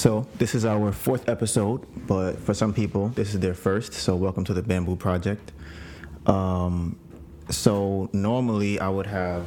[0.00, 3.92] So this is our fourth episode, but for some people, this is their first.
[3.92, 5.52] So welcome to the Bamboo Project.
[6.24, 6.98] Um,
[7.50, 9.44] so normally I would have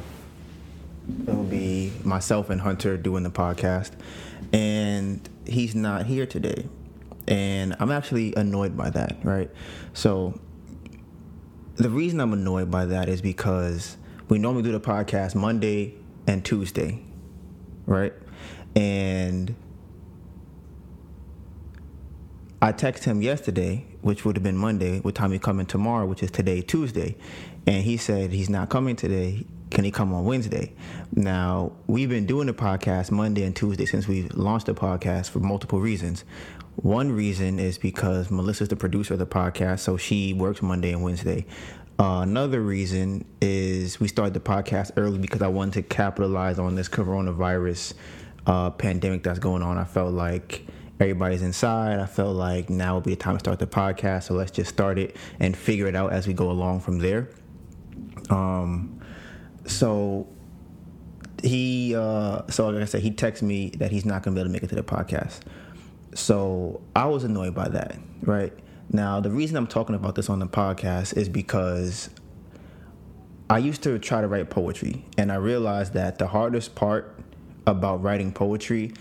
[1.26, 3.94] it would be myself and Hunter doing the podcast,
[4.52, 6.68] and he's not here today,
[7.26, 9.16] and I'm actually annoyed by that.
[9.24, 9.50] Right,
[9.92, 10.38] so
[11.74, 13.96] the reason I'm annoyed by that is because
[14.28, 15.94] we normally do the podcast Monday
[16.28, 17.02] and Tuesday,
[17.86, 18.12] right,
[18.76, 19.56] and
[22.64, 26.22] I texted him yesterday, which would have been Monday, what time he coming tomorrow, which
[26.22, 27.14] is today, Tuesday.
[27.66, 29.44] And he said he's not coming today.
[29.70, 30.72] Can he come on Wednesday?
[31.14, 35.40] Now, we've been doing the podcast Monday and Tuesday since we launched the podcast for
[35.40, 36.24] multiple reasons.
[36.76, 41.02] One reason is because Melissa's the producer of the podcast, so she works Monday and
[41.02, 41.44] Wednesday.
[41.98, 46.76] Uh, another reason is we started the podcast early because I wanted to capitalize on
[46.76, 47.92] this coronavirus
[48.46, 49.76] uh, pandemic that's going on.
[49.76, 50.66] I felt like
[51.00, 51.98] everybody's inside.
[51.98, 54.24] I felt like now would be the time to start the podcast.
[54.24, 57.30] So let's just start it and figure it out as we go along from there.
[58.30, 59.00] Um,
[59.66, 60.28] so
[61.42, 64.48] he, uh, so like I said, he texted me that he's not gonna be able
[64.48, 65.40] to make it to the podcast.
[66.14, 68.52] So I was annoyed by that, right?
[68.90, 72.10] Now, the reason I'm talking about this on the podcast is because
[73.50, 77.18] I used to try to write poetry, and I realized that the hardest part
[77.66, 78.92] about writing poetry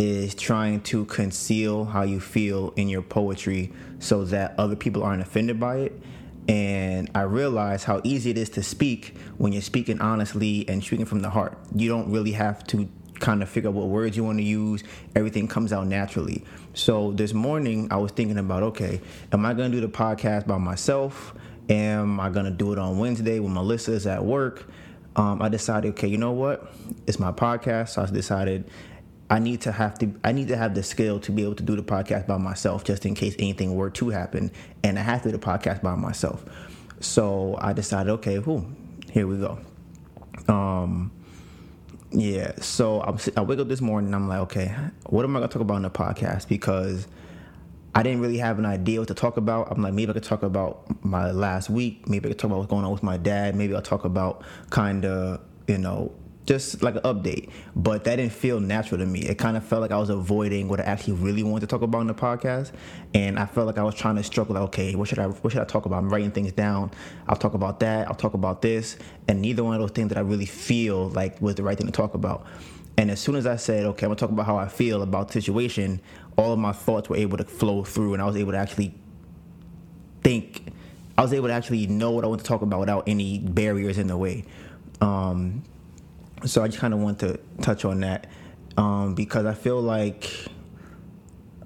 [0.00, 5.20] is trying to conceal how you feel in your poetry so that other people aren't
[5.20, 6.02] offended by it.
[6.48, 11.04] And I realize how easy it is to speak when you're speaking honestly and speaking
[11.04, 11.58] from the heart.
[11.74, 14.82] You don't really have to kind of figure out what words you want to use.
[15.14, 16.44] Everything comes out naturally.
[16.72, 20.46] So this morning, I was thinking about okay, am I going to do the podcast
[20.46, 21.34] by myself?
[21.68, 24.66] Am I going to do it on Wednesday when Melissa is at work?
[25.14, 26.72] Um, I decided, okay, you know what?
[27.06, 27.90] It's my podcast.
[27.90, 28.64] So I decided
[29.30, 31.62] I need to have to I need to have the skill to be able to
[31.62, 34.50] do the podcast by myself just in case anything were to happen
[34.82, 36.44] and I have to do the podcast by myself.
[36.98, 38.66] So I decided, okay, whoo,
[39.10, 39.58] here we go.
[40.48, 41.12] Um
[42.12, 44.74] yeah, so I'm, I wake up this morning I'm like, okay,
[45.06, 46.48] what am I gonna talk about in the podcast?
[46.48, 47.06] Because
[47.94, 49.70] I didn't really have an idea what to talk about.
[49.70, 52.08] I'm like, maybe I could talk about my last week.
[52.08, 53.54] Maybe I could talk about what's going on with my dad.
[53.54, 56.12] Maybe I'll talk about kind of, you know,
[56.50, 57.48] just like an update.
[57.76, 59.20] But that didn't feel natural to me.
[59.20, 61.82] It kind of felt like I was avoiding what I actually really wanted to talk
[61.82, 62.72] about in the podcast,
[63.14, 64.56] and I felt like I was trying to struggle.
[64.56, 65.98] Like, okay, what should I what should I talk about?
[65.98, 66.90] I'm writing things down.
[67.28, 68.08] I'll talk about that.
[68.08, 71.40] I'll talk about this, and neither one of those things that I really feel like
[71.40, 72.44] was the right thing to talk about.
[72.98, 75.28] And as soon as I said, okay, I'm gonna talk about how I feel about
[75.28, 76.00] the situation,
[76.36, 78.92] all of my thoughts were able to flow through, and I was able to actually
[80.24, 80.72] think.
[81.16, 83.98] I was able to actually know what I want to talk about without any barriers
[83.98, 84.44] in the way.
[85.00, 85.62] Um,
[86.44, 88.26] so I just kind of want to touch on that
[88.76, 90.30] um, because I feel like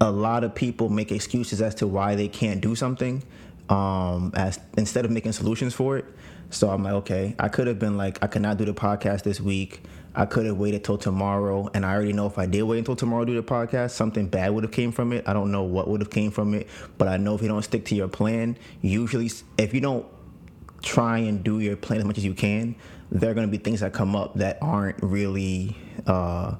[0.01, 3.23] a lot of people make excuses as to why they can't do something
[3.69, 6.05] um, as instead of making solutions for it.
[6.49, 9.23] So I'm like, okay, I could have been like, I could not do the podcast
[9.23, 9.81] this week.
[10.13, 12.95] I could have waited till tomorrow, and I already know if I did wait until
[12.95, 15.27] tomorrow to do the podcast, something bad would have came from it.
[15.27, 17.63] I don't know what would have came from it, but I know if you don't
[17.63, 20.05] stick to your plan, usually if you don't
[20.81, 22.75] try and do your plan as much as you can,
[23.11, 25.75] there are going to be things that come up that aren't really
[26.07, 26.55] uh,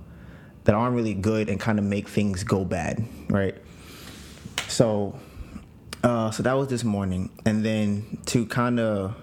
[0.66, 3.56] that aren't really good and kind of make things go bad, right?
[4.68, 5.18] So,
[6.04, 9.16] uh, so that was this morning, and then to kind of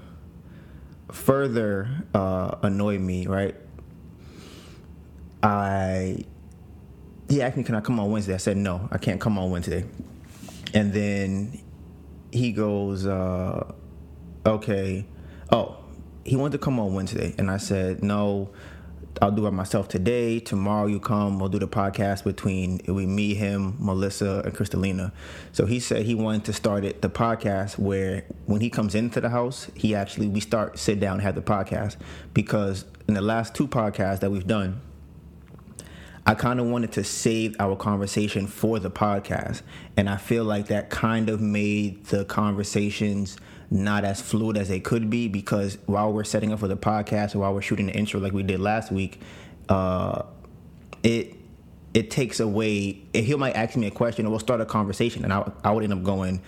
[1.11, 3.55] further uh, annoy me, right?
[5.43, 6.25] I
[7.29, 9.51] he asked me, "Can I come on Wednesday?" I said, "No, I can't come on
[9.51, 9.85] Wednesday."
[10.75, 11.61] And then
[12.31, 13.73] he goes, uh,
[14.47, 15.07] "Okay,
[15.51, 15.82] oh."
[16.25, 18.51] He wanted to come on Wednesday, and I said no.
[19.21, 20.41] I'll do it myself today.
[20.41, 21.39] Tomorrow you come.
[21.39, 25.13] We'll do the podcast between we me, him, Melissa, and Kristalina.
[25.53, 29.21] So he said he wanted to start it the podcast where when he comes into
[29.21, 31.97] the house, he actually we start sit down and have the podcast
[32.33, 34.81] because in the last two podcasts that we've done,
[36.25, 39.63] I kind of wanted to save our conversation for the podcast,
[39.97, 43.37] and I feel like that kind of made the conversations
[43.73, 47.35] not as fluid as they could be because while we're setting up for the podcast
[47.35, 49.19] or while we're shooting the intro like we did last week,
[49.69, 50.23] uh,
[51.03, 51.35] it
[51.95, 53.03] it takes away.
[53.15, 55.85] He might ask me a question, or we'll start a conversation, and I, I would
[55.85, 56.43] end up going,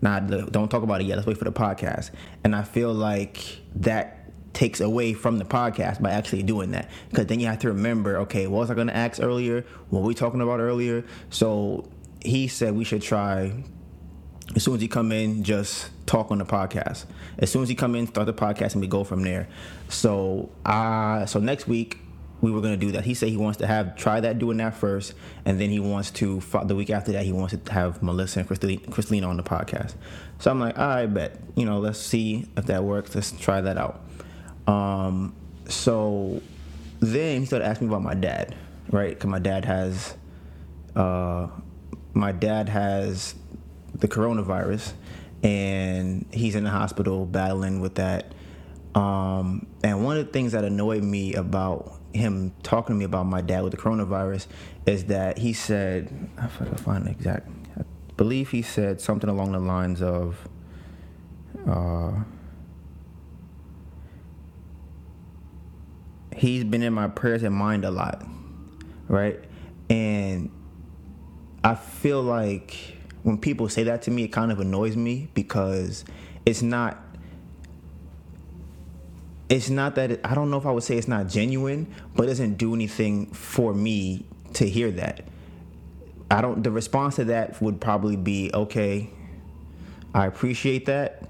[0.00, 1.16] "Nah, don't talk about it yet.
[1.16, 2.10] Let's wait for the podcast."
[2.44, 4.14] And I feel like that
[4.52, 8.18] takes away from the podcast by actually doing that because then you have to remember,
[8.18, 9.64] okay, what was I going to ask earlier?
[9.90, 11.04] What were we talking about earlier?
[11.30, 11.88] So
[12.24, 13.52] he said we should try
[14.56, 17.04] as soon as he come in, just talk on the podcast.
[17.38, 19.48] As soon as he come in, start the podcast, and we go from there.
[19.88, 21.98] So, uh, so next week,
[22.40, 23.04] we were going to do that.
[23.04, 25.14] He said he wants to have try that doing that first,
[25.44, 28.48] and then he wants to the week after that he wants to have Melissa and
[28.48, 29.94] Christina on the podcast.
[30.38, 33.14] So I'm like, I bet you know, let's see if that works.
[33.14, 34.02] Let's try that out.
[34.66, 35.34] Um,
[35.68, 36.40] so
[37.00, 38.54] then he started asking me about my dad,
[38.90, 39.10] right?
[39.10, 40.14] Because my dad has,
[40.94, 41.48] uh,
[42.14, 43.34] my dad has
[43.94, 44.92] the coronavirus,
[45.42, 48.32] and he's in the hospital battling with that.
[48.94, 53.26] Um, and one of the things that annoyed me about him talking to me about
[53.26, 54.46] my dad with the coronavirus
[54.86, 57.48] is that he said, I have to find the exact,
[57.78, 57.82] I
[58.16, 60.48] believe he said something along the lines of,
[61.68, 62.12] uh,
[66.34, 68.26] he's been in my prayers and mind a lot,
[69.06, 69.38] right?
[69.90, 70.50] And
[71.62, 72.97] I feel like
[73.28, 76.02] when people say that to me, it kind of annoys me because
[76.46, 77.04] it's not
[79.50, 82.24] it's not that it, I don't know if I would say it's not genuine, but
[82.24, 85.24] it doesn't do anything for me to hear that.
[86.30, 86.64] I don't.
[86.64, 89.10] The response to that would probably be okay.
[90.14, 91.28] I appreciate that.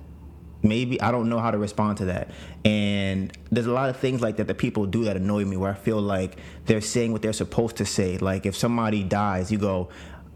[0.63, 2.31] Maybe I don't know how to respond to that.
[2.65, 5.71] And there's a lot of things like that that people do that annoy me where
[5.71, 6.37] I feel like
[6.67, 8.19] they're saying what they're supposed to say.
[8.19, 9.89] Like if somebody dies, you go,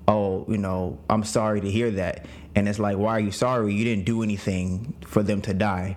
[0.09, 3.75] "Oh, you know, I'm sorry to hear that." And it's like, "Why are you sorry?
[3.75, 5.97] You didn't do anything for them to die."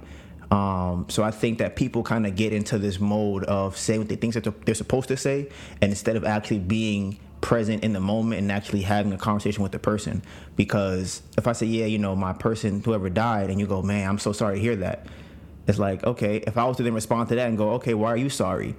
[0.52, 4.10] Um, so I think that people kind of get into this mode of saying what
[4.10, 5.50] they think that they're supposed to say,
[5.82, 9.72] and instead of actually being present in the moment and actually having a conversation with
[9.72, 10.24] the person.
[10.56, 14.10] Because if I say, yeah, you know, my person, whoever died, and you go, man,
[14.10, 15.06] I'm so sorry to hear that.
[15.68, 18.10] It's like, okay, if I was to then respond to that and go, okay, why
[18.10, 18.76] are you sorry?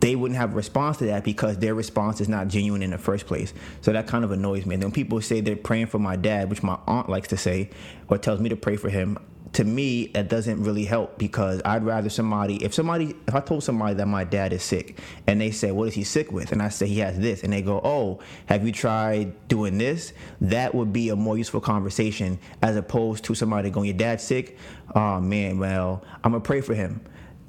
[0.00, 2.98] They wouldn't have a response to that because their response is not genuine in the
[2.98, 3.52] first place.
[3.80, 4.74] So that kind of annoys me.
[4.74, 7.70] And then people say they're praying for my dad, which my aunt likes to say,
[8.08, 9.18] or tells me to pray for him,
[9.52, 13.62] to me that doesn't really help because I'd rather somebody if somebody if I told
[13.62, 16.62] somebody that my dad is sick and they say what is he sick with and
[16.62, 20.74] I say he has this and they go oh have you tried doing this that
[20.74, 24.56] would be a more useful conversation as opposed to somebody going your dad's sick
[24.94, 27.02] oh man well I'm gonna pray for him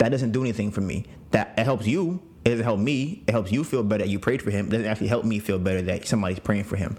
[0.04, 1.06] that doesn't do anything for me.
[1.32, 4.20] That it helps you it doesn't help me it helps you feel better that you
[4.20, 6.98] prayed for him it doesn't actually help me feel better that somebody's praying for him.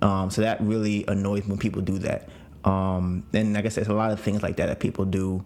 [0.00, 2.28] Um, so that really annoys me when people do that.
[2.64, 5.44] Um, and like I said, there's a lot of things like that that people do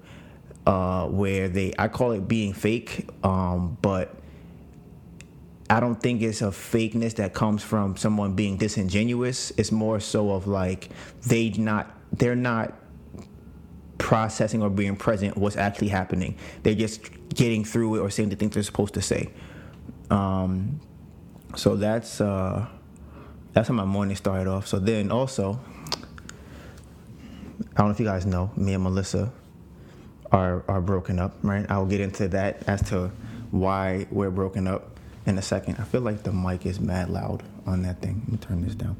[0.66, 4.14] uh, where they, I call it being fake, um, but
[5.68, 9.52] I don't think it's a fakeness that comes from someone being disingenuous.
[9.56, 10.90] It's more so of like
[11.26, 12.74] they not, they're not
[13.98, 16.36] processing or being present what's actually happening.
[16.62, 17.00] They're just
[17.34, 19.30] getting through it or saying the things they're supposed to say.
[20.10, 20.80] Um,
[21.56, 22.66] so that's uh,
[23.52, 24.66] that's how my morning started off.
[24.66, 25.60] So then also
[27.76, 29.30] I don't know if you guys know, me and Melissa
[30.32, 31.66] are are broken up, right?
[31.70, 33.10] I will get into that as to
[33.50, 35.76] why we're broken up in a second.
[35.78, 38.22] I feel like the mic is mad loud on that thing.
[38.24, 38.96] Let me turn this down.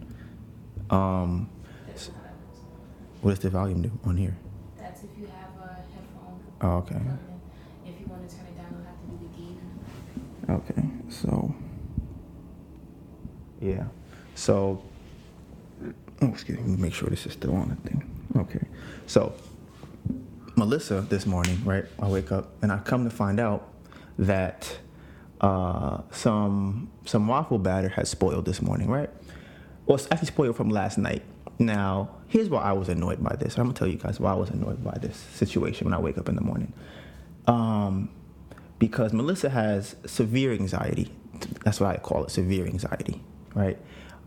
[0.91, 1.49] Um,
[3.23, 4.37] what does the volume do on here?
[4.79, 6.41] That's if you have a headphone.
[6.63, 6.97] Oh, okay.
[7.85, 9.61] If you want to turn it down, you'll have to do the gain.
[10.49, 11.55] Okay, so
[13.61, 13.85] yeah,
[14.35, 14.83] so
[16.23, 16.77] oh, excuse me.
[16.77, 18.11] Make sure this is still on the thing.
[18.37, 18.67] Okay.
[19.07, 19.35] So,
[20.57, 21.85] Melissa, this morning, right?
[21.99, 23.73] I wake up and I come to find out
[24.19, 24.79] that
[25.41, 29.11] uh, some some waffle batter has spoiled this morning, right?
[29.87, 31.23] Well, it's actually spoiled from last night.
[31.59, 33.57] Now, here's why I was annoyed by this.
[33.57, 36.19] I'm gonna tell you guys why I was annoyed by this situation when I wake
[36.19, 36.73] up in the morning.
[37.47, 38.11] Um,
[38.79, 41.13] because Melissa has severe anxiety.
[41.65, 43.23] That's what I call it, severe anxiety,
[43.55, 43.79] right?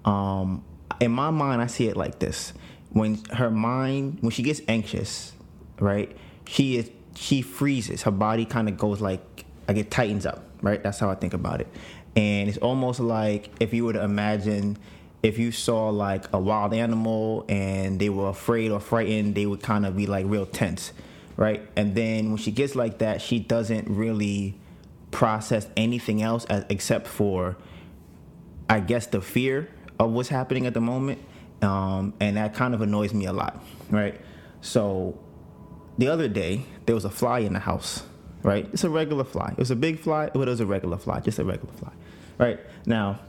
[0.05, 0.63] Um,
[0.99, 2.53] in my mind, I see it like this:
[2.91, 5.33] when her mind when she gets anxious,
[5.79, 6.15] right?
[6.47, 8.03] She is she freezes.
[8.03, 10.81] Her body kind of goes like like it tightens up, right?
[10.81, 11.67] That's how I think about it.
[12.15, 14.77] And it's almost like if you were to imagine
[15.21, 19.61] if you saw like a wild animal and they were afraid or frightened, they would
[19.61, 20.93] kind of be like real tense,
[21.35, 21.61] right?
[21.75, 24.55] And then when she gets like that, she doesn't really
[25.11, 27.57] process anything else as, except for,
[28.69, 31.19] I guess, the fear of what's happening at the moment
[31.61, 34.19] um, and that kind of annoys me a lot, right?
[34.61, 35.19] So
[35.97, 38.03] the other day there was a fly in the house,
[38.43, 38.67] right?
[38.71, 39.49] It's a regular fly.
[39.51, 41.91] It was a big fly, but it was a regular fly, just a regular fly,
[42.37, 42.59] right?
[42.85, 43.19] Now,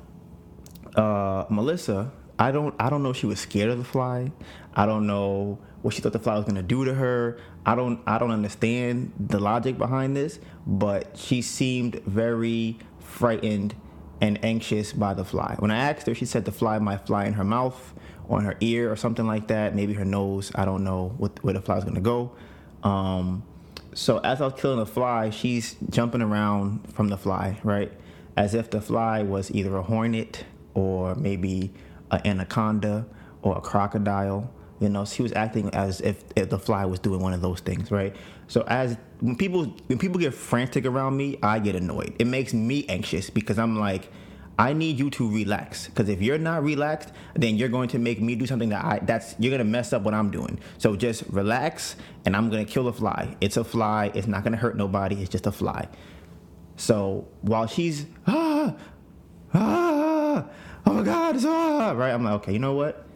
[0.97, 4.32] uh, Melissa, I don't, I don't know if she was scared of the fly.
[4.75, 7.38] I don't know what she thought the fly was gonna do to her.
[7.66, 13.75] I don't, I don't understand the logic behind this, but she seemed very frightened
[14.20, 15.56] and anxious by the fly.
[15.59, 17.94] When I asked her, she said the fly might fly in her mouth
[18.28, 20.52] on her ear or something like that, maybe her nose.
[20.54, 22.32] I don't know what, where the fly going to go.
[22.82, 23.42] Um,
[23.94, 27.92] so as I was killing the fly, she's jumping around from the fly, right?
[28.37, 30.44] As if the fly was either a hornet
[30.75, 31.73] or maybe
[32.11, 33.07] an anaconda
[33.43, 34.50] or a crocodile.
[34.81, 37.61] You know, she was acting as if, if the fly was doing one of those
[37.61, 38.17] things, right?
[38.49, 42.15] So as when people when people get frantic around me, I get annoyed.
[42.19, 44.11] It makes me anxious because I'm like,
[44.59, 45.87] I need you to relax.
[45.87, 48.99] Because if you're not relaxed, then you're going to make me do something that I
[49.03, 50.59] that's you're gonna mess up what I'm doing.
[50.79, 51.97] So just relax,
[52.27, 53.37] and I'm gonna kill the fly.
[53.41, 54.11] It's a fly.
[54.15, 55.21] It's not gonna hurt nobody.
[55.21, 55.89] It's just a fly.
[56.77, 58.75] So while she's ah
[59.55, 60.47] ah
[60.87, 63.07] oh my god, it's ah right, I'm like, okay, you know what?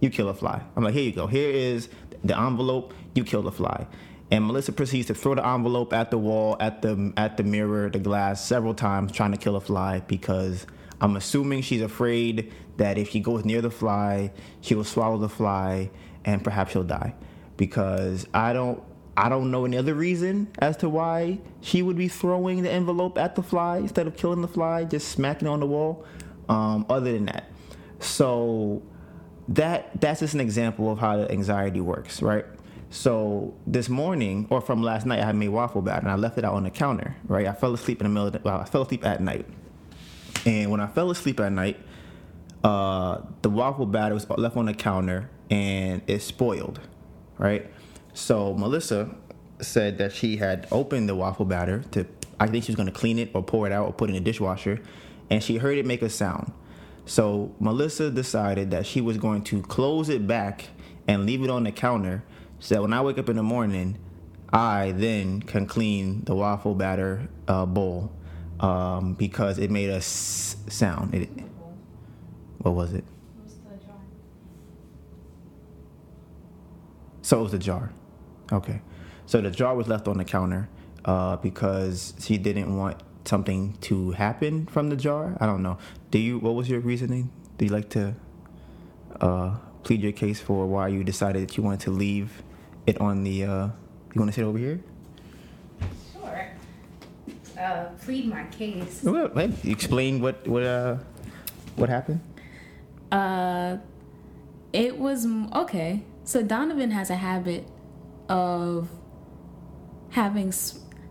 [0.00, 0.62] You kill a fly.
[0.76, 1.26] I'm like, here you go.
[1.26, 1.88] Here is
[2.24, 2.92] the envelope.
[3.14, 3.86] You kill the fly.
[4.30, 7.90] And Melissa proceeds to throw the envelope at the wall, at the at the mirror,
[7.90, 10.66] the glass, several times, trying to kill a fly because
[11.00, 15.28] I'm assuming she's afraid that if she goes near the fly, she will swallow the
[15.28, 15.90] fly
[16.24, 17.14] and perhaps she'll die.
[17.56, 18.82] Because I don't
[19.16, 23.18] I don't know any other reason as to why she would be throwing the envelope
[23.18, 26.06] at the fly instead of killing the fly, just smacking it on the wall.
[26.52, 27.50] Um, other than that,
[27.98, 28.82] so
[29.48, 32.44] that that's just an example of how the anxiety works, right?
[32.90, 36.36] So this morning, or from last night, I had made waffle batter and I left
[36.36, 37.46] it out on the counter, right?
[37.46, 39.46] I fell asleep in the middle of the, well, I fell asleep at night,
[40.44, 41.78] and when I fell asleep at night,
[42.64, 46.80] uh, the waffle batter was left on the counter and it spoiled,
[47.38, 47.70] right?
[48.14, 49.14] So Melissa
[49.60, 52.06] said that she had opened the waffle batter to,
[52.38, 54.16] I think she was going to clean it or pour it out or put it
[54.16, 54.80] in the dishwasher,
[55.32, 56.52] and she heard it make a sound.
[57.06, 60.68] So Melissa decided that she was going to close it back
[61.08, 62.22] and leave it on the counter
[62.58, 63.96] so that when I wake up in the morning,
[64.52, 68.12] I then can clean the waffle batter uh, bowl
[68.60, 71.14] um, because it made a s- sound.
[71.14, 71.30] It,
[72.58, 73.02] what was it?
[73.46, 73.52] The?
[77.22, 77.90] So it was a jar.
[78.52, 78.82] Okay.
[79.24, 80.68] So the jar was left on the counter
[81.06, 85.36] uh, because she didn't want something to happen from the jar.
[85.40, 85.78] I don't know.
[86.10, 86.38] Do you?
[86.38, 87.30] What was your reasoning?
[87.58, 88.14] Do you like to
[89.20, 92.42] uh, plead your case for why you decided that you wanted to leave
[92.86, 93.44] it on the?
[93.44, 93.66] Uh,
[94.14, 94.80] you want to sit over here?
[96.12, 96.48] Sure.
[97.58, 99.02] Uh, plead my case.
[99.02, 99.30] Well,
[99.64, 100.96] explain what what uh
[101.76, 102.20] what happened.
[103.10, 103.76] Uh,
[104.72, 106.02] it was okay.
[106.24, 107.66] So Donovan has a habit
[108.28, 108.88] of
[110.10, 110.52] having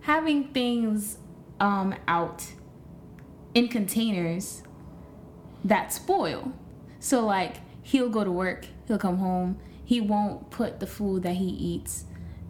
[0.01, 1.17] having things
[1.61, 2.45] um out
[3.53, 4.63] in containers
[5.63, 6.51] that spoil.
[6.99, 11.35] So like he'll go to work, he'll come home, he won't put the food that
[11.35, 12.05] he eats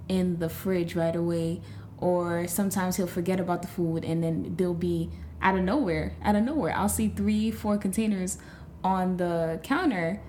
[0.08, 1.62] in the fridge right away
[1.98, 5.10] or sometimes he'll forget about the food and then there'll be
[5.42, 8.38] out of nowhere, out of nowhere, I'll see 3 4 containers
[8.84, 10.22] on the counter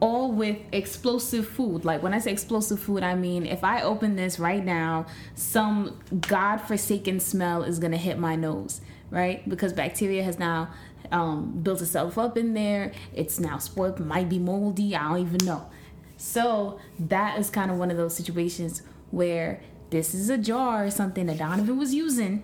[0.00, 1.84] all with explosive food.
[1.84, 5.98] Like when I say explosive food, I mean if I open this right now, some
[6.20, 9.46] godforsaken smell is gonna hit my nose, right?
[9.48, 10.70] Because bacteria has now
[11.10, 12.92] um, built itself up in there.
[13.14, 14.94] It's now spoiled, might be moldy.
[14.94, 15.68] I don't even know.
[16.16, 20.90] So that is kind of one of those situations where this is a jar or
[20.90, 22.42] something that Donovan was using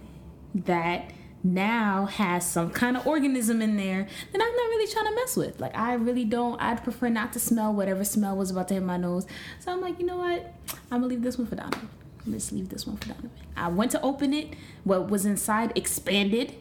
[0.54, 1.11] that
[1.44, 5.36] now has some kind of organism in there that I'm not really trying to mess
[5.36, 5.60] with.
[5.60, 6.60] Like I really don't.
[6.60, 9.26] I'd prefer not to smell whatever smell was about to hit my nose.
[9.60, 10.54] So I'm like, you know what?
[10.90, 11.90] I'm gonna leave this one for Donovan.
[12.26, 13.30] Let's leave this one for Donovan.
[13.56, 14.54] I went to open it.
[14.84, 16.54] What was inside expanded,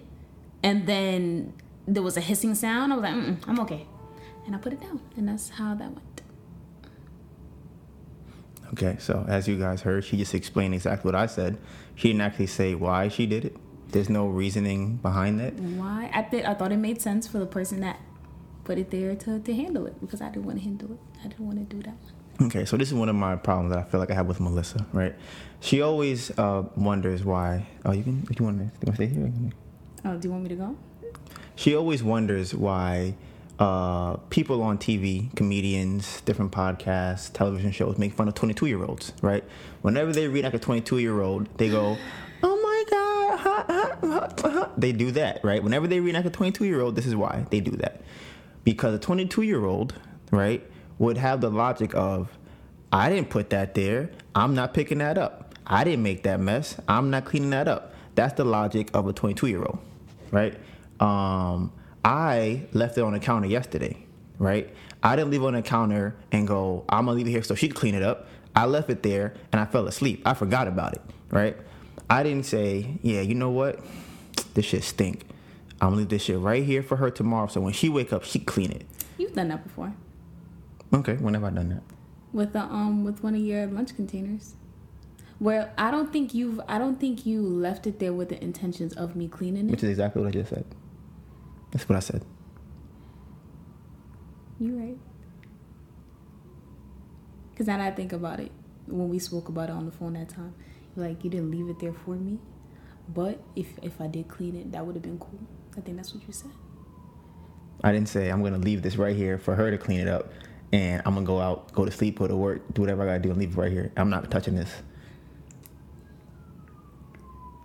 [0.62, 1.54] and then
[1.88, 2.92] there was a hissing sound.
[2.92, 3.88] I was like, I'm okay,
[4.46, 6.22] and I put it down, and that's how that went.
[8.74, 11.58] Okay, so as you guys heard, she just explained exactly what I said.
[11.96, 13.56] She didn't actually say why she did it.
[13.94, 15.54] There's no reasoning behind it.
[15.54, 16.10] Why?
[16.14, 18.00] I th- I thought it made sense for the person that
[18.64, 21.00] put it there to, to handle it because I didn't want to handle it.
[21.24, 22.48] I didn't want to do that one.
[22.48, 24.40] Okay, so this is one of my problems that I feel like I have with
[24.40, 25.14] Melissa, right?
[25.60, 27.68] She always uh, wonders why.
[27.86, 28.26] Oh, you can.
[28.26, 28.34] To?
[28.34, 29.32] You want to stay here?
[30.04, 30.76] Oh, do you want me to go?
[31.56, 33.16] She always wonders why
[33.60, 39.14] uh, people on TV, comedians, different podcasts, television shows make fun of 22 year olds,
[39.22, 39.44] right?
[39.82, 41.98] Whenever they read like a 22 year old, they go,
[42.44, 42.53] "Oh
[44.78, 45.64] They do that, right?
[45.64, 48.02] Whenever they like a 22 year old, this is why they do that,
[48.64, 49.94] because a 22 year old,
[50.32, 50.64] right,
[50.98, 52.30] would have the logic of,
[52.92, 54.10] "I didn't put that there.
[54.36, 55.56] I'm not picking that up.
[55.66, 56.78] I didn't make that mess.
[56.88, 59.80] I'm not cleaning that up." That's the logic of a 22 year old,
[60.32, 60.56] right?
[61.00, 61.72] Um,
[62.06, 64.06] I left it on the counter yesterday,
[64.38, 64.74] right?
[65.02, 67.56] I didn't leave it on the counter and go, I'm gonna leave it here so
[67.56, 68.28] she can clean it up.
[68.56, 70.22] I left it there and I fell asleep.
[70.26, 71.58] I forgot about it, right?
[72.10, 73.80] I didn't say, yeah, you know what?
[74.54, 75.26] This shit stink.
[75.82, 78.24] I'm gonna leave this shit right here for her tomorrow so when she wake up,
[78.24, 78.86] she clean it.
[79.18, 79.94] You've done that before
[80.94, 81.84] Okay, when have I done that?
[82.32, 84.56] with the um with one of your lunch containers.
[85.40, 86.62] Well, I don't think you've.
[86.68, 89.72] I don't think you left it there with the intentions of me cleaning it.
[89.72, 90.66] Which is exactly what I just said.
[91.72, 92.24] That's what I said.
[94.60, 94.98] You right.
[97.52, 98.52] Because now that I think about it,
[98.88, 100.56] when we spoke about it on the phone that time,
[100.96, 102.40] like you didn't leave it there for me,
[103.10, 105.40] but if if I did clean it, that would have been cool.
[105.78, 106.52] I think that's what you said.
[107.84, 110.32] I didn't say I'm gonna leave this right here for her to clean it up,
[110.72, 113.20] and I'm gonna go out, go to sleep, go to work, do whatever I gotta
[113.20, 113.92] do, and leave it right here.
[113.98, 114.72] I'm not touching this.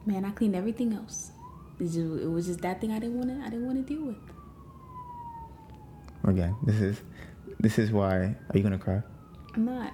[0.07, 1.33] Man, I cleaned everything else.
[1.79, 3.47] It, just, it was just that thing I didn't want to.
[3.47, 4.17] I didn't want to deal with.
[6.25, 7.01] Again, this is
[7.61, 8.35] this is why.
[8.51, 9.03] Are you gonna cry?
[9.55, 9.93] I'm not.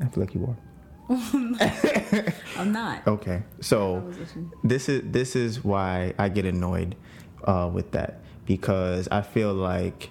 [0.00, 0.69] I feel like you are.
[2.56, 3.04] I'm not.
[3.06, 4.12] Okay, so
[4.62, 6.94] this is this is why I get annoyed
[7.42, 10.10] uh, with that because I feel like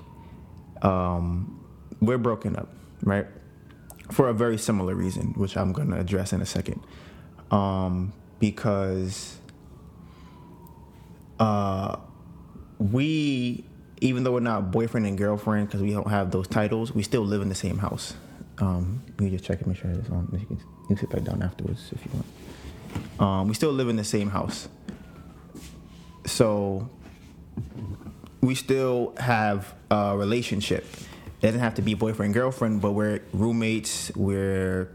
[0.81, 1.63] um,
[2.01, 2.69] we're broken up,
[3.03, 3.25] right?
[4.11, 6.81] For a very similar reason, which I'm going to address in a second.
[7.51, 9.37] Um, because
[11.39, 11.97] uh,
[12.77, 13.65] we,
[14.01, 17.25] even though we're not boyfriend and girlfriend, because we don't have those titles, we still
[17.25, 18.15] live in the same house.
[18.57, 20.27] Um, you just check and make sure it's on.
[20.89, 22.25] You can, sit back down afterwards if you want.
[23.21, 24.67] Um, we still live in the same house.
[26.25, 26.89] So
[28.41, 30.85] we still have a relationship.
[31.41, 34.89] It doesn't have to be boyfriend girlfriend, but we're roommates, we're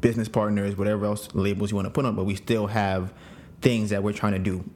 [0.00, 3.12] business partners, whatever else labels you want to put on, but we still have
[3.60, 4.68] things that we're trying to do,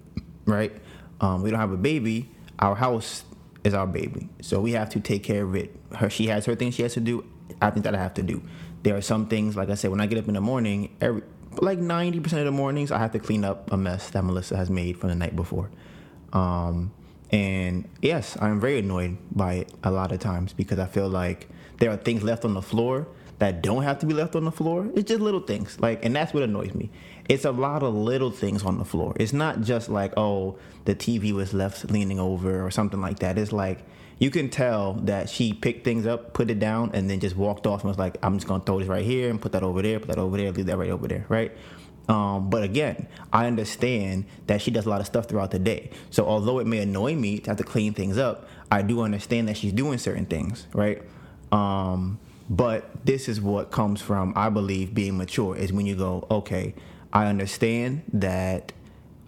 [0.45, 0.73] right?
[1.21, 2.31] Um, we don't have a baby.
[2.59, 3.25] Our house
[3.65, 5.75] is our baby, so we have to take care of it.
[5.95, 7.25] Her, she has her things she has to do.
[7.61, 8.43] I think that I have to do.
[8.83, 11.23] There are some things, like I said, when I get up in the morning, every
[11.61, 14.57] like ninety percent of the mornings, I have to clean up a mess that Melissa
[14.57, 15.71] has made from the night before.
[16.33, 16.93] Um,
[17.31, 21.49] and yes, I'm very annoyed by it a lot of times because I feel like
[21.79, 23.07] there are things left on the floor
[23.39, 24.89] that don't have to be left on the floor.
[24.95, 25.79] It's just little things.
[25.81, 26.91] Like and that's what annoys me.
[27.29, 29.15] It's a lot of little things on the floor.
[29.19, 33.39] It's not just like, oh, the TV was left leaning over or something like that.
[33.39, 33.85] It's like
[34.21, 37.67] you can tell that she picked things up, put it down, and then just walked
[37.67, 39.83] off and was like, I'm just gonna throw this right here and put that over
[39.83, 41.51] there, put that over there, leave that right over there, right?
[42.09, 45.91] Um, but again, I understand that she does a lot of stuff throughout the day.
[46.11, 49.49] So although it may annoy me to have to clean things up, I do understand
[49.49, 51.03] that she's doing certain things, right?
[51.51, 52.19] Um,
[52.51, 56.75] but this is what comes from, I believe, being mature is when you go, okay,
[57.13, 58.73] I understand that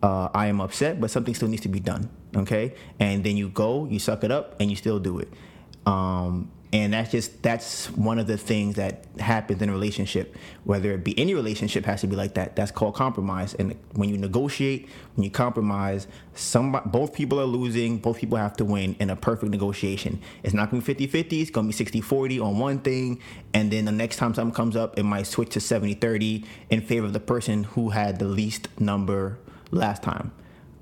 [0.03, 2.75] uh, I am upset, but something still needs to be done, okay?
[2.99, 5.29] And then you go, you suck it up, and you still do it.
[5.87, 10.35] Um, and that's just that's one of the things that happens in a relationship.
[10.65, 12.57] Whether it be any relationship has to be like that.
[12.57, 13.53] That's called compromise.
[13.55, 18.57] And when you negotiate when you compromise some both people are losing both people have
[18.57, 20.23] to win in a perfect negotiation.
[20.43, 23.21] It's not going to be 50-50 it's going to be 60-40 on one thing.
[23.53, 27.05] And then the next time something comes up it might switch to 70-30 in favor
[27.05, 29.39] of the person who had the least number
[29.71, 30.33] last time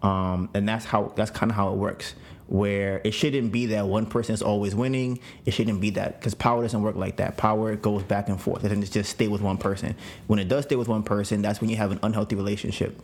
[0.03, 2.15] um, and that's how that's kind of how it works
[2.47, 5.21] where it shouldn't be that one person is always winning.
[5.45, 7.37] It shouldn't be that because power doesn't work like that.
[7.37, 8.65] Power goes back and forth.
[8.65, 9.95] It doesn't just stay with one person.
[10.27, 13.01] When it does stay with one person, that's when you have an unhealthy relationship.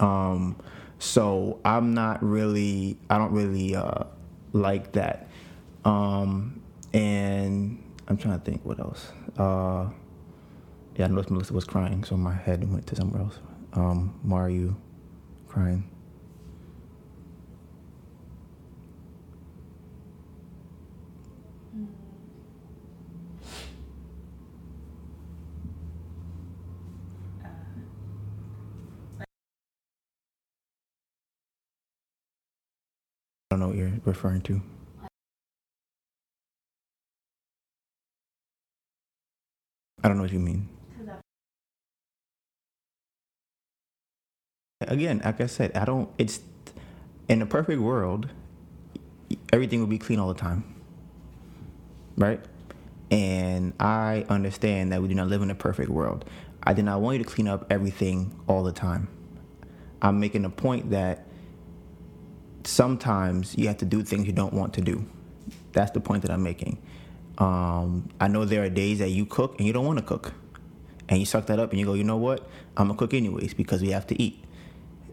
[0.00, 0.56] Um,
[0.98, 4.04] so I'm not really, I don't really uh,
[4.52, 5.28] like that.
[5.84, 6.60] Um,
[6.92, 9.10] and I'm trying to think what else.
[9.36, 9.88] Uh,
[10.96, 13.38] yeah, I noticed Melissa was crying, so my head went to somewhere else.
[13.72, 14.76] Um, why are you
[15.48, 15.88] crying?
[21.74, 21.78] I
[33.54, 34.60] don't know what you're referring to.
[40.02, 40.68] I don't know what you mean.
[44.80, 46.10] Again, like I said, I don't.
[46.18, 46.40] It's
[47.28, 48.28] in a perfect world,
[49.52, 50.64] everything would be clean all the time,
[52.16, 52.40] right?
[53.10, 56.24] And I understand that we do not live in a perfect world.
[56.64, 59.08] I did not want you to clean up everything all the time.
[60.02, 61.26] I'm making a point that
[62.64, 65.04] sometimes you have to do things you don't want to do.
[65.72, 66.80] That's the point that I'm making.
[67.38, 70.32] Um, I know there are days that you cook and you don't want to cook,
[71.08, 72.48] and you suck that up and you go, you know what?
[72.76, 74.44] I'm gonna cook anyways because we have to eat.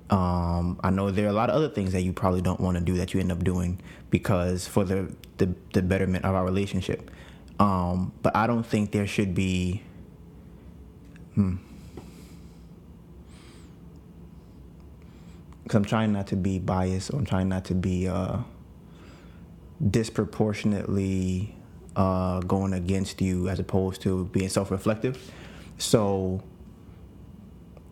[0.09, 2.77] Um, I know there are a lot of other things that you probably don't want
[2.77, 6.45] to do that you end up doing because for the the, the betterment of our
[6.45, 7.09] relationship.
[7.59, 9.83] Um, but I don't think there should be.
[11.35, 11.55] Hmm.
[15.71, 18.39] Because I'm trying not to be biased or I'm trying not to be uh,
[19.89, 21.55] disproportionately
[21.95, 25.31] uh, going against you as opposed to being self-reflective.
[25.77, 26.43] So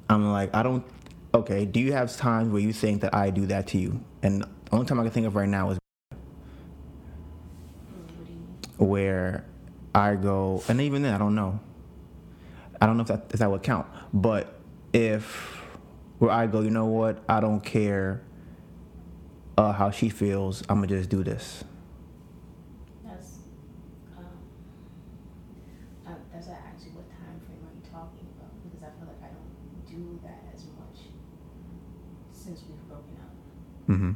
[0.09, 0.83] I'm like, I don't.
[1.33, 4.03] Okay, do you have times where you think that I do that to you?
[4.23, 5.79] And the only time I can think of right now is
[8.75, 9.45] where
[9.95, 11.61] I go, and even then, I don't know.
[12.81, 13.87] I don't know if that if that would count.
[14.13, 14.59] But
[14.91, 15.58] if
[16.19, 17.23] where I go, you know what?
[17.27, 18.21] I don't care
[19.57, 20.61] uh, how she feels.
[20.69, 21.63] I'm gonna just do this.
[23.03, 23.39] That's,
[24.17, 24.27] um,
[26.05, 28.51] uh, that's why I asked you what time frame are you talking about?
[28.67, 29.51] Because I feel like I don't
[29.87, 31.07] do that as much
[32.35, 33.35] since we've broken up.
[33.87, 34.11] Mm-hmm.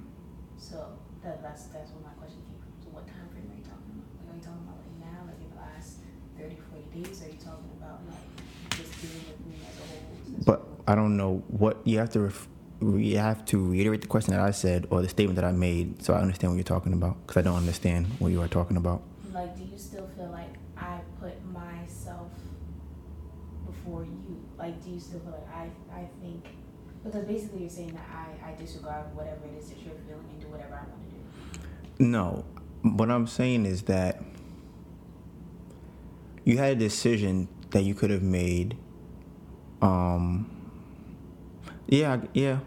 [0.60, 2.76] So that, that's that's where my question came from.
[2.84, 4.12] So what time frame are you talking about?
[4.20, 6.04] Like, are you talking about like now, like in the last
[6.36, 7.16] 30, 40 days?
[7.24, 8.28] Or are you talking about like
[8.76, 10.08] just dealing with me as a whole?
[10.28, 12.22] since But we broke I don't know what you have to.
[12.22, 12.48] Ref,
[12.82, 16.04] you have to reiterate the question that I said or the statement that I made,
[16.04, 17.26] so I understand what you're talking about.
[17.26, 19.02] Because I don't understand what you are talking about.
[19.34, 22.32] Like, do you still feel like I put myself
[23.66, 24.44] before you?
[24.58, 25.70] Like, do you still feel like I,
[26.02, 26.46] I think,
[27.04, 30.42] because basically you're saying that I, I disregard whatever it is that you're feeling and
[30.42, 32.06] do whatever I want to do.
[32.06, 32.46] No,
[32.82, 34.22] what I'm saying is that
[36.44, 38.78] you had a decision that you could have made.
[39.82, 40.50] Um,
[41.88, 42.60] yeah, yeah.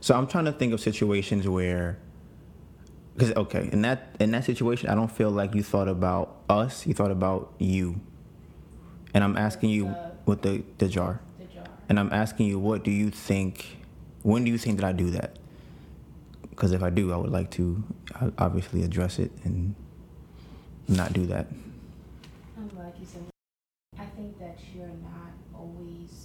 [0.00, 1.98] So I'm trying to think of situations where,
[3.14, 6.86] because okay, in that in that situation, I don't feel like you thought about us.
[6.86, 8.00] You thought about you,
[9.14, 9.94] and I'm asking you
[10.26, 11.64] with the the jar, The jar.
[11.88, 13.78] and I'm asking you, what do you think?
[14.22, 15.36] When do you think that I do that?
[16.50, 17.82] Because if I do, I would like to
[18.20, 19.74] uh, obviously address it and
[20.86, 21.46] not do that.
[22.56, 23.22] Um, like you said,
[23.98, 26.21] I think that you're not always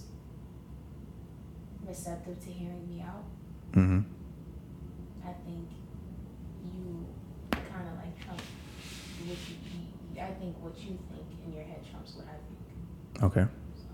[1.88, 3.24] receptive to hearing me out.
[3.72, 4.00] Mm-hmm.
[5.24, 5.68] I think
[6.64, 7.06] you
[7.50, 8.40] kind of like trump
[9.26, 13.22] what you, I think what you think in your head trumps what I think.
[13.24, 13.46] Okay.
[13.74, 13.88] So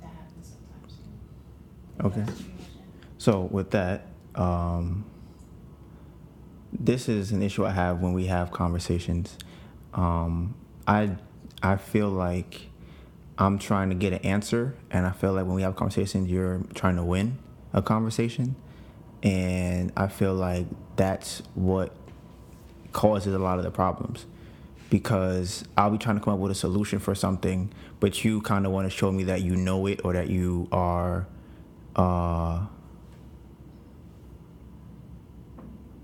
[0.00, 2.12] that happens sometimes.
[2.12, 2.20] Okay.
[2.20, 3.12] That's pretty much it.
[3.18, 5.04] So with that, um,
[6.72, 9.36] this is an issue I have when we have conversations.
[9.92, 10.54] Um,
[10.86, 11.16] I
[11.62, 12.71] I feel like
[13.38, 16.60] I'm trying to get an answer, and I feel like when we have conversations, you're
[16.74, 17.38] trying to win
[17.72, 18.56] a conversation,
[19.22, 20.66] and I feel like
[20.96, 21.94] that's what
[22.92, 24.26] causes a lot of the problems.
[24.90, 28.66] Because I'll be trying to come up with a solution for something, but you kind
[28.66, 31.26] of want to show me that you know it or that you are
[31.96, 32.66] uh,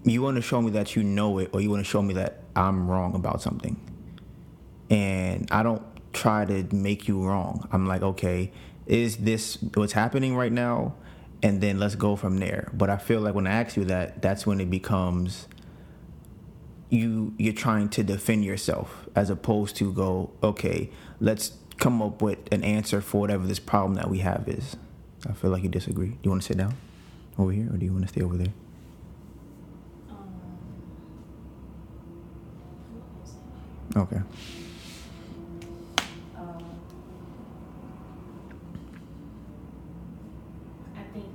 [0.05, 2.15] you want to show me that you know it or you want to show me
[2.15, 3.79] that I'm wrong about something.
[4.91, 5.83] And I don't
[6.19, 7.69] try to make you wrong.
[7.73, 8.53] I'm like, okay,
[8.87, 10.95] is this what's happening right now?
[11.43, 12.71] And then let's go from there.
[12.73, 15.47] But I feel like when I ask you that, that's when it becomes
[16.91, 22.39] you you're trying to defend yourself as opposed to go, okay, let's come up with
[22.51, 24.77] an answer for whatever this problem that we have is.
[25.29, 26.09] I feel like you disagree.
[26.09, 26.75] Do you want to sit down
[27.39, 28.53] over here or do you want to stay over there?
[30.11, 30.17] Um,
[32.93, 33.99] what was it?
[33.99, 34.23] Okay.
[36.37, 36.65] Um,
[40.97, 41.27] I think,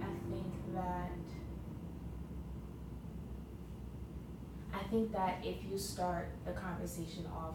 [0.00, 1.12] I think that,
[4.74, 7.54] I think that if you start the conversation off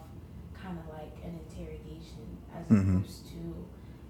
[0.60, 2.96] kind of like an interrogation as Mhm.
[2.98, 3.40] opposed to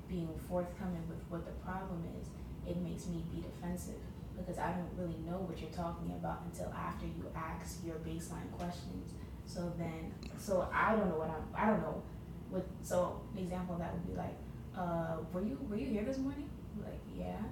[0.09, 2.29] being forthcoming with what the problem is,
[2.67, 4.01] it makes me be defensive
[4.35, 8.51] because I don't really know what you're talking about until after you ask your baseline
[8.53, 9.13] questions.
[9.45, 12.03] So then, so I don't know what I'm, I don't know
[12.51, 14.37] what, so an example of that would be like,
[14.75, 16.49] uh, were you, were you here this morning?
[16.83, 17.43] Like, yeah.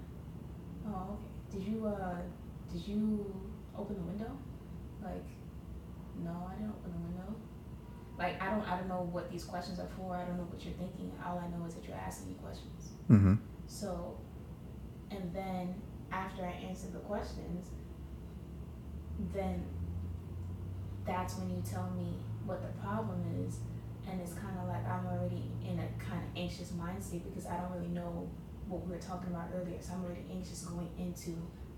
[0.87, 1.59] Oh, okay.
[1.59, 2.23] Did you, uh,
[2.73, 3.27] did you
[3.77, 4.33] open the window?
[5.03, 5.27] Like,
[6.25, 7.35] no, I didn't open the window.
[8.19, 10.17] Like, I don't, I don't know what these questions are for.
[10.17, 11.13] I don't know what you're thinking.
[11.25, 12.91] All I know is that you're asking me questions.
[13.11, 13.35] Mm-hmm.
[13.67, 14.19] So,
[15.11, 15.75] and then
[16.11, 17.69] after I answer the questions,
[19.35, 19.65] then
[21.07, 23.59] that's when you tell me what the problem is.
[24.09, 27.47] And it's kind of like I'm already in a kind of anxious mind state because
[27.47, 28.29] I don't really know
[28.69, 29.79] what we were talking about earlier.
[29.81, 31.35] So I'm already anxious going into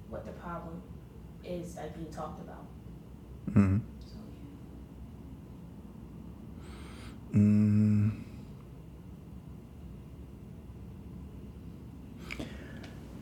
[0.09, 0.83] what the problem
[1.45, 2.67] is like being talked about.
[3.51, 3.79] Mm-hmm.
[4.07, 4.17] So,
[7.35, 8.11] Mm.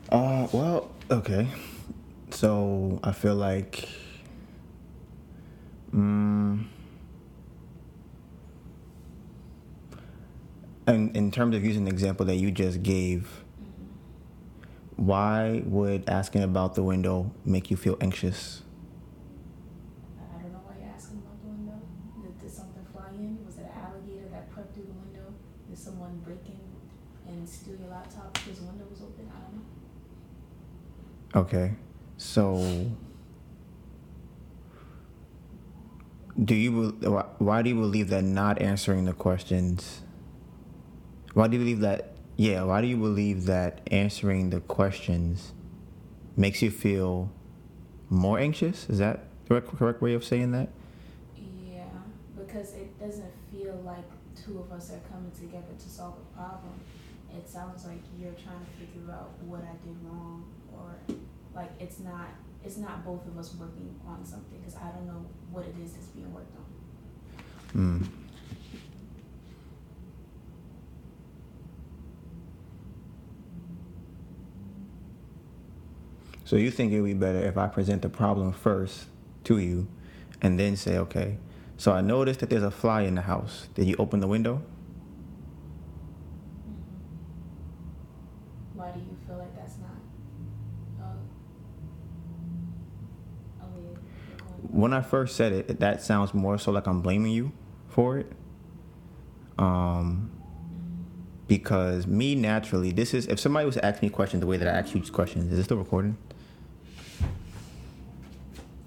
[0.09, 1.47] Uh, well, okay.
[2.31, 3.89] So I feel like,
[5.93, 6.65] mm,
[10.85, 13.43] and in terms of using the example that you just gave,
[14.95, 18.61] why would asking about the window make you feel anxious?
[20.19, 21.79] I don't know why you're asking about the window.
[22.21, 23.37] Did, did something fly in?
[23.45, 25.33] Was it an alligator that crept through the window?
[25.69, 26.59] Did someone break in
[27.27, 27.93] and steal your
[28.55, 29.29] the window was open.
[29.33, 29.55] I don't
[31.35, 31.41] know.
[31.41, 31.75] Okay.
[32.17, 32.91] So
[36.43, 36.89] do you
[37.39, 40.01] why do you believe that not answering the questions
[41.33, 45.53] why do you believe that yeah why do you believe that answering the questions
[46.35, 47.31] makes you feel
[48.09, 50.69] more anxious is that the correct way of saying that
[51.35, 51.85] Yeah,
[52.37, 54.05] because it doesn't feel like
[54.35, 56.73] two of us are coming together to solve a problem.
[57.35, 60.95] It sounds like you're trying to figure out what I did wrong, or
[61.55, 62.29] like it's not
[62.63, 65.93] it's not both of us working on something because I don't know what it is
[65.93, 68.03] that's being worked on.
[68.03, 68.07] mm.
[76.43, 79.05] so you think it would be better if i present the problem first
[79.43, 79.87] to you
[80.41, 81.37] and then say okay
[81.77, 84.61] so i noticed that there's a fly in the house did you open the window
[88.73, 89.97] Why do you feel like that's not?
[91.01, 91.17] Uh,
[93.59, 93.97] a way of
[94.47, 97.51] going- when I first said it, that sounds more so like I'm blaming you
[97.89, 98.31] for it.
[99.57, 100.29] Um,
[101.47, 104.67] because me naturally, this is if somebody was to ask me questions the way that
[104.67, 106.15] I ask you questions, is this still recording?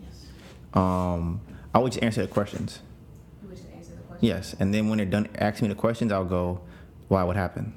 [0.00, 0.26] Yes.
[0.74, 1.40] Um,
[1.74, 2.78] I would just answer the questions.
[3.42, 4.18] You wish to answer the question.
[4.28, 6.60] Yes, and then when they're done asking me the questions, I'll go,
[7.08, 7.24] "Why?
[7.24, 7.72] What happened?"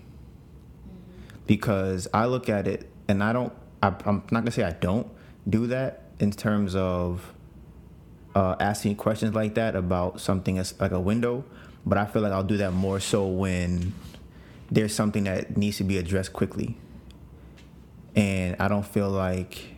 [0.87, 1.47] Mhm.
[1.47, 3.51] because I look at it and I don't.
[3.81, 5.07] I, I'm not gonna say I don't
[5.49, 7.32] do that in terms of
[8.35, 11.43] uh, asking questions like that about something as like a window,
[11.85, 13.93] but I feel like I'll do that more so when
[14.71, 16.77] there's something that needs to be addressed quickly,
[18.15, 19.73] and I don't feel like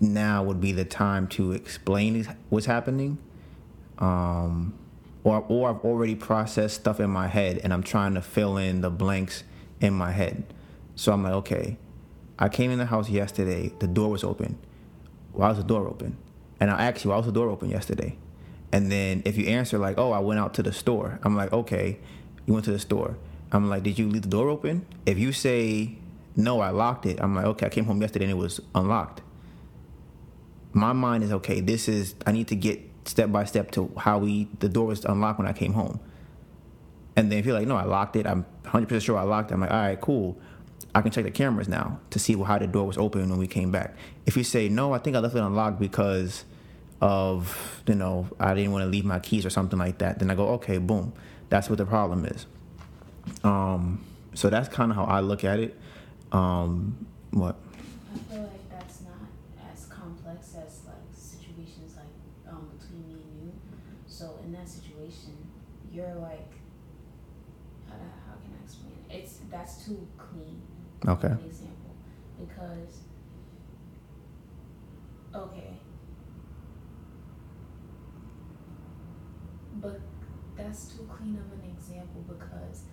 [0.00, 3.18] now would be the time to explain what's happening.
[3.98, 4.74] Um,
[5.22, 8.82] or, or I've already processed stuff in my head and I'm trying to fill in
[8.82, 9.42] the blanks
[9.80, 10.44] in my head.
[10.96, 11.78] So I'm like, okay,
[12.38, 14.58] I came in the house yesterday, the door was open.
[15.32, 16.16] Why was the door open?
[16.64, 18.16] And I'll ask you, why was the door open yesterday?
[18.72, 21.52] And then if you answer like, oh, I went out to the store, I'm like,
[21.52, 21.98] okay,
[22.46, 23.18] you went to the store.
[23.52, 24.86] I'm like, did you leave the door open?
[25.04, 25.98] If you say,
[26.36, 29.20] no, I locked it, I'm like, okay, I came home yesterday and it was unlocked.
[30.72, 34.16] My mind is, okay, this is, I need to get step by step to how
[34.16, 36.00] we, the door was unlocked when I came home.
[37.14, 39.54] And then if you're like, no, I locked it, I'm 100% sure I locked it,
[39.54, 40.40] I'm like, all right, cool.
[40.94, 43.48] I can check the cameras now to see how the door was open when we
[43.48, 43.94] came back.
[44.24, 46.46] If you say, no, I think I left it unlocked because
[47.04, 50.30] of, you know, I didn't want to leave my keys or something like that, then
[50.30, 51.12] I go, okay, boom.
[51.50, 52.46] That's what the problem is.
[53.44, 55.78] Um, so that's kind of how I look at it.
[56.32, 57.56] Um, what?
[58.14, 59.28] I feel like that's not
[59.70, 62.06] as complex as like situations like
[62.50, 63.52] um, between me and you.
[64.06, 65.36] So in that situation,
[65.92, 66.52] you're like,
[67.86, 69.14] how, how can I explain it?
[69.14, 70.62] It's that's too clean.
[71.06, 71.28] Okay.
[71.28, 71.94] An example,
[72.40, 73.00] because
[75.34, 75.74] okay,
[79.84, 80.00] but
[80.56, 82.84] that's too clean of an example because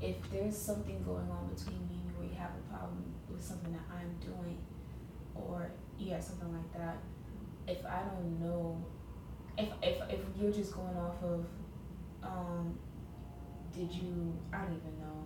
[0.00, 3.42] if there's something going on between me and you where you have a problem with
[3.42, 4.58] something that I'm doing,
[5.34, 6.98] or yeah, something like that,
[7.66, 8.84] if I don't know,
[9.56, 11.46] if if if you're just going off of,
[12.22, 12.78] um,
[13.74, 14.34] did you?
[14.52, 15.24] I don't even know.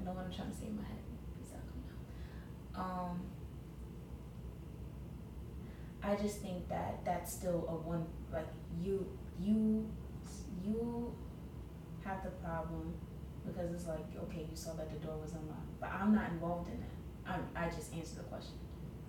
[0.00, 0.98] I know what I'm trying to say in my head.
[2.76, 3.20] Um,
[6.02, 8.48] I just think that that's still a one like
[8.82, 9.06] you
[9.40, 9.88] you
[10.64, 11.14] you
[12.04, 12.94] have the problem
[13.46, 16.68] because it's like okay you saw that the door was unlocked but I'm not involved
[16.68, 18.58] in that I'm, I just answer the question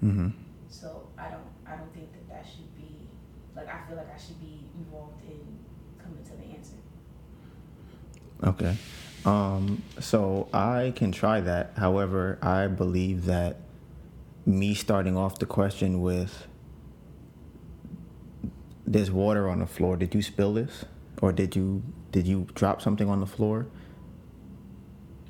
[0.03, 0.29] Mm-hmm.
[0.69, 3.07] so I don't I don't think that that should be
[3.55, 5.39] like I feel like I should be involved in
[6.03, 6.75] coming to the answer
[8.43, 8.75] Okay.
[9.25, 11.73] Um, so I can try that.
[11.77, 13.57] However, I believe that
[14.45, 16.47] me starting off the question with
[18.85, 19.97] there's water on the floor.
[19.97, 20.85] Did you spill this?
[21.21, 21.81] Or did you
[22.15, 23.67] did you drop something on the floor?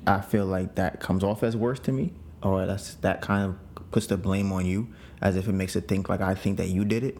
[0.06, 2.12] I feel like that comes off as worse to me.
[2.44, 4.86] Or that's that kind of puts the blame on you
[5.20, 7.18] as if it makes it think like I think that you did it.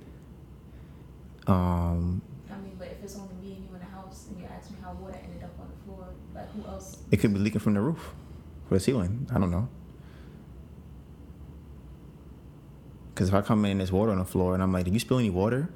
[1.48, 4.46] Um, I mean but if it's only me and you in the house and you
[4.46, 7.40] ask me how water ended up on the floor like who else It could be
[7.40, 8.14] leaking from the roof
[8.70, 9.26] or the ceiling.
[9.34, 9.68] I don't know.
[13.12, 14.94] Because if I come in and there's water on the floor and I'm like, did
[14.94, 15.70] you spill any water?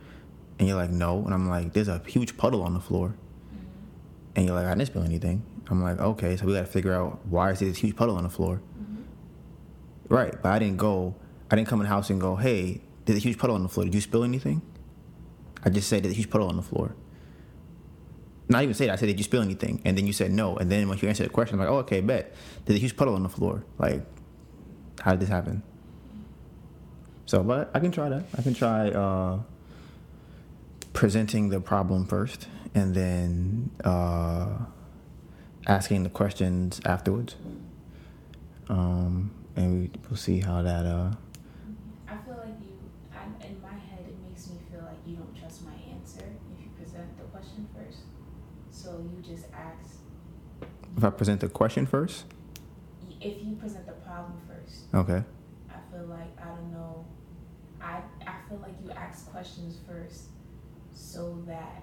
[0.61, 1.25] And you're like, no.
[1.25, 3.17] And I'm like, there's a huge puddle on the floor.
[4.37, 5.43] And you're like, I didn't spill anything.
[5.69, 8.17] I'm like, okay, so we got to figure out why is there this huge puddle
[8.17, 8.61] on the floor?
[8.81, 9.03] Mhm.
[10.09, 10.35] Right.
[10.43, 11.15] But I didn't go,
[11.51, 13.69] I didn't come in the house and go, hey, there's a huge puddle on the
[13.69, 13.85] floor.
[13.85, 14.63] Did you spill anything?
[15.65, 16.95] I just said there's a huge puddle on the floor.
[18.49, 18.95] not even say that.
[18.95, 19.81] I said, did you spill anything?
[19.85, 20.57] And then you said no.
[20.57, 22.35] And then when you answered the question, I'm like, oh, okay, bet.
[22.65, 23.65] There's a huge puddle on the floor.
[23.79, 24.03] Like,
[25.01, 25.63] how did this happen?
[27.27, 28.25] So, but I can try that.
[28.37, 29.39] I can try uh,
[30.93, 34.59] presenting the problem first and then uh,
[35.67, 37.37] asking the questions afterwards.
[38.69, 40.87] Um, and we, we'll see how that.
[40.87, 41.11] Uh,
[42.09, 42.79] I feel like you,
[43.13, 46.65] I, in my head, it makes me feel like you don't trust my answer if
[46.65, 47.99] you present the question first.
[48.71, 49.97] So you just ask.
[50.97, 52.25] if I present the question first,
[53.21, 55.23] If you present the problem first, okay.
[55.69, 57.05] I feel like I don't know.
[57.83, 60.29] I I feel like you ask questions first,
[60.95, 61.83] so that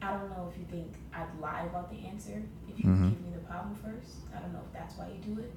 [0.00, 3.10] I don't know if you think I'd lie about the answer if you Mhm.
[3.10, 4.16] give me the problem first.
[4.34, 5.52] I don't know if that's why you do it,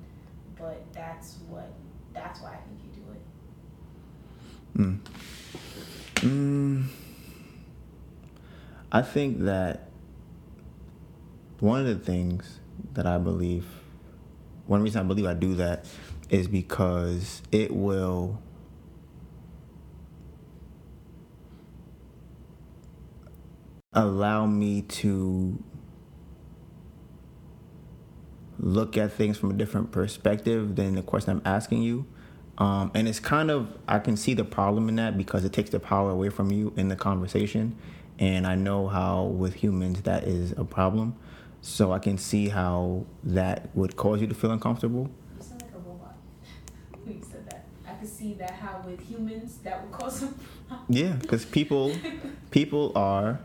[0.58, 1.72] but that's what
[2.14, 3.22] that's why I think you do it.
[4.78, 5.00] Mm.
[6.16, 6.86] Mm.
[8.92, 9.88] I think that
[11.60, 12.60] one of the things
[12.94, 13.66] that I believe,
[14.68, 15.86] one reason I believe I do that
[16.30, 18.42] is because it will
[23.94, 25.62] allow me to
[28.58, 32.06] look at things from a different perspective than the question I'm asking you.
[32.58, 35.72] Um, and it's kind of, I can see the problem in that because it takes
[35.72, 37.76] the power away from you in the conversation.
[38.20, 41.16] And I know how with humans that is a problem.
[41.62, 45.10] So I can see how that would cause you to feel uncomfortable.
[45.38, 46.16] You sound like a robot
[47.04, 47.66] when you said that.
[47.88, 50.40] I could see that how with humans that would cause them.
[50.88, 51.94] Yeah, because people,
[52.52, 53.40] people are,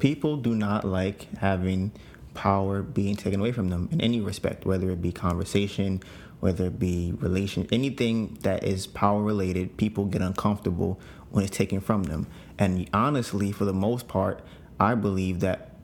[0.00, 1.92] people do not like having
[2.34, 6.02] power being taken away from them in any respect, whether it be conversation,
[6.40, 9.76] whether it be relation, anything that is power related.
[9.76, 10.98] People get uncomfortable
[11.30, 12.26] when it's taken from them,
[12.58, 14.42] and honestly, for the most part,
[14.80, 15.76] I believe that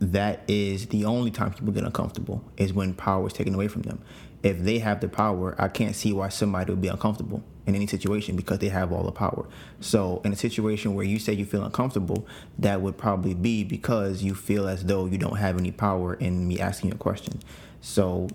[0.00, 3.82] that is the only time people get uncomfortable is when power is taken away from
[3.82, 4.02] them.
[4.42, 7.86] If they have the power, I can't see why somebody would be uncomfortable in any
[7.86, 9.46] situation because they have all the power.
[9.80, 12.26] So, in a situation where you say you feel uncomfortable,
[12.58, 16.46] that would probably be because you feel as though you don't have any power in
[16.46, 17.40] me asking you a question.
[17.80, 18.28] So,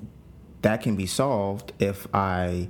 [0.61, 2.69] that can be solved if I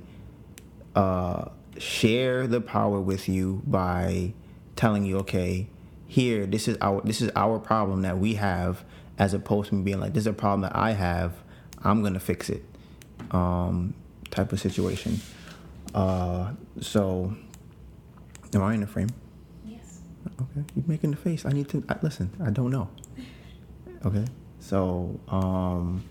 [0.94, 1.46] uh,
[1.78, 4.34] share the power with you by
[4.74, 5.68] telling you, okay,
[6.06, 8.84] here, this is our this is our problem that we have,
[9.18, 11.32] as opposed to me being like, this is a problem that I have,
[11.82, 12.64] I'm gonna fix it,
[13.30, 13.94] um,
[14.30, 15.20] type of situation.
[15.96, 17.34] Uh, so,
[18.54, 19.08] am I in the frame?
[19.64, 20.00] yes.
[20.26, 21.46] Okay, you're making the face.
[21.46, 22.30] I need to I, listen.
[22.44, 22.88] I don't know.
[24.04, 24.26] Okay,
[24.60, 26.04] so um,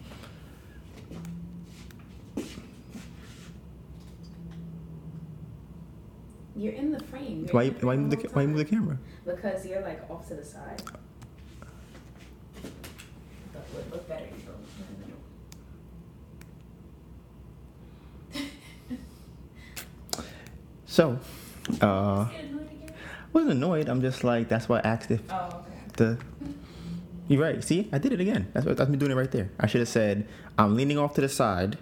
[6.58, 7.46] You're in the frame.
[7.46, 8.98] You're why the why move the the why move the camera?
[9.26, 10.82] Because you're like off to the side.
[13.54, 15.20] That would look better if you were in the middle.
[20.96, 21.20] So,
[21.82, 22.94] uh, Get annoyed again?
[22.94, 23.90] I wasn't annoyed.
[23.90, 25.78] I'm just like that's why I asked if Oh, okay.
[25.98, 26.18] the.
[27.28, 27.62] You're right.
[27.62, 28.48] See, I did it again.
[28.54, 29.52] That's what that's me doing it right there.
[29.60, 30.26] I should have said
[30.58, 31.78] I'm leaning off to the side.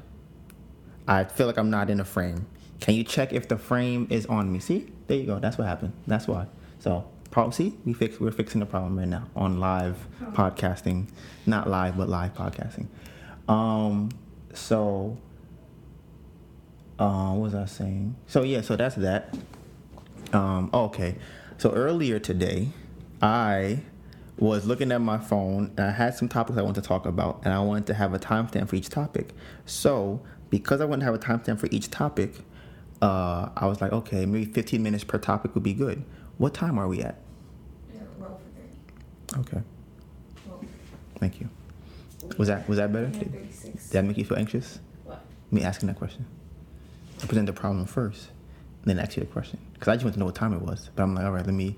[1.08, 2.48] I feel like I'm not in a frame.
[2.80, 4.58] Can you check if the frame is on me?
[4.58, 5.38] See, there you go.
[5.38, 5.94] That's what happened.
[6.08, 6.48] That's why.
[6.80, 7.52] So, problem.
[7.52, 8.20] See, we fix.
[8.20, 11.08] We're fixing the problem right now on live podcasting,
[11.46, 12.88] not live but live podcasting.
[13.48, 14.10] Um.
[14.56, 15.20] So.
[17.00, 18.16] Uh, what was I saying?
[18.28, 18.62] So yeah.
[18.62, 19.36] So that's that.
[20.32, 21.16] Um, okay.
[21.58, 22.70] So earlier today,
[23.22, 23.80] I
[24.38, 27.42] was looking at my phone and I had some topics I wanted to talk about,
[27.44, 29.34] and I wanted to have a timestamp for each topic.
[29.66, 32.36] So because I wanted to have a timestamp for each topic,
[33.02, 36.04] uh, I was like, okay, maybe 15 minutes per topic would be good.
[36.38, 37.20] What time are we at?
[37.94, 38.40] Yeah, roll
[39.30, 39.42] for 30.
[39.42, 39.64] Okay,
[41.20, 41.50] thank you.
[42.38, 43.08] Was that was that better?
[43.08, 43.84] Did, 36.
[43.84, 44.80] did that make you feel anxious?
[45.04, 45.24] What?
[45.52, 46.26] Me asking that question.
[47.24, 48.28] I present the problem first,
[48.84, 50.62] and then ask you the question because I just want to know what time it
[50.62, 50.90] was.
[50.94, 51.78] But I'm like, all right, let me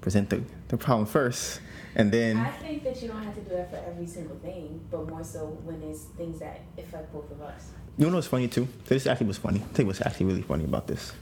[0.00, 1.60] present the, the problem first,
[1.94, 2.38] and then.
[2.38, 5.22] I think that you don't have to do that for every single thing, but more
[5.22, 7.70] so when it's things that affect both of us.
[7.98, 8.66] You know what's funny too?
[8.86, 9.60] This actually was funny.
[9.74, 11.12] Tell you what's actually really funny about this.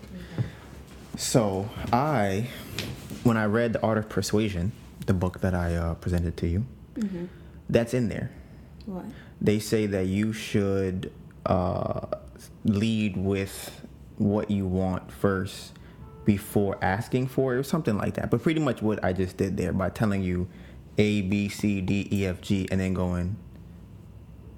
[1.16, 2.48] So I,
[3.24, 4.72] when I read The Art of Persuasion,
[5.06, 6.64] the book that I uh, presented to you,
[6.96, 7.26] Mm-hmm.
[7.68, 8.30] that's in there.
[8.86, 9.04] What?
[9.40, 11.12] They say that you should
[11.46, 12.06] uh,
[12.64, 13.86] lead with
[14.16, 15.72] what you want first
[16.24, 18.30] before asking for it or something like that.
[18.30, 20.48] But pretty much what I just did there by telling you
[20.98, 23.36] A, B, C, D, E, F, G, and then going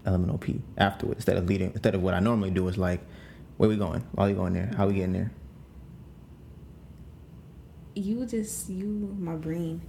[0.07, 3.01] elemental P afterwards instead of leading instead of what I normally do is like,
[3.57, 4.05] where we going?
[4.13, 4.71] Why are we going there?
[4.77, 5.31] How we getting there?
[7.95, 9.83] You just, you, my brain,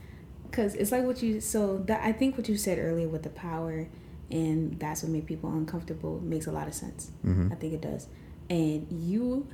[0.43, 3.29] because it's like what you so that I think what you said earlier with the
[3.29, 3.87] power
[4.31, 7.11] and that's what made people uncomfortable makes a lot of sense.
[7.25, 7.51] Mm-hmm.
[7.51, 8.07] I think it does.
[8.49, 9.47] And you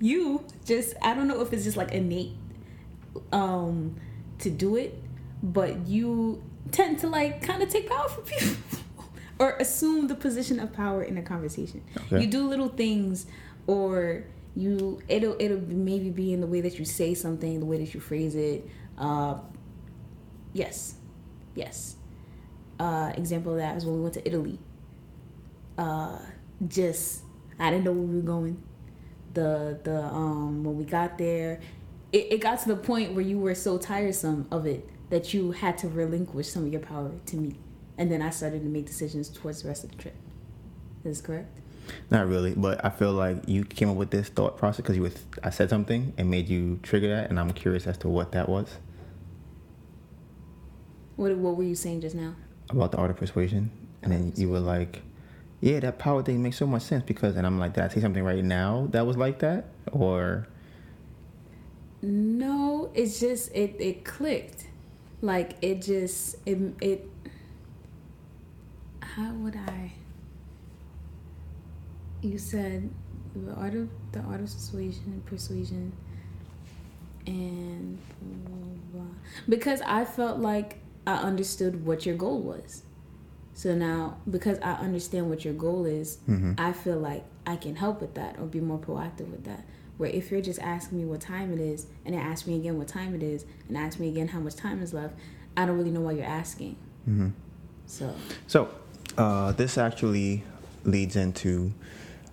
[0.00, 2.32] you just I don't know if it's just like innate
[3.32, 3.96] um
[4.38, 5.00] to do it,
[5.42, 6.42] but you
[6.72, 8.56] tend to like kind of take power from people
[9.38, 11.82] or assume the position of power in a conversation.
[11.96, 12.22] Okay.
[12.22, 13.26] You do little things
[13.66, 14.24] or
[14.56, 17.94] you it'll it'll maybe be in the way that you say something, the way that
[17.94, 18.68] you phrase it.
[18.98, 19.38] Uh
[20.52, 20.94] yes.
[21.54, 21.96] Yes.
[22.80, 24.58] Uh example of that is when we went to Italy.
[25.78, 26.18] Uh
[26.68, 27.22] just
[27.58, 28.62] I didn't know where we were going.
[29.34, 31.60] The the um when we got there,
[32.12, 35.52] it, it got to the point where you were so tiresome of it that you
[35.52, 37.56] had to relinquish some of your power to me.
[37.98, 40.16] And then I started to make decisions towards the rest of the trip.
[41.04, 41.60] Is this correct?
[42.10, 45.02] Not really, but I feel like you came up with this thought process because you
[45.02, 48.32] was I said something and made you trigger that, and I'm curious as to what
[48.32, 48.78] that was
[51.16, 52.34] What what were you saying just now?
[52.70, 53.70] About the art of persuasion,
[54.02, 55.02] and then you were like,
[55.60, 58.00] "Yeah, that power thing makes so much sense because," and I'm like, "Did I say
[58.00, 60.46] something right now that was like that?" Or
[62.02, 64.66] No, it's just it it clicked.
[65.20, 67.08] Like it just it it
[69.02, 69.92] how would I
[72.22, 72.90] you said
[73.34, 75.92] the art of the art of persuasion and persuasion
[77.26, 79.14] and blah, blah, blah.
[79.48, 80.78] because I felt like
[81.10, 82.82] I understood what your goal was.
[83.54, 86.18] So now because I understand what your goal is,
[86.58, 89.64] I feel like I can help with that or be more proactive with that.
[89.98, 92.78] Where if you're just asking me what time it is and then ask me again
[92.78, 95.14] what time it is and ask me again how much time is left,
[95.56, 96.76] I don't really know why you're asking.
[97.86, 98.14] So
[98.46, 98.68] So,
[99.18, 100.44] uh, this actually
[100.84, 101.72] leads into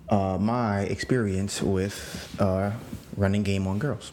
[0.08, 1.96] uh, my experience with
[2.38, 2.70] uh,
[3.16, 4.12] running game on girls.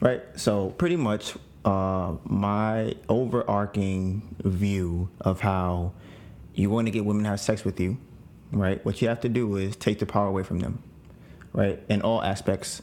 [0.00, 0.22] Right?
[0.36, 1.34] So, pretty much
[1.68, 5.92] uh, my overarching view of how
[6.54, 7.98] you want to get women to have sex with you,
[8.52, 8.82] right?
[8.86, 10.82] What you have to do is take the power away from them,
[11.52, 11.78] right?
[11.90, 12.80] In all aspects.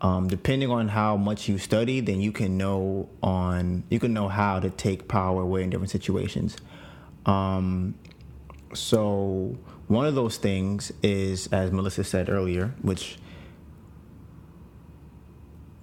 [0.00, 4.28] Um, depending on how much you study, then you can know on you can know
[4.28, 6.58] how to take power away in different situations.
[7.24, 7.94] Um,
[8.74, 9.56] so
[9.88, 13.16] one of those things is, as Melissa said earlier, which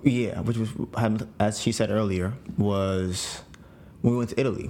[0.04, 0.70] yeah, which was
[1.40, 3.42] as she said earlier, was
[4.02, 4.70] when we went to Italy.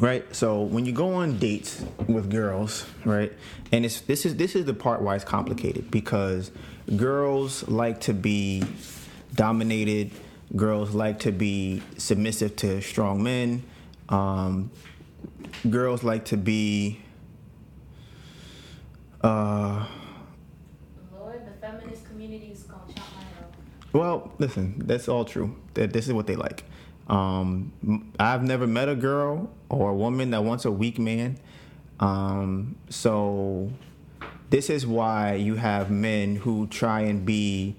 [0.00, 0.24] Right?
[0.34, 3.32] So when you go on dates with girls, right?
[3.72, 6.52] And it's this is this is the part why it's complicated because
[6.96, 8.62] girls like to be
[9.34, 10.12] dominated,
[10.54, 13.64] girls like to be submissive to strong men.
[14.08, 14.70] Um,
[15.68, 17.00] girls like to be
[19.22, 19.84] uh
[21.12, 23.77] Lord, the feminist community is gonna chop my head off.
[23.92, 25.56] Well, listen, that's all true.
[25.74, 26.64] That this is what they like.
[27.08, 27.72] Um,
[28.20, 31.38] I've never met a girl or a woman that wants a weak man.
[32.00, 33.70] Um, so
[34.50, 37.76] this is why you have men who try and be,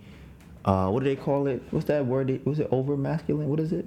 [0.65, 1.61] uh, what do they call it?
[1.71, 2.43] What's that word?
[2.45, 3.47] Was it over masculine?
[3.47, 3.85] What is it?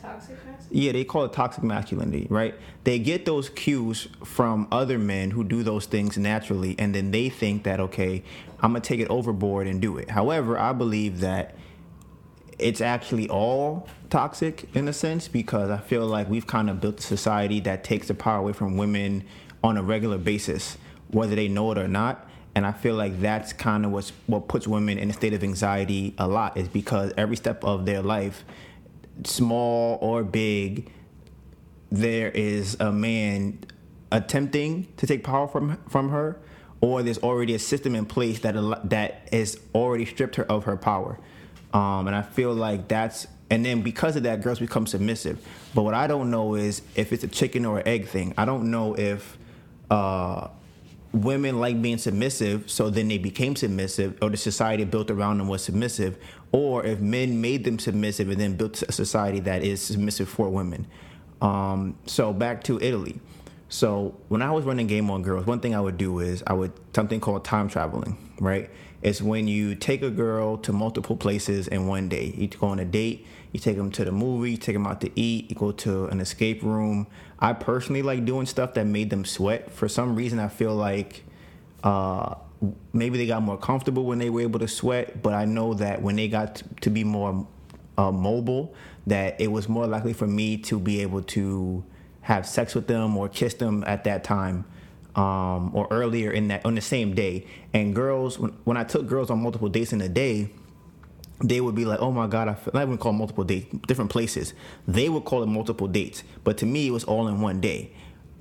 [0.00, 0.78] Toxic masculinity.
[0.78, 2.54] Yeah, they call it toxic masculinity, right?
[2.84, 7.28] They get those cues from other men who do those things naturally, and then they
[7.28, 8.22] think that, okay,
[8.60, 10.10] I'm gonna take it overboard and do it.
[10.10, 11.54] However, I believe that
[12.58, 17.00] it's actually all toxic in a sense because I feel like we've kind of built
[17.00, 19.24] a society that takes the power away from women
[19.62, 20.78] on a regular basis,
[21.08, 22.28] whether they know it or not.
[22.54, 25.42] And I feel like that's kind of what's what puts women in a state of
[25.42, 28.44] anxiety a lot is because every step of their life,
[29.24, 30.90] small or big,
[31.90, 33.58] there is a man
[34.10, 36.40] attempting to take power from from her,
[36.80, 38.54] or there's already a system in place that
[38.88, 41.18] that has already stripped her of her power.
[41.72, 45.46] Um, and I feel like that's and then because of that, girls become submissive.
[45.74, 48.34] But what I don't know is if it's a chicken or egg thing.
[48.36, 49.38] I don't know if
[49.90, 50.48] uh,
[51.14, 55.48] women like being submissive, so then they became submissive, or the society built around them
[55.48, 56.18] was submissive,
[56.52, 60.48] or if men made them submissive and then built a society that is submissive for
[60.50, 60.86] women.
[61.40, 63.20] Um, so back to Italy.
[63.68, 66.52] So when I was running game on girls, one thing I would do is I
[66.52, 68.70] would something called time traveling, right?
[69.02, 72.34] It's when you take a girl to multiple places in one day.
[72.36, 75.00] You go on a date, you take them to the movie, you take them out
[75.00, 77.06] to eat, you go to an escape room.
[77.38, 79.70] I personally like doing stuff that made them sweat.
[79.70, 81.22] For some reason, I feel like
[81.84, 82.34] uh,
[82.92, 86.02] maybe they got more comfortable when they were able to sweat, but I know that
[86.02, 87.46] when they got to be more
[87.96, 88.74] uh, mobile,
[89.06, 91.84] that it was more likely for me to be able to
[92.22, 94.64] have sex with them or kiss them at that time
[95.14, 97.46] um, or earlier in that on the same day.
[97.72, 100.50] And girls, when, when I took girls on multiple dates in a day,
[101.40, 104.10] they would be like, "Oh my god, I feel, not even call multiple dates, different
[104.10, 104.54] places."
[104.86, 107.92] They would call it multiple dates, but to me, it was all in one day.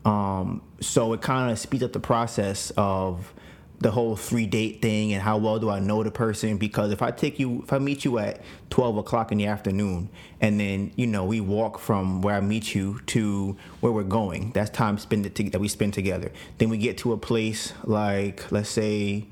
[0.06, 3.34] Um, so it kind of speeds up the process of
[3.80, 6.58] the whole three date thing and how well do I know the person?
[6.58, 10.10] Because if I take you, if I meet you at twelve o'clock in the afternoon,
[10.40, 14.52] and then you know we walk from where I meet you to where we're going,
[14.52, 16.32] that's time spent that we spend together.
[16.58, 19.26] Then we get to a place like, let's say,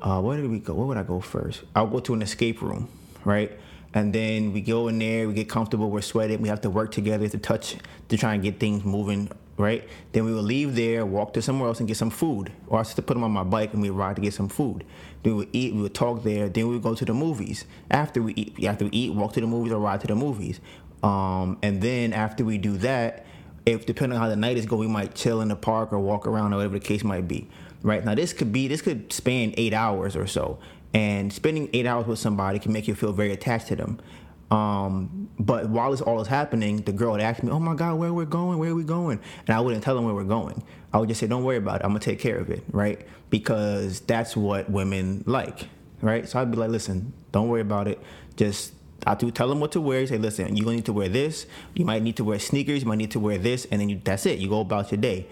[0.00, 0.74] uh, where did we go?
[0.74, 1.62] Where would I go first?
[1.76, 2.88] I'll go to an escape room
[3.24, 3.58] right?
[3.94, 6.92] And then we go in there, we get comfortable, we're sweating, we have to work
[6.92, 7.76] together to touch
[8.08, 9.86] to try and get things moving, right?
[10.12, 12.52] Then we will leave there, walk to somewhere else and get some food.
[12.68, 14.48] Or I used to put them on my bike and we ride to get some
[14.48, 14.84] food.
[15.22, 17.66] Then we would eat, we would talk there, then we would go to the movies.
[17.90, 20.60] After we eat, after we eat, walk to the movies or ride to the movies.
[21.02, 23.26] Um, and then after we do that,
[23.66, 25.98] if depending on how the night is going, we might chill in the park or
[25.98, 27.48] walk around or whatever the case might be.
[27.82, 30.58] Right now, this could be this could span eight hours or so,
[30.94, 34.00] and spending eight hours with somebody can make you feel very attached to them.
[34.50, 37.98] Um, but while this all is happening, the girl would ask me, "Oh my God,
[37.98, 38.58] where we're going?
[38.58, 40.62] Where are we going?" And I wouldn't tell them where we're going.
[40.92, 41.84] I would just say, "Don't worry about it.
[41.84, 45.68] I'm gonna take care of it, right?" Because that's what women like,
[46.02, 46.28] right?
[46.28, 47.98] So I'd be like, "Listen, don't worry about it.
[48.36, 48.74] Just
[49.06, 50.06] I do tell them what to wear.
[50.06, 51.46] Say, listen, you're gonna need to wear this.
[51.74, 52.82] You might need to wear sneakers.
[52.82, 54.38] You might need to wear this, and then you, that's it.
[54.38, 55.26] You go about your day.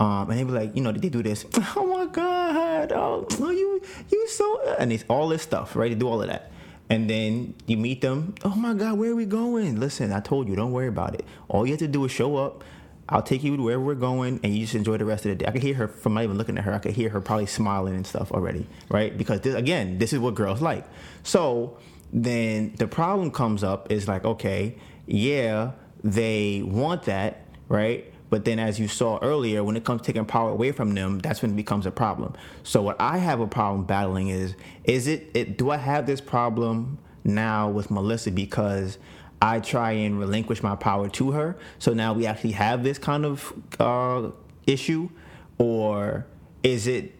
[0.00, 1.44] Um, and they be like, you know, did they do this.
[1.76, 2.92] Oh my God!
[2.92, 3.80] Oh, oh you,
[4.10, 5.90] you so, and it's all this stuff, right?
[5.90, 6.50] They do all of that,
[6.90, 8.34] and then you meet them.
[8.44, 9.80] Oh my God, where are we going?
[9.80, 11.24] Listen, I told you, don't worry about it.
[11.48, 12.64] All you have to do is show up.
[13.08, 15.36] I'll take you to wherever we're going, and you just enjoy the rest of the
[15.36, 15.46] day.
[15.46, 16.72] I could hear her from not even looking at her.
[16.72, 19.16] I could hear her probably smiling and stuff already, right?
[19.16, 20.84] Because this, again, this is what girls like.
[21.22, 21.76] So
[22.12, 24.76] then the problem comes up is like, okay,
[25.06, 25.72] yeah,
[26.02, 28.13] they want that, right?
[28.34, 31.20] But then, as you saw earlier, when it comes to taking power away from them,
[31.20, 32.32] that's when it becomes a problem.
[32.64, 36.20] So, what I have a problem battling is: is it, it do I have this
[36.20, 38.98] problem now with Melissa because
[39.40, 41.56] I try and relinquish my power to her?
[41.78, 44.30] So now we actually have this kind of uh,
[44.66, 45.10] issue,
[45.58, 46.26] or
[46.64, 47.14] is it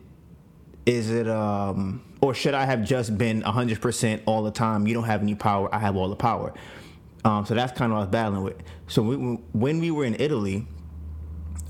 [0.84, 4.88] is it um or should I have just been 100% all the time?
[4.88, 5.72] You don't have any power.
[5.72, 6.52] I have all the power.
[7.24, 8.56] Um, so that's kind of what I was battling with.
[8.88, 9.16] So we,
[9.52, 10.66] when we were in Italy,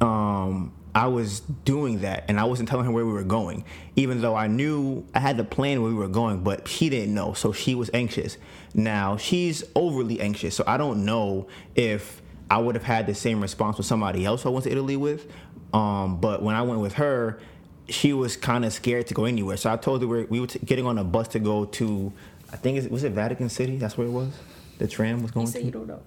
[0.00, 3.64] um, I was doing that and I wasn't telling her where we were going,
[3.96, 7.12] even though I knew I had the plan where we were going, but she didn't
[7.14, 7.32] know.
[7.32, 8.38] So she was anxious.
[8.74, 10.54] Now she's overly anxious.
[10.54, 14.46] So I don't know if I would have had the same response with somebody else
[14.46, 15.30] I went to Italy with.
[15.72, 17.40] Um, but when I went with her,
[17.88, 19.56] she was kind of scared to go anywhere.
[19.56, 21.64] So I told her we were, we were t- getting on a bus to go
[21.64, 22.12] to,
[22.52, 23.76] I think, it was it Vatican City?
[23.76, 24.32] That's where it was?
[24.78, 25.64] The tram was going you said to?
[25.64, 26.02] You don't know.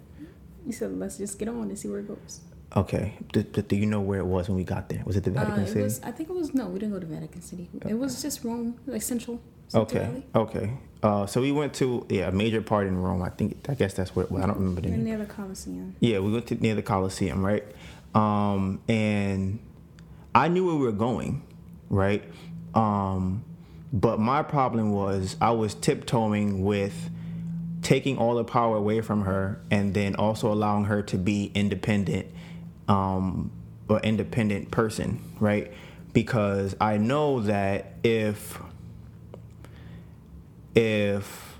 [0.66, 2.42] You said, let's just get on and see where it goes.
[2.76, 3.14] Okay.
[3.32, 5.02] Do, do, do, you know where it was when we got there?
[5.06, 5.84] Was it the Vatican uh, it City?
[5.84, 6.68] Was, I think it was no.
[6.68, 7.70] We didn't go to Vatican City.
[7.88, 9.40] It was just Rome, like Central.
[9.70, 10.06] Central okay.
[10.06, 10.26] Valley.
[10.36, 10.74] Okay.
[11.02, 13.22] Uh, so we went to yeah a major part in Rome.
[13.22, 15.04] I think I guess that's where well, I don't remember the name.
[15.04, 15.96] Near the Colosseum.
[16.00, 17.64] Yeah, we went to near the Colosseum, right?
[18.14, 19.60] Um, and
[20.36, 21.44] I knew where we were going,
[21.90, 22.24] right?
[22.74, 23.44] Um,
[23.94, 27.10] but my problem was I was tiptoeing with
[27.82, 32.28] taking all the power away from her and then also allowing her to be independent
[32.88, 33.52] um,
[33.90, 35.72] or independent person, right?
[36.14, 38.60] Because I know that if
[40.76, 41.58] if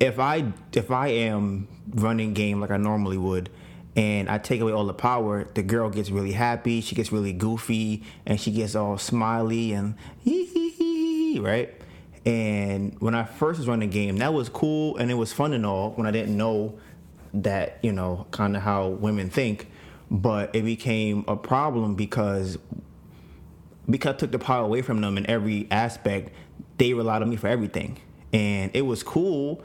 [0.00, 3.50] if I if I am running game like I normally would,
[3.96, 7.32] and I take away all the power, the girl gets really happy, she gets really
[7.32, 9.94] goofy, and she gets all smiley and
[11.40, 11.74] right?
[12.24, 15.64] And when I first was running game, that was cool and it was fun and
[15.64, 16.78] all when I didn't know
[17.42, 19.68] that you know kind of how women think.
[20.10, 22.58] But it became a problem because
[23.88, 26.30] because I took the power away from them in every aspect
[26.78, 27.98] they relied on me for everything.
[28.32, 29.62] And it was cool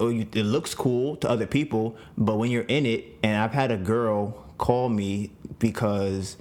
[0.00, 3.70] oh, it looks cool to other people but when you're in it and i've had
[3.70, 6.36] a girl call me because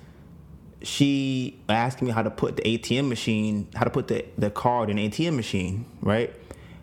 [0.82, 4.90] she asked me how to put the atm machine how to put the, the card
[4.90, 6.34] in atm machine right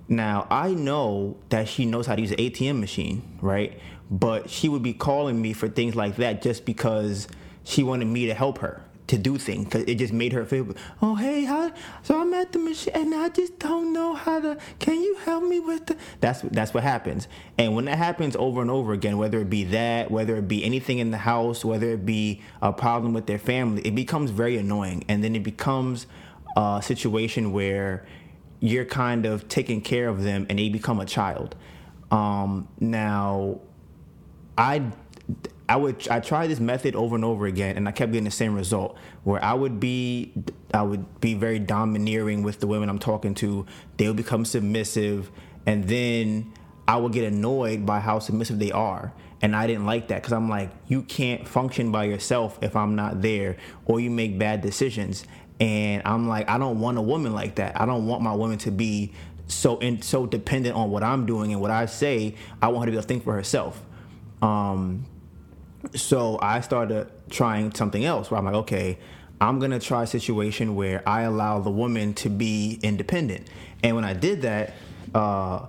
[0.09, 3.79] now I know that she knows how to use an ATM machine, right?
[4.11, 7.29] But she would be calling me for things like that just because
[7.65, 10.67] she wanted me to help her to do things because it just made her feel
[11.03, 11.71] oh hey how
[12.03, 15.45] so i'm at the machine and i just don't know how to can you help
[15.45, 17.29] me with the that's that's what happens.
[17.59, 20.65] And when that happens over and over again whether it be that whether it be
[20.65, 24.57] anything in the house whether it be a problem with their family it becomes very
[24.57, 25.05] annoying.
[25.09, 26.07] And then it becomes
[26.57, 28.07] a situation where
[28.65, 31.55] you're kind of taking care of them and they become a child.
[32.11, 33.61] Um, now,
[34.57, 34.91] I
[35.69, 38.31] I would I tried this method over and over again, and I kept getting the
[38.31, 38.97] same result.
[39.25, 40.33] Where I would be
[40.73, 43.67] I would be very domineering with the women I'm talking to.
[43.99, 45.31] They would become submissive,
[45.67, 46.51] and then
[46.89, 49.13] I would get annoyed by how submissive they are.
[49.43, 52.97] And I didn't like that because I'm like, you can't function by yourself if I'm
[52.97, 55.27] not there, or you make bad decisions.
[55.61, 57.81] And I'm like, I don't want a woman like that.
[57.81, 59.13] I don't want my woman to be
[59.47, 62.35] so in, so dependent on what I'm doing and what I say.
[62.61, 63.83] I want her to be able to think for herself.
[64.43, 65.07] Um,
[65.95, 68.99] so I started trying something else where I'm like, okay,
[69.41, 73.49] I'm gonna try a situation where I allow the woman to be independent.
[73.83, 74.75] And when I did that,
[75.15, 75.67] uh,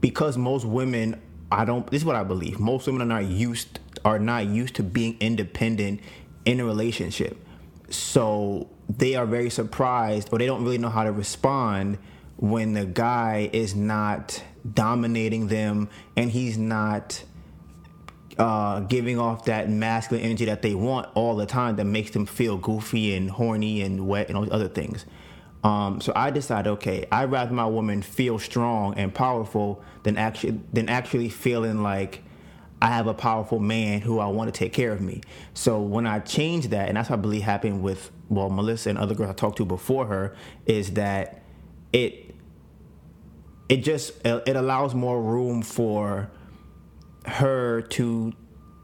[0.00, 1.20] because most women,
[1.50, 1.86] I don't.
[1.88, 2.58] This is what I believe.
[2.58, 6.00] Most women are not used are not used to being independent
[6.44, 7.38] in a relationship.
[7.88, 11.98] So they are very surprised, or they don't really know how to respond
[12.36, 14.42] when the guy is not
[14.74, 17.22] dominating them and he's not
[18.38, 22.26] uh, giving off that masculine energy that they want all the time that makes them
[22.26, 25.04] feel goofy and horny and wet and all these other things.
[25.62, 30.58] Um, so I decided, okay, I'd rather my woman feel strong and powerful than actually
[30.72, 32.24] than actually feeling like
[32.82, 35.22] I have a powerful man who I want to take care of me.
[35.54, 38.98] So when I changed that, and that's what I believe happened with well Melissa and
[38.98, 41.42] other girls I talked to before her, is that
[41.94, 42.34] it
[43.68, 46.30] it just it allows more room for
[47.26, 48.34] her to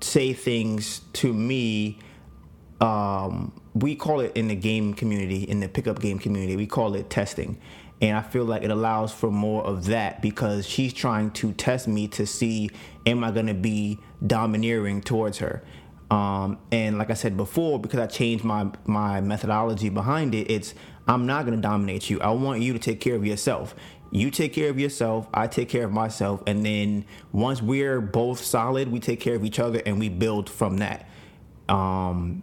[0.03, 1.99] say things to me
[2.81, 6.95] um, we call it in the game community, in the pickup game community, we call
[6.97, 7.59] it testing.
[8.01, 11.89] And I feel like it allows for more of that because she's trying to test
[11.89, 12.71] me to see
[13.07, 15.65] am I to be domineering towards her.
[16.11, 20.75] Um, and like I said before, because I changed my my methodology behind it, it's
[21.07, 22.21] I'm not to dominate you.
[22.21, 23.75] I want you to take care of yourself.
[24.11, 28.43] You take care of yourself, I take care of myself, and then once we're both
[28.43, 31.07] solid, we take care of each other and we build from that.
[31.69, 32.43] Um,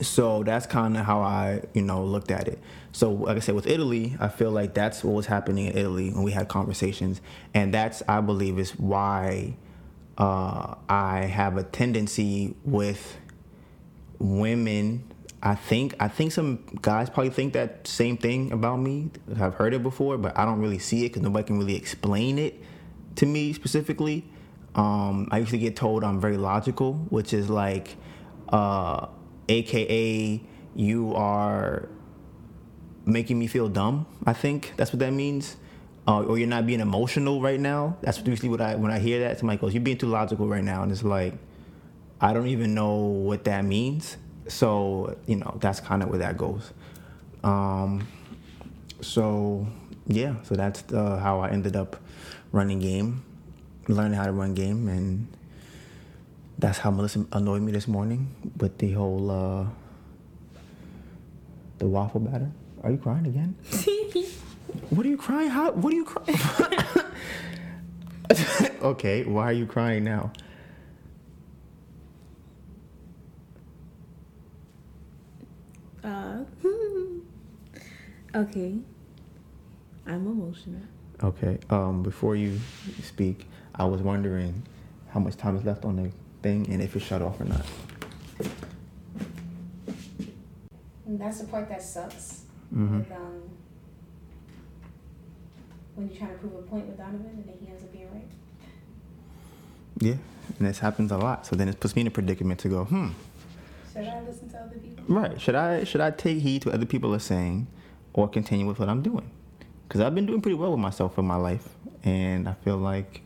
[0.00, 2.58] so that's kind of how I, you know, looked at it.
[2.94, 6.12] So, like I said, with Italy, I feel like that's what was happening in Italy
[6.12, 7.20] when we had conversations,
[7.52, 9.56] and that's I believe is why
[10.16, 13.16] uh, I have a tendency with
[14.20, 15.12] women.
[15.42, 19.10] I think I think some guys probably think that same thing about me.
[19.40, 22.38] I've heard it before, but I don't really see it because nobody can really explain
[22.38, 22.62] it
[23.16, 24.24] to me specifically.
[24.76, 27.96] Um, I usually get told I'm very logical, which is like.
[28.50, 29.08] Uh,
[29.48, 30.40] aka
[30.74, 31.88] you are
[33.06, 34.06] making me feel dumb.
[34.26, 35.56] I think that's what that means.
[36.06, 37.96] Uh, or you're not being emotional right now.
[38.02, 39.38] That's usually what I when I hear that.
[39.38, 41.34] Somebody goes, "You're being too logical right now," and it's like,
[42.20, 44.18] I don't even know what that means.
[44.46, 46.72] So you know, that's kind of where that goes.
[47.42, 48.06] Um,
[49.00, 49.66] so
[50.06, 51.96] yeah, so that's uh, how I ended up
[52.52, 53.24] running game,
[53.88, 55.28] learning how to run game, and
[56.58, 59.66] that's how Melissa annoyed me this morning with the whole uh,
[61.78, 62.50] the waffle batter.
[62.84, 63.56] Are you crying again?
[64.90, 65.48] what are you crying?
[65.48, 65.72] How?
[65.72, 66.38] What are you crying?
[68.82, 70.30] okay, why are you crying now?
[76.04, 76.40] Uh,
[78.34, 78.74] okay.
[80.06, 80.82] I'm emotional.
[81.22, 81.58] Okay.
[81.70, 82.60] Um, before you
[83.02, 84.62] speak, I was wondering
[85.08, 86.10] how much time is left on the
[86.42, 87.64] thing and if it's shut off or not.
[91.06, 92.43] That's the part that sucks.
[92.74, 92.98] Mm-hmm.
[92.98, 93.42] With, um,
[95.94, 98.10] when you're trying to prove a point with Donovan and then he ends up being
[98.12, 98.28] right.
[100.00, 100.16] Yeah,
[100.58, 101.46] and this happens a lot.
[101.46, 103.10] So then it puts me in a predicament to go, hmm.
[103.92, 105.04] Should I listen to other people?
[105.06, 105.40] Right.
[105.40, 107.68] Should I should I take heed to what other people are saying,
[108.12, 109.30] or continue with what I'm doing?
[109.86, 111.68] Because I've been doing pretty well with myself in my life,
[112.02, 113.22] and I feel like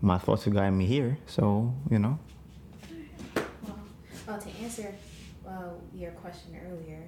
[0.00, 1.18] my thoughts have gotten me here.
[1.26, 2.20] So you know.
[3.34, 3.80] Well,
[4.28, 4.94] well to answer
[5.44, 7.02] uh, your question earlier,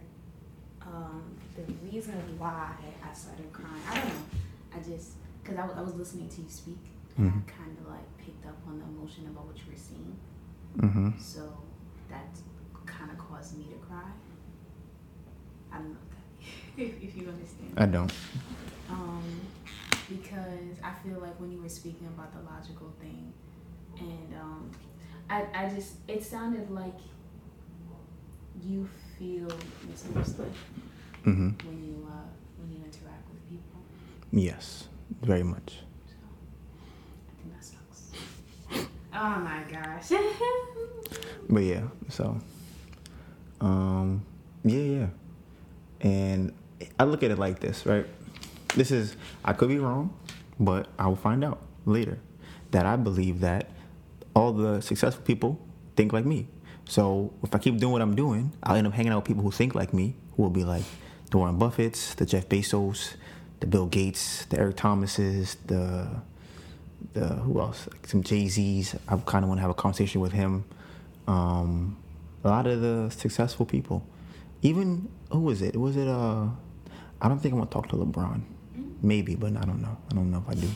[0.81, 2.73] um, the reason why
[3.03, 4.25] I started crying, I don't know.
[4.75, 6.79] I just because I, w- I was listening to you speak,
[7.19, 7.43] and Mhm.
[7.49, 10.17] I kind of like picked up on the emotion about what you were saying.
[10.79, 11.11] Mm-hmm.
[11.19, 11.53] So
[12.09, 12.31] that
[12.87, 14.09] kind of caused me to cry.
[15.73, 15.97] I don't know
[16.77, 17.73] if, that, if you understand.
[17.77, 18.13] I don't.
[18.89, 19.41] Um,
[20.09, 23.33] because I feel like when you were speaking about the logical thing,
[23.99, 24.71] and um,
[25.31, 26.99] I, I just, it sounded like
[28.63, 28.89] you
[29.19, 29.49] feel
[29.89, 30.53] misunderstood
[31.25, 31.67] Mm-hmm.
[31.69, 32.15] when you, uh,
[32.59, 33.81] when you interact with people.
[34.33, 34.89] Yes,
[35.23, 35.79] very much.
[36.07, 36.15] So
[37.29, 38.89] I think that sucks.
[39.15, 40.11] oh my gosh.
[41.49, 42.39] But yeah, so
[43.61, 44.25] um
[44.65, 45.07] yeah, yeah.
[46.01, 46.53] And
[46.99, 48.07] I look at it like this, right?
[48.75, 50.17] This is I could be wrong,
[50.59, 52.19] but I will find out later
[52.71, 53.69] that I believe that
[54.35, 55.61] all the successful people
[55.95, 56.47] think like me.
[56.89, 59.43] So if I keep doing what I'm doing, I'll end up hanging out with people
[59.43, 60.85] who think like me, who will be like
[61.33, 63.15] the Warren Buffetts, the Jeff Bezos,
[63.61, 66.09] the Bill Gates, the Eric Thomases, the
[67.15, 67.89] the who else?
[67.91, 68.95] Like some Jay Z's.
[69.09, 70.65] I kind of want to have a conversation with him.
[71.27, 71.97] Um,
[72.45, 74.07] a lot of the successful people.
[74.61, 75.75] Even who was it?
[75.77, 76.47] Was it uh?
[77.21, 78.43] I don't think I want to talk to LeBron.
[79.01, 79.97] Maybe, but I don't know.
[80.11, 80.69] I don't know if I do.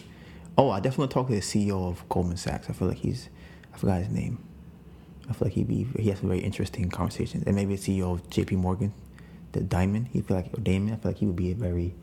[0.58, 2.70] Oh, I definitely want to talk to the CEO of Goldman Sachs.
[2.70, 3.28] I feel like he's,
[3.74, 4.38] I forgot his name.
[5.28, 8.30] I feel like he'd be he has very interesting conversations, and maybe the CEO of
[8.30, 8.56] J.P.
[8.56, 8.94] Morgan,
[9.56, 10.08] the Diamond.
[10.12, 10.94] He feel like or Damon.
[10.94, 11.94] I feel like he would be a very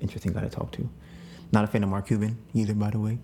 [0.00, 0.88] interesting guy to talk to.
[1.52, 3.18] Not a fan of Mark Cuban either, by the way.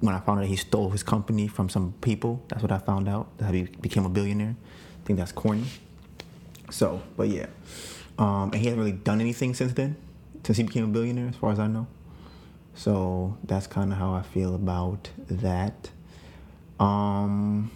[0.00, 3.08] When I found out he stole his company from some people, that's what I found
[3.08, 3.36] out.
[3.38, 4.56] That he became a billionaire.
[4.56, 5.64] I think that's corny.
[6.70, 7.46] So, but yeah,
[8.18, 9.96] um, and he hasn't really done anything since then,
[10.42, 11.86] since he became a billionaire, as far as I know.
[12.74, 15.90] So that's kind of how I feel about that.
[16.80, 17.70] Um,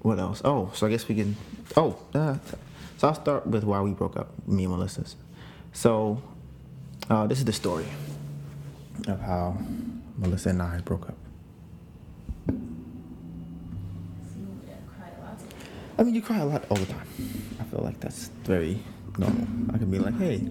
[0.00, 0.40] what else?
[0.44, 1.36] Oh, so I guess we can.
[1.76, 2.38] Oh, uh,
[2.98, 5.14] so I'll start with why we broke up, me and Melissa's.
[5.72, 6.20] So,
[7.08, 7.86] uh, this is the story
[9.06, 9.56] of how
[10.16, 11.16] Melissa and I broke up.
[15.96, 17.06] I mean, you cry a lot all the time.
[17.60, 18.80] I feel like that's very
[19.16, 19.46] normal.
[19.72, 20.42] I can be like, hey,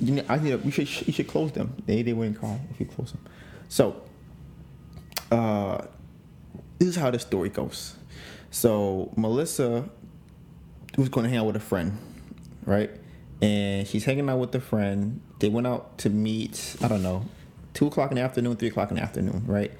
[0.00, 1.74] you, know, I you should you should close them.
[1.86, 3.24] They they wouldn't cry if you close them.
[3.70, 4.02] So,
[5.30, 5.86] uh,
[6.78, 7.94] this is how the story goes.
[8.50, 9.88] So Melissa
[10.96, 11.98] was going to hang out with a friend,
[12.64, 12.90] right?
[13.42, 15.20] And she's hanging out with a friend.
[15.40, 16.76] They went out to meet.
[16.82, 17.24] I don't know,
[17.74, 19.72] two o'clock in the afternoon, three o'clock in the afternoon, right?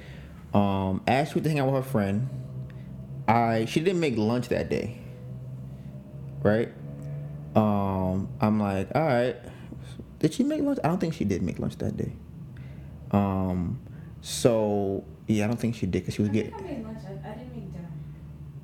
[0.53, 2.29] Um, as she went to hang out with her friend,
[3.27, 4.99] I she didn't make lunch that day,
[6.43, 6.71] right?
[7.57, 9.37] Um, I'm like, all right.
[10.19, 10.79] Did she make lunch?
[10.83, 12.13] I don't think she did make lunch that day.
[13.11, 13.81] Um,
[14.21, 16.55] so yeah, I don't think she did because she was getting.
[16.55, 16.99] I made lunch.
[17.07, 17.54] I, I didn't.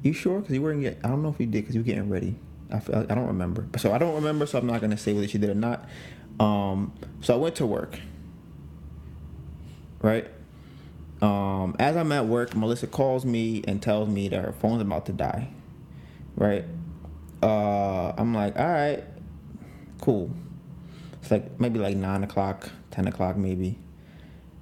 [0.03, 0.40] You sure?
[0.40, 0.98] Because you weren't get.
[1.05, 2.36] I don't know if you did because you were getting ready.
[2.72, 3.66] I, feel, I don't remember.
[3.78, 4.46] So I don't remember.
[4.46, 5.88] So I'm not gonna say whether she did or not.
[6.38, 7.98] Um, so I went to work.
[10.03, 10.26] Right.
[11.20, 15.05] Um, as I'm at work, Melissa calls me and tells me that her phone's about
[15.07, 15.48] to die.
[16.34, 16.64] Right.
[17.42, 19.05] Uh, I'm like, all right,
[20.01, 20.30] cool.
[21.20, 23.78] It's like maybe like nine o'clock, ten o'clock, maybe.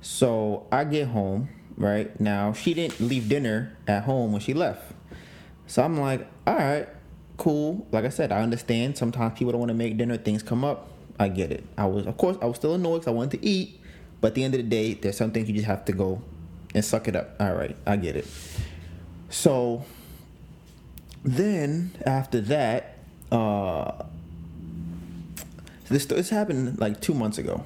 [0.01, 1.51] So I get home.
[1.76, 4.93] Right now, she didn't leave dinner at home when she left.
[5.69, 6.89] So I'm like, all right,
[7.37, 7.87] cool.
[7.93, 8.99] Like I said, I understand.
[8.99, 10.16] Sometimes people don't want to make dinner.
[10.16, 10.89] Things come up.
[11.21, 11.64] I get it.
[11.77, 13.79] I was, of course, I was still annoyed because I wanted to eat.
[14.21, 16.23] But at the end of the day, there's some things you just have to go
[16.75, 17.37] and suck it up.
[17.39, 18.27] All right, I get it.
[19.29, 19.85] So
[21.23, 22.97] then after that,
[23.31, 24.05] uh,
[25.89, 27.64] this this happened like two months ago.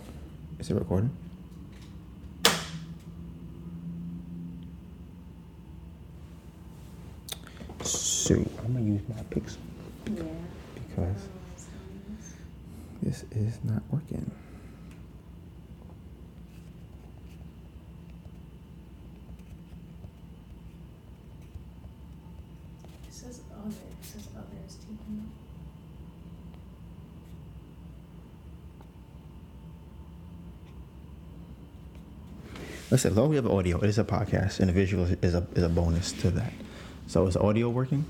[0.59, 1.11] Is it recording?
[8.23, 9.57] So I'm gonna use my pixel
[10.07, 10.23] Yeah.
[10.75, 11.29] because
[13.03, 14.31] this is not working.
[23.09, 23.69] It says other.
[23.71, 25.31] It says other is taken.
[32.91, 35.35] Listen, as long as we have audio, it is a podcast, and the visual is
[35.35, 36.53] a is a bonus to that.
[37.13, 38.07] So is audio working?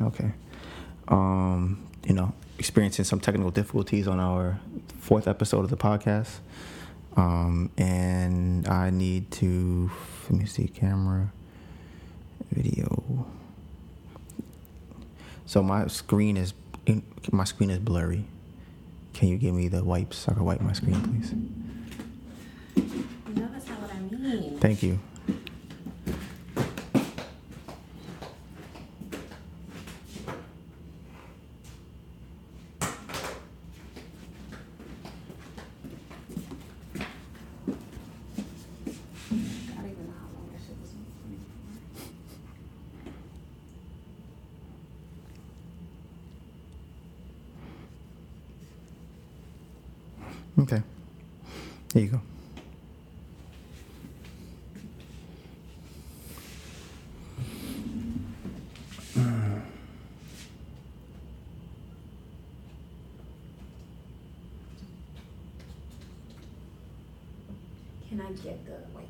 [0.00, 0.32] Okay.
[1.08, 4.58] Um, you know, experiencing some technical difficulties on our
[4.98, 6.38] fourth episode of the podcast.
[7.18, 9.90] Um, and I need to
[10.30, 11.30] let me see camera,
[12.50, 13.26] video.
[15.44, 16.54] So my screen is
[17.30, 18.24] my screen is blurry.
[19.12, 21.34] Can you give me the wipes so I can wipe my screen, please?
[23.36, 24.58] No, that's not what I mean.
[24.60, 24.98] Thank you.
[39.30, 41.38] I don't even know how long that shit was funny
[50.56, 50.62] for.
[50.62, 50.82] Okay.
[51.94, 52.20] Here you go.
[68.08, 69.06] Can I get the wipe?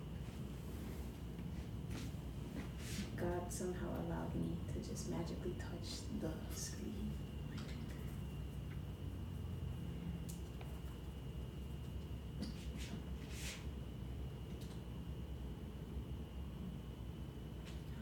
[3.16, 6.30] God somehow allowed me to just magically touch the
[6.60, 7.10] screen.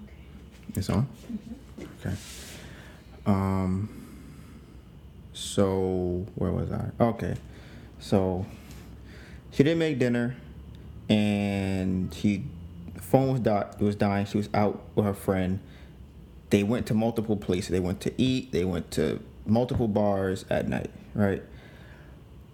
[0.05, 0.14] Okay.
[0.74, 1.07] It's on?
[2.01, 2.16] Okay.
[3.26, 3.88] Um
[8.07, 8.46] so
[9.50, 10.36] she didn't make dinner,
[11.09, 12.44] and she
[13.00, 14.26] phone was di- was dying.
[14.26, 15.59] She was out with her friend.
[16.50, 17.70] They went to multiple places.
[17.70, 18.52] They went to eat.
[18.52, 20.90] They went to multiple bars at night.
[21.14, 21.42] Right.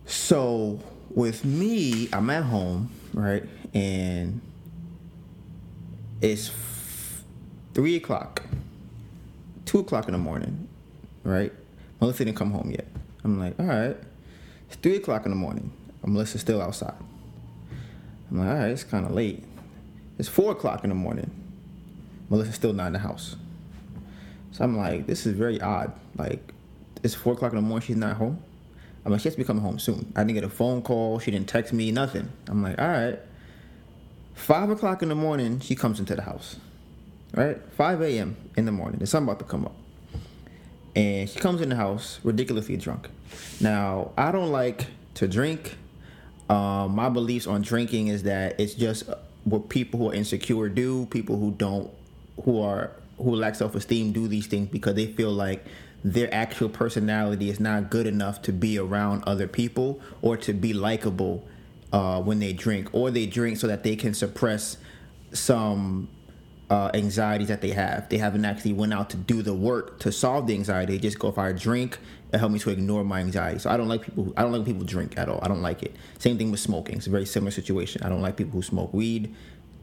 [0.07, 0.81] So
[1.11, 3.45] with me, I'm at home, right,
[3.75, 4.41] and
[6.23, 7.25] it's f-
[7.75, 8.43] three o'clock,
[9.67, 10.67] two o'clock in the morning,
[11.25, 11.53] right.
[12.01, 12.87] Melissa didn't come home yet.
[13.23, 13.99] I'm like, all right.
[14.73, 15.71] It's three o'clock in the morning.
[16.03, 16.95] Melissa's still outside.
[18.31, 19.45] I'm like, all right, it's kind of late.
[20.19, 21.31] It's four o'clock in the morning.
[22.31, 23.37] Melissa's still not in the house.
[24.53, 25.93] So I'm like, this is very odd.
[26.17, 26.55] Like,
[27.03, 27.87] it's four o'clock in the morning.
[27.87, 28.43] She's not home.
[29.05, 30.11] I'm like, she has to be coming home soon.
[30.17, 31.19] I didn't get a phone call.
[31.19, 31.93] She didn't text me.
[31.93, 32.31] Nothing.
[32.49, 33.19] I'm like, all right.
[34.33, 36.57] Five o'clock in the morning, she comes into the house.
[37.35, 37.59] Right?
[37.73, 38.37] 5 a.m.
[38.57, 39.01] in the morning.
[39.01, 39.77] The sun about to come up
[40.95, 43.09] and she comes in the house ridiculously drunk.
[43.61, 45.77] Now, I don't like to drink.
[46.49, 49.05] Um, my beliefs on drinking is that it's just
[49.45, 51.07] what people who are insecure do.
[51.07, 51.91] People who don't,
[52.45, 55.65] who are who lack self esteem, do these things because they feel like
[56.05, 60.73] their actual personality is not good enough to be around other people or to be
[60.73, 61.47] likable
[61.93, 64.77] uh, when they drink, or they drink so that they can suppress
[65.33, 66.09] some
[66.73, 68.09] uh, anxieties that they have.
[68.09, 70.95] They haven't actually went out to do the work to solve the anxiety.
[70.95, 71.99] They just go if I drink,
[72.33, 73.59] it help me to ignore my anxiety.
[73.59, 74.25] So I don't like people.
[74.25, 75.39] Who, I don't like people drink at all.
[75.43, 75.95] I don't like it.
[76.19, 76.97] Same thing with smoking.
[76.97, 78.03] It's a very similar situation.
[78.03, 79.35] I don't like people who smoke weed.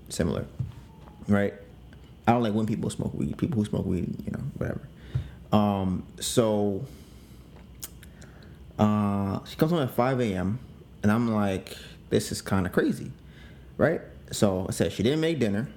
[0.10, 0.48] Similar,
[1.28, 1.54] right?
[2.26, 3.38] I don't like when people smoke weed.
[3.38, 4.82] People who smoke weed, you know, whatever.
[5.52, 6.84] Um, so
[8.80, 10.58] uh, she comes home at 5 a.m.
[11.04, 11.78] and I'm like,
[12.10, 13.12] this is kind of crazy,
[13.78, 14.02] right?
[14.32, 15.68] So I said she didn't make dinner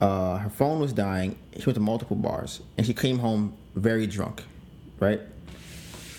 [0.00, 1.38] uh, her phone was dying.
[1.56, 4.44] She went to multiple bars, and she came home very drunk.
[5.00, 5.20] Right?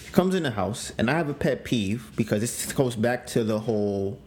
[0.06, 3.28] She comes in the house, and I have a pet peeve because this goes back
[3.28, 4.20] to the whole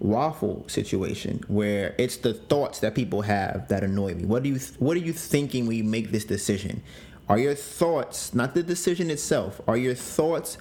[0.00, 4.24] waffle situation where it's the thoughts that people have that annoy me.
[4.24, 6.82] What do you What are you thinking when you make this decision?
[7.28, 9.60] Are your thoughts not the decision itself?
[9.68, 10.58] Are your thoughts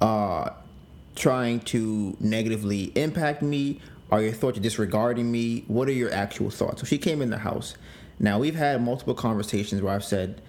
[0.00, 0.50] uh,
[1.16, 3.80] trying to negatively impact me?
[4.10, 5.64] Are your thoughts disregarding me?
[5.66, 6.80] What are your actual thoughts?
[6.80, 7.76] So she came in the house.
[8.18, 10.40] Now we've had multiple conversations where I've said,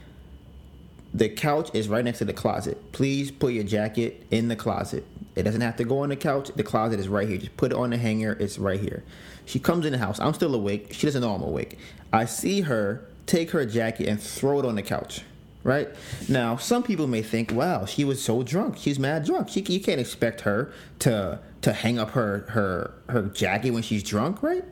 [1.13, 2.91] the couch is right next to the closet.
[2.91, 5.05] Please put your jacket in the closet.
[5.35, 6.51] It doesn't have to go on the couch.
[6.53, 7.37] The closet is right here.
[7.37, 8.35] Just put it on the hanger.
[8.39, 9.03] It's right here.
[9.45, 10.19] She comes in the house.
[10.19, 10.91] I'm still awake.
[10.91, 11.79] She doesn't know I'm awake.
[12.11, 15.21] I see her take her jacket and throw it on the couch.
[15.63, 15.89] Right
[16.29, 18.77] now, some people may think, "Wow, she was so drunk.
[18.77, 19.49] She's mad drunk.
[19.49, 24.03] She, you can't expect her to to hang up her her her jacket when she's
[24.03, 24.63] drunk, right?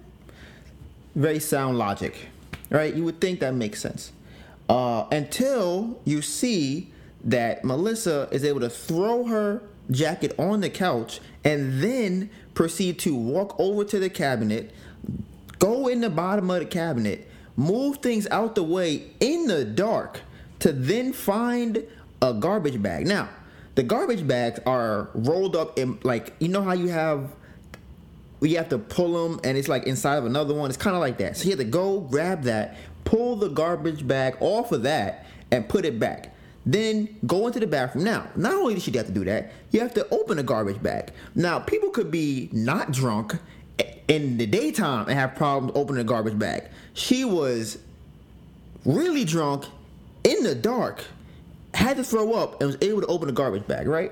[1.15, 2.27] Very sound logic,
[2.69, 2.93] right?
[2.93, 4.11] You would think that makes sense
[4.69, 6.91] uh, until you see
[7.23, 13.15] that Melissa is able to throw her jacket on the couch and then proceed to
[13.15, 14.71] walk over to the cabinet,
[15.57, 20.21] go in the bottom of the cabinet, move things out the way in the dark
[20.59, 21.83] to then find
[22.21, 23.07] a garbage bag.
[23.07, 23.29] Now,
[23.75, 27.31] the garbage bags are rolled up in like you know how you have
[28.41, 30.69] you have to pull them and it's like inside of another one.
[30.69, 31.37] It's kind of like that.
[31.37, 35.67] So you have to go grab that, pull the garbage bag off of that, and
[35.67, 36.35] put it back.
[36.65, 38.03] Then go into the bathroom.
[38.03, 40.81] Now, not only did she have to do that, you have to open the garbage
[40.81, 41.11] bag.
[41.35, 43.35] Now, people could be not drunk
[44.07, 46.63] in the daytime and have problems opening a garbage bag.
[46.93, 47.77] She was
[48.85, 49.65] really drunk
[50.23, 51.03] in the dark
[51.73, 54.11] had to throw up and was able to open the garbage bag, right?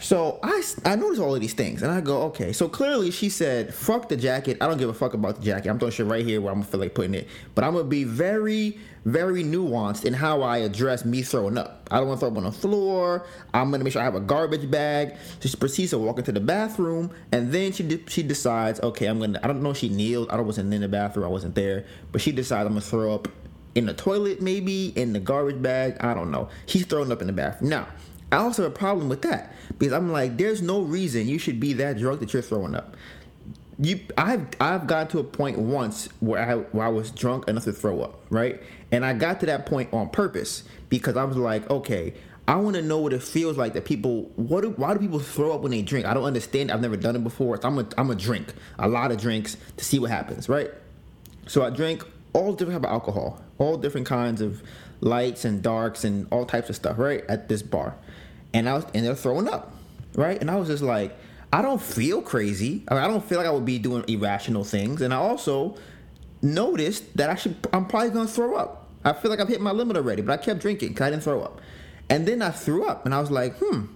[0.00, 2.52] So I, I noticed all of these things and I go, okay.
[2.52, 4.56] So clearly she said, fuck the jacket.
[4.60, 5.68] I don't give a fuck about the jacket.
[5.68, 7.26] I'm throwing shit right here where I'm gonna feel like putting it.
[7.56, 11.88] But I'm gonna be very, very nuanced in how I address me throwing up.
[11.90, 13.26] I don't wanna throw up on the floor.
[13.52, 15.16] I'm gonna make sure I have a garbage bag.
[15.40, 19.18] She proceeds to walk into the bathroom and then she de- she decides, okay, I'm
[19.18, 20.30] gonna, I don't know she kneeled.
[20.30, 21.26] I wasn't in the bathroom.
[21.26, 21.86] I wasn't there.
[22.12, 23.26] But she decides I'm gonna throw up
[23.74, 25.96] in the toilet, maybe in the garbage bag.
[26.00, 26.48] I don't know.
[26.66, 27.70] He's thrown up in the bathroom.
[27.70, 27.88] Now,
[28.30, 31.60] I also have a problem with that because I'm like, there's no reason you should
[31.60, 32.96] be that drunk that you're throwing up.
[33.80, 37.64] You, I've I've got to a point once where I where I was drunk enough
[37.64, 38.60] to throw up, right?
[38.90, 42.14] And I got to that point on purpose because I was like, okay,
[42.48, 44.22] I want to know what it feels like that people.
[44.34, 44.62] What?
[44.62, 46.06] Do, why do people throw up when they drink?
[46.06, 46.72] I don't understand.
[46.72, 47.60] I've never done it before.
[47.60, 50.70] So I'm a I'm a drink a lot of drinks to see what happens, right?
[51.46, 54.62] So I drink all different type of alcohol, all different kinds of
[55.00, 57.24] lights and darks and all types of stuff, right?
[57.28, 57.96] At this bar.
[58.54, 59.74] And I was and they're throwing up.
[60.14, 60.40] Right?
[60.40, 61.16] And I was just like,
[61.52, 62.82] I don't feel crazy.
[62.88, 65.00] I, mean, I don't feel like I would be doing irrational things.
[65.00, 65.76] And I also
[66.42, 68.88] noticed that I should I'm probably gonna throw up.
[69.04, 71.22] I feel like I've hit my limit already, but I kept drinking because I didn't
[71.22, 71.60] throw up.
[72.10, 73.86] And then I threw up and I was like, hmm.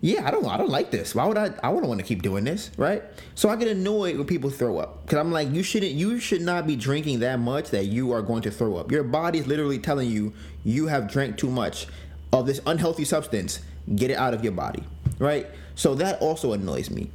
[0.00, 1.14] Yeah, I don't, I don't like this.
[1.14, 1.52] Why would I?
[1.62, 3.02] I wouldn't want to keep doing this, right?
[3.34, 6.42] So I get annoyed when people throw up because I'm like, you shouldn't, you should
[6.42, 8.92] not be drinking that much that you are going to throw up.
[8.92, 10.34] Your body is literally telling you
[10.64, 11.86] you have drank too much
[12.32, 13.60] of this unhealthy substance.
[13.94, 14.82] Get it out of your body,
[15.18, 15.46] right?
[15.76, 17.10] So that also annoys me.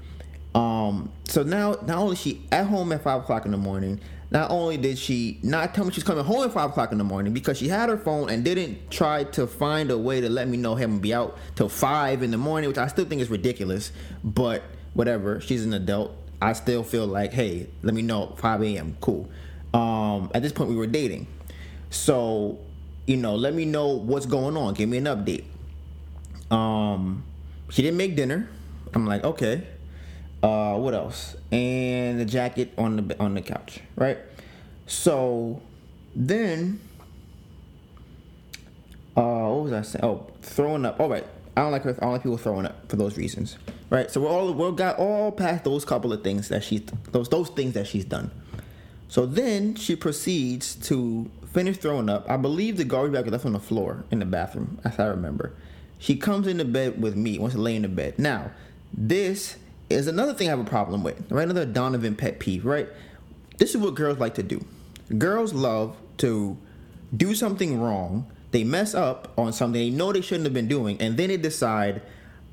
[0.55, 4.01] Um, so now, not only she at home at five o'clock in the morning,
[4.31, 7.03] not only did she not tell me she's coming home at five o'clock in the
[7.03, 10.47] morning because she had her phone and didn't try to find a way to let
[10.47, 13.29] me know him be out till five in the morning, which I still think is
[13.29, 13.91] ridiculous.
[14.23, 14.63] But
[14.93, 16.15] whatever, she's an adult.
[16.41, 18.97] I still feel like, hey, let me know 5 a.m.
[19.01, 19.29] Cool.
[19.73, 21.27] Um, at this point, we were dating,
[21.89, 22.59] so
[23.05, 24.73] you know, let me know what's going on.
[24.73, 25.43] Give me an update.
[26.49, 27.23] Um,
[27.69, 28.49] she didn't make dinner.
[28.93, 29.67] I'm like, okay.
[30.43, 31.35] Uh, what else?
[31.51, 34.17] And the jacket on the on the couch, right?
[34.87, 35.61] So
[36.15, 36.79] then,
[39.15, 40.03] uh, what was I saying?
[40.03, 40.99] Oh, throwing up.
[40.99, 41.25] All right,
[41.55, 41.91] I don't like her.
[41.91, 43.57] I don't like people throwing up for those reasons,
[43.89, 44.09] right?
[44.09, 46.81] So we're all we got all past those couple of things that she's
[47.11, 48.31] those those things that she's done.
[49.09, 52.29] So then she proceeds to finish throwing up.
[52.29, 55.05] I believe the garbage bag was left on the floor in the bathroom, as I
[55.07, 55.53] remember.
[55.99, 58.17] She comes into bed with me, wants to lay in the bed.
[58.17, 58.51] Now,
[58.93, 59.57] this
[59.93, 61.43] is another thing I have a problem with, right?
[61.43, 62.87] Another Donovan pet peeve, right?
[63.57, 64.63] This is what girls like to do.
[65.17, 66.57] Girls love to
[67.15, 68.31] do something wrong.
[68.51, 71.37] They mess up on something they know they shouldn't have been doing, and then they
[71.37, 72.01] decide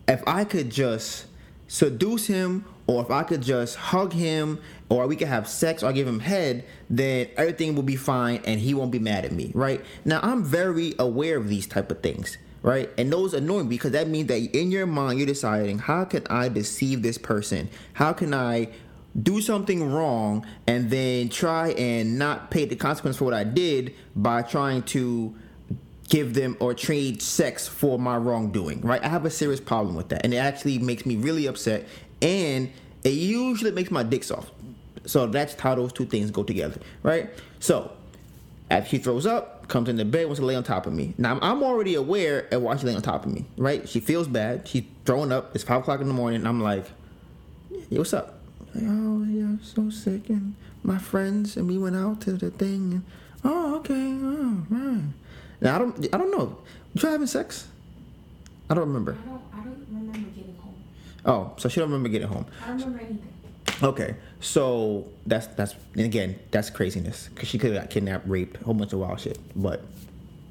[0.06, 1.26] if I could just
[1.66, 5.92] seduce him or if I could just hug him or we could have sex or
[5.92, 9.52] give him head, then everything will be fine and he won't be mad at me,
[9.54, 9.84] right?
[10.04, 12.90] Now I'm very aware of these type of things right?
[12.98, 16.26] And those annoy me because that means that in your mind you're deciding how can
[16.28, 17.70] I deceive this person?
[17.94, 18.68] How can I
[19.22, 23.94] do something wrong and then try and not pay the consequence for what I did
[24.14, 25.34] by trying to
[26.10, 29.02] give them or trade sex for my wrongdoing, right?
[29.02, 30.20] I have a serious problem with that.
[30.22, 31.88] And it actually makes me really upset
[32.20, 32.70] and
[33.02, 34.52] it usually makes my dick soft.
[35.06, 37.30] So that's how those two things go together, right?
[37.60, 37.92] So
[38.70, 41.14] after she throws up, comes in the bed, wants to lay on top of me.
[41.18, 43.88] Now I'm already aware of why she's laying on top of me, right?
[43.88, 44.66] She feels bad.
[44.66, 45.54] She's throwing up.
[45.54, 46.46] It's five o'clock in the morning.
[46.46, 46.86] I'm like,
[47.90, 48.40] "Yo, what's up?"
[48.74, 52.50] Like, oh yeah, I'm so sick, and my friends and we went out to the
[52.50, 52.92] thing.
[52.92, 53.04] And,
[53.44, 55.04] oh okay, oh, right.
[55.60, 56.58] Now I don't, I don't know.
[56.94, 57.68] You having sex?
[58.70, 59.16] I don't remember.
[59.22, 60.74] I don't, I don't remember getting home.
[61.24, 62.46] Oh, so she don't remember getting home.
[62.64, 63.32] I don't remember anything.
[63.82, 68.60] Okay, so that's that's and again that's craziness because she could have got kidnapped, raped,
[68.60, 69.38] a whole bunch of wild shit.
[69.54, 69.84] But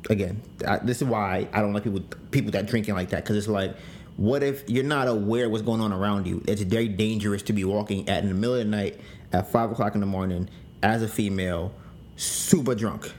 [0.10, 2.02] again, I, this is why I don't like people
[2.32, 3.76] people that drinking like that because it's like,
[4.16, 6.42] what if you're not aware what's going on around you?
[6.48, 9.00] It's very dangerous to be walking at in the middle of the night
[9.34, 10.50] at five o'clock in the morning
[10.82, 11.74] as a female,
[12.16, 13.12] super drunk.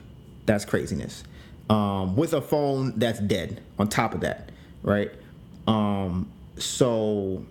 [0.47, 1.25] That's craziness.
[1.69, 4.51] Um, with a phone that's dead on top of that,
[4.83, 5.11] right?
[5.67, 7.45] Um, so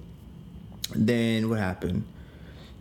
[0.95, 2.03] then what happened?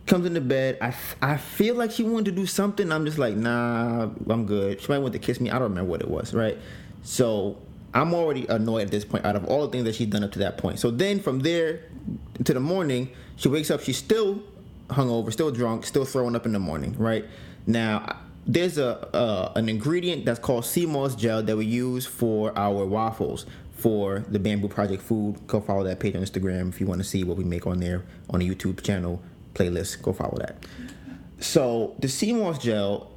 [0.07, 0.77] Comes into bed.
[0.81, 2.91] I, I feel like she wanted to do something.
[2.91, 4.81] I'm just like, nah, I'm good.
[4.81, 5.49] She might want to kiss me.
[5.49, 6.57] I don't remember what it was, right?
[7.03, 7.57] So
[7.93, 10.31] I'm already annoyed at this point out of all the things that she's done up
[10.33, 10.79] to that point.
[10.79, 11.81] So then from there
[12.43, 13.81] to the morning, she wakes up.
[13.81, 14.41] She's still
[14.89, 17.25] hungover, still drunk, still throwing up in the morning, right?
[17.65, 22.57] Now, there's a uh, an ingredient that's called sea moss gel that we use for
[22.57, 25.45] our waffles for the Bamboo Project food.
[25.47, 27.79] Go follow that page on Instagram if you want to see what we make on
[27.81, 29.21] there on the YouTube channel
[29.57, 30.01] playlist.
[30.01, 30.65] Go follow that.
[31.39, 33.11] So the sea moss gel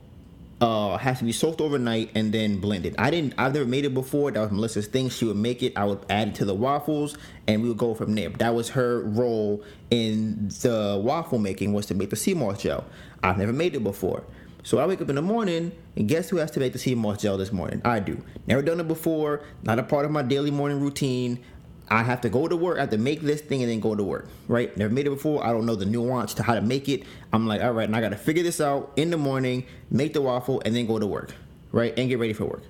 [0.60, 2.94] uh, has to be soaked overnight and then blended.
[2.98, 3.34] I didn't.
[3.38, 4.30] I've never made it before.
[4.30, 5.08] That was Melissa's thing.
[5.08, 5.72] She would make it.
[5.76, 7.16] I would add it to the waffles,
[7.46, 8.28] and we would go from there.
[8.30, 12.84] That was her role in the waffle making was to make the sea moss gel.
[13.22, 14.24] I've never made it before.
[14.62, 16.94] So I wake up in the morning, and guess who has to make the sea
[16.94, 17.80] moss gel this morning?
[17.84, 18.22] I do.
[18.46, 19.42] Never done it before.
[19.62, 21.42] Not a part of my daily morning routine.
[21.90, 22.78] I have to go to work.
[22.78, 24.28] I have to make this thing and then go to work.
[24.46, 24.74] Right?
[24.76, 25.44] Never made it before.
[25.44, 27.02] I don't know the nuance to how to make it.
[27.32, 30.12] I'm like, all right, and I got to figure this out in the morning, make
[30.12, 31.34] the waffle, and then go to work.
[31.72, 31.92] Right?
[31.98, 32.62] And get ready for work.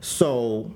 [0.00, 0.72] So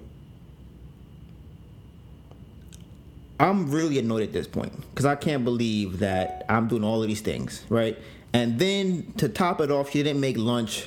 [3.41, 7.09] I'm really annoyed at this point because I can't believe that I'm doing all of
[7.09, 7.65] these things.
[7.69, 7.99] Right?
[8.33, 10.87] And then to top it off, she didn't make lunch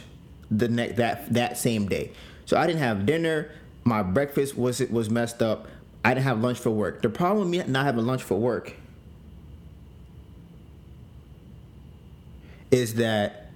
[0.49, 2.11] the next that that same day.
[2.45, 3.51] So I didn't have dinner.
[3.83, 5.67] My breakfast was it was messed up.
[6.03, 7.01] I didn't have lunch for work.
[7.01, 8.73] The problem with me not having lunch for work
[12.71, 13.51] is that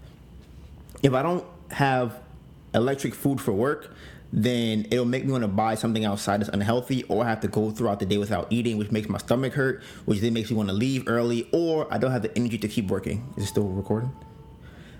[1.02, 2.20] if I don't have
[2.74, 3.96] electric food for work,
[4.32, 7.48] then it'll make me want to buy something outside that's unhealthy, or I have to
[7.48, 10.58] go throughout the day without eating, which makes my stomach hurt, which then makes me
[10.58, 13.34] want to leave early, or I don't have the energy to keep working.
[13.38, 14.12] Is it still recording?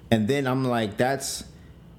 [0.10, 1.44] And then I'm like, that's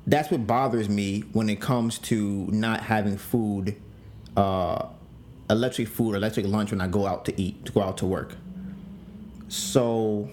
[0.07, 3.77] that's what bothers me when it comes to not having food
[4.37, 4.87] uh,
[5.49, 8.37] electric food electric lunch when I go out to eat, to go out to work.
[9.49, 10.29] So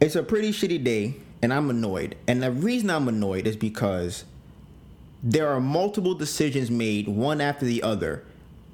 [0.00, 2.16] it's a pretty shitty day, and I'm annoyed.
[2.26, 4.24] And the reason I'm annoyed is because
[5.22, 8.24] there are multiple decisions made one after the other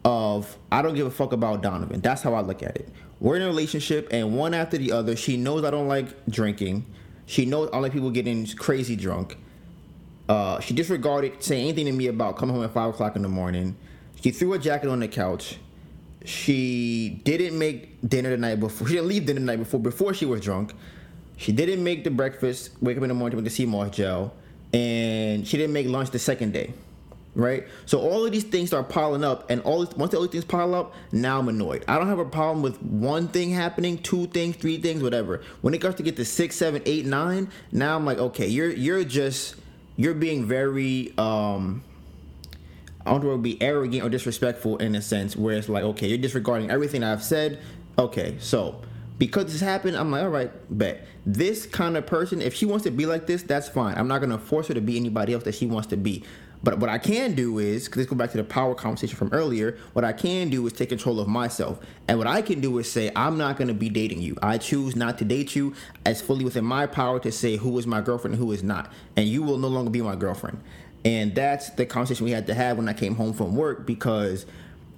[0.04, 2.00] of I don't give a fuck about Donovan.
[2.00, 2.88] That's how I look at it.
[3.20, 6.86] We're in a relationship, and one after the other, she knows I don't like drinking.
[7.26, 9.36] She knows I like people getting crazy drunk.
[10.30, 13.28] Uh, she disregarded saying anything to me about coming home at five o'clock in the
[13.28, 13.76] morning.
[14.22, 15.58] She threw a jacket on the couch.
[16.24, 18.86] She didn't make dinner the night before.
[18.86, 20.72] She didn't leave dinner the night before before she was drunk.
[21.36, 22.70] She didn't make the breakfast.
[22.80, 24.32] Wake up in the morning with the sea moss gel,
[24.72, 26.74] and she didn't make lunch the second day
[27.34, 27.66] right?
[27.86, 30.74] So all of these things start piling up, and all once all these things pile
[30.74, 31.84] up, now I'm annoyed.
[31.88, 35.42] I don't have a problem with one thing happening, two things, three things, whatever.
[35.60, 38.70] When it starts to get to six, seven, eight, nine, now I'm like, okay, you're
[38.70, 39.54] you're just
[40.00, 41.84] you're being very um
[43.04, 46.06] I don't want to be arrogant or disrespectful in a sense where it's like, okay,
[46.08, 47.60] you're disregarding everything I've said.
[47.98, 48.80] Okay, so
[49.18, 51.06] because this happened, I'm like, all right, bet.
[51.26, 53.94] This kind of person, if she wants to be like this, that's fine.
[53.96, 56.24] I'm not gonna force her to be anybody else that she wants to be.
[56.62, 59.78] But what I can do is, let's go back to the power conversation from earlier,
[59.94, 61.80] what I can do is take control of myself.
[62.06, 64.36] And what I can do is say, I'm not going to be dating you.
[64.42, 65.74] I choose not to date you.
[66.04, 68.92] It's fully within my power to say who is my girlfriend and who is not.
[69.16, 70.60] And you will no longer be my girlfriend.
[71.04, 74.44] And that's the conversation we had to have when I came home from work because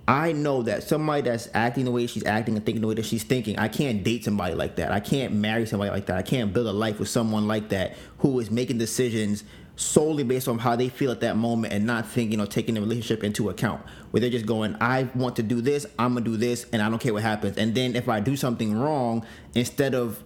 [0.09, 3.07] I know that somebody that's acting the way she's acting and thinking the way that
[3.07, 4.91] she's thinking, I can't date somebody like that.
[4.91, 6.19] I can't marry somebody like that.
[6.19, 9.45] I can't build a life with someone like that who is making decisions
[9.77, 12.81] solely based on how they feel at that moment and not thinking or taking the
[12.81, 13.83] relationship into account.
[14.11, 16.91] Where they're just going, I want to do this, I'm gonna do this, and I
[16.91, 17.57] don't care what happens.
[17.57, 20.23] And then if I do something wrong, instead of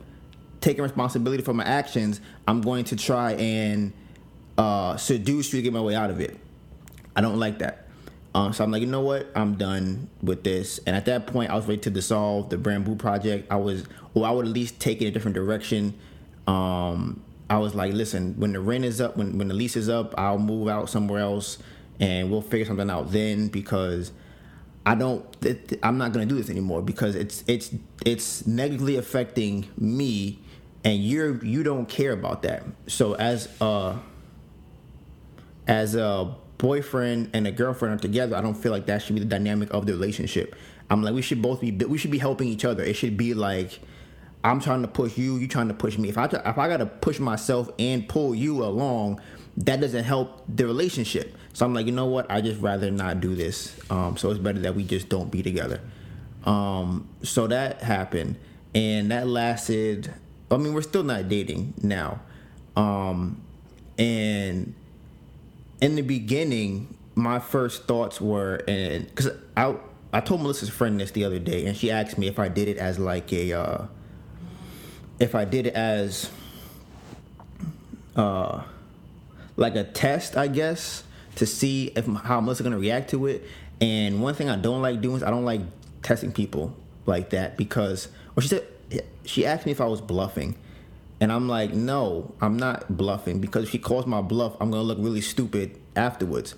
[0.61, 3.93] taking responsibility for my actions, I'm going to try and
[4.59, 6.37] uh, seduce you to get my way out of it.
[7.15, 7.87] I don't like that.
[8.35, 9.31] Um, so I'm like, you know what?
[9.35, 10.79] I'm done with this.
[10.87, 13.51] And at that point, I was ready to dissolve the Bamboo project.
[13.51, 15.95] I was, or I would at least take it a different direction.
[16.47, 19.89] Um, I was like, listen, when the rent is up, when when the lease is
[19.89, 21.59] up, I'll move out somewhere else,
[22.01, 24.13] and we'll figure something out then because
[24.85, 27.71] I don't, it, I'm not gonna do this anymore because it's it's
[28.05, 30.41] it's negatively affecting me,
[30.85, 32.65] and you're you don't care about that.
[32.89, 33.99] So as a
[35.69, 39.21] as a boyfriend and a girlfriend are together, I don't feel like that should be
[39.21, 40.57] the dynamic of the relationship.
[40.89, 42.83] I'm like, we should both be, we should be helping each other.
[42.83, 43.81] It should be like
[44.47, 46.09] I'm trying to push you, you trying to push me.
[46.09, 49.21] If I if I got to push myself and pull you along,
[49.57, 51.37] that doesn't help the relationship.
[51.53, 52.31] So I'm like, you know what?
[52.31, 53.77] I just rather not do this.
[53.91, 55.81] Um, so it's better that we just don't be together.
[56.45, 58.37] Um, so that happened,
[58.73, 60.15] and that lasted.
[60.49, 62.21] I mean, we're still not dating now.
[62.77, 63.43] Um,
[63.99, 64.75] and
[65.81, 69.75] in the beginning, my first thoughts were, and because I
[70.13, 72.69] I told Melissa's friend this the other day, and she asked me if I did
[72.69, 73.87] it as like a uh,
[75.19, 76.31] if I did it as
[78.15, 78.63] uh,
[79.57, 81.05] like a test, I guess,
[81.37, 83.45] to see if how Melissa gonna react to it.
[83.81, 85.61] And one thing I don't like doing is I don't like
[86.03, 88.67] testing people like that because, well, she said
[89.25, 90.57] she asked me if I was bluffing,
[91.21, 94.83] and I'm like, no, I'm not bluffing because if she calls my bluff, I'm gonna
[94.83, 96.55] look really stupid afterwards.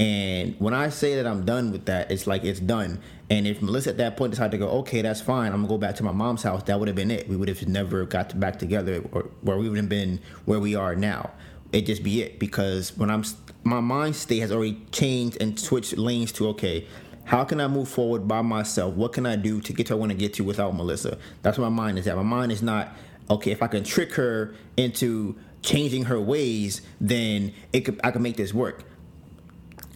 [0.00, 3.02] And when I say that I'm done with that, it's like it's done.
[3.28, 5.76] And if Melissa at that point decided to go, okay, that's fine, I'm gonna go
[5.76, 7.28] back to my mom's house, that would have been it.
[7.28, 10.74] We would have never got back together, or where we would have been where we
[10.74, 11.32] are now.
[11.70, 13.24] It just be it because when I'm
[13.62, 16.88] my mind state has already changed and switched lanes to okay,
[17.24, 18.94] how can I move forward by myself?
[18.94, 21.18] What can I do to get to where I want to get to without Melissa?
[21.42, 22.16] That's where my mind is at.
[22.16, 22.96] My mind is not
[23.28, 23.50] okay.
[23.50, 28.38] If I can trick her into changing her ways, then it could I can make
[28.38, 28.84] this work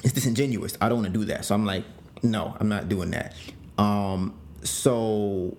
[0.04, 0.76] it's disingenuous.
[0.80, 1.44] I don't want to do that.
[1.44, 1.84] So I'm like,
[2.22, 3.34] no, I'm not doing that.
[3.78, 5.56] Um, so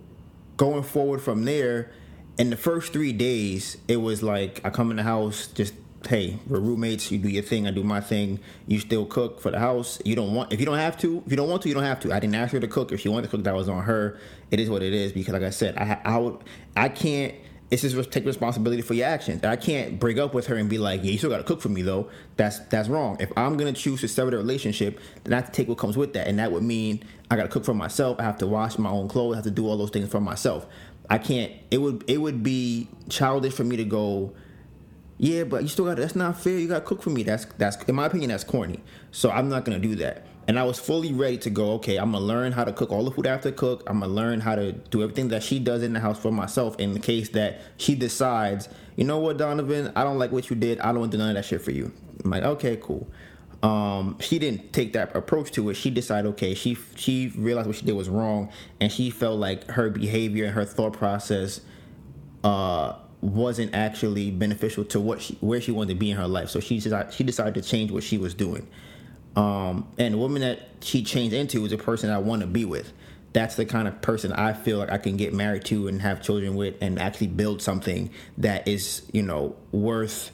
[0.56, 1.92] going forward from there,
[2.38, 5.74] in the first three days, it was like I come in the house, just
[6.08, 7.12] hey, we're roommates.
[7.12, 8.40] You do your thing, I do my thing.
[8.68, 10.00] You still cook for the house.
[10.06, 11.24] You don't want if you don't have to.
[11.26, 12.14] If you don't want to, you don't have to.
[12.14, 12.92] I didn't ask her to cook.
[12.92, 14.20] If she wanted to cook, that was on her.
[14.52, 16.38] It is what it is because, like I said, I I would
[16.78, 17.34] I can't
[17.72, 19.44] it's just take responsibility for your actions.
[19.44, 21.62] I can't break up with her and be like, yeah, you still got to cook
[21.62, 22.10] for me though.
[22.38, 23.18] That's that's wrong.
[23.20, 25.98] If I'm gonna choose to sever the relationship, then I have to take what comes
[25.98, 28.20] with that, and that would mean I got to cook for myself.
[28.20, 29.34] I have to wash my own clothes.
[29.34, 30.68] I have to do all those things for myself.
[31.10, 31.52] I can't.
[31.72, 34.34] It would it would be childish for me to go.
[35.18, 35.98] Yeah, but you still got.
[35.98, 36.60] That's not fair.
[36.60, 37.24] You got to cook for me.
[37.24, 38.30] That's that's in my opinion.
[38.30, 38.84] That's corny.
[39.12, 41.74] So I'm not gonna do that and I was fully ready to go.
[41.74, 43.84] Okay, I'm gonna learn how to cook all the food I have to cook.
[43.88, 46.80] I'm gonna learn how to do everything that she does in the house for myself.
[46.80, 50.56] In the case that she decides, you know what, Donovan, I don't like what you
[50.56, 50.80] did.
[50.80, 51.92] I don't want to do none of that shit for you.
[52.24, 53.08] I'm like, okay, cool.
[53.64, 55.74] um, she didn't take that approach to it.
[55.76, 59.70] She decided, okay, she she realized what she did was wrong, and she felt like
[59.72, 61.62] her behavior and her thought process
[62.44, 66.50] uh, wasn't actually beneficial to what she, where she wanted to be in her life.
[66.50, 68.68] So she decided, she decided to change what she was doing.
[69.36, 72.66] Um, and the woman that she changed into is a person I want to be
[72.66, 72.94] with.
[73.34, 76.22] That's the kind of person I feel like I can get married to and have
[76.22, 80.32] children with, and actually build something that is, you know, worth,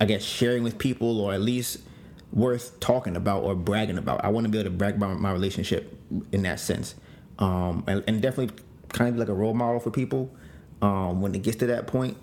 [0.00, 1.78] I guess, sharing with people, or at least
[2.32, 4.24] worth talking about or bragging about.
[4.24, 5.96] I want to be able to brag about my relationship
[6.32, 6.96] in that sense,
[7.38, 8.56] um, and, and, definitely
[8.88, 10.34] kind of like a role model for people
[10.82, 12.16] um, when it gets to that point.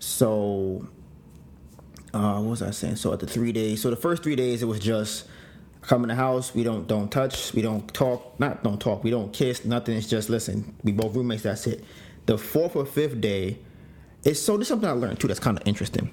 [0.00, 0.88] So,
[2.14, 2.96] uh, what was I saying?
[2.96, 5.26] So at the three days, so the first three days it was just
[5.82, 6.54] come in the house.
[6.54, 7.52] We don't don't touch.
[7.54, 8.38] We don't talk.
[8.38, 9.04] Not don't talk.
[9.04, 9.64] We don't kiss.
[9.64, 9.96] Nothing.
[9.96, 10.74] It's just listen.
[10.82, 11.42] We both roommates.
[11.42, 11.84] That's it.
[12.26, 13.58] The fourth or fifth day,
[14.24, 16.12] it's so there's something I learned too that's kind of interesting.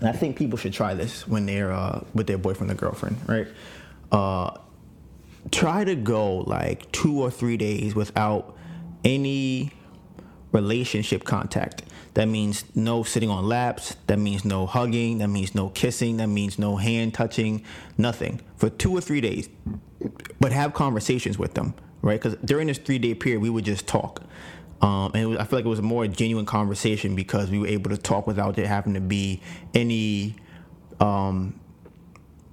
[0.00, 3.16] And I think people should try this when they're uh, with their boyfriend or girlfriend,
[3.26, 3.48] right?
[4.10, 4.56] Uh,
[5.50, 8.56] try to go like two or three days without
[9.04, 9.72] any
[10.52, 11.82] relationship contact.
[12.14, 13.96] That means no sitting on laps.
[14.06, 15.18] That means no hugging.
[15.18, 16.16] That means no kissing.
[16.16, 17.64] That means no hand touching.
[17.96, 19.48] Nothing for two or three days.
[20.40, 22.20] But have conversations with them, right?
[22.20, 24.22] Because during this three day period, we would just talk.
[24.82, 27.66] Um, and was, I feel like it was a more genuine conversation because we were
[27.66, 29.42] able to talk without there having to be
[29.74, 30.36] any
[30.98, 31.60] um,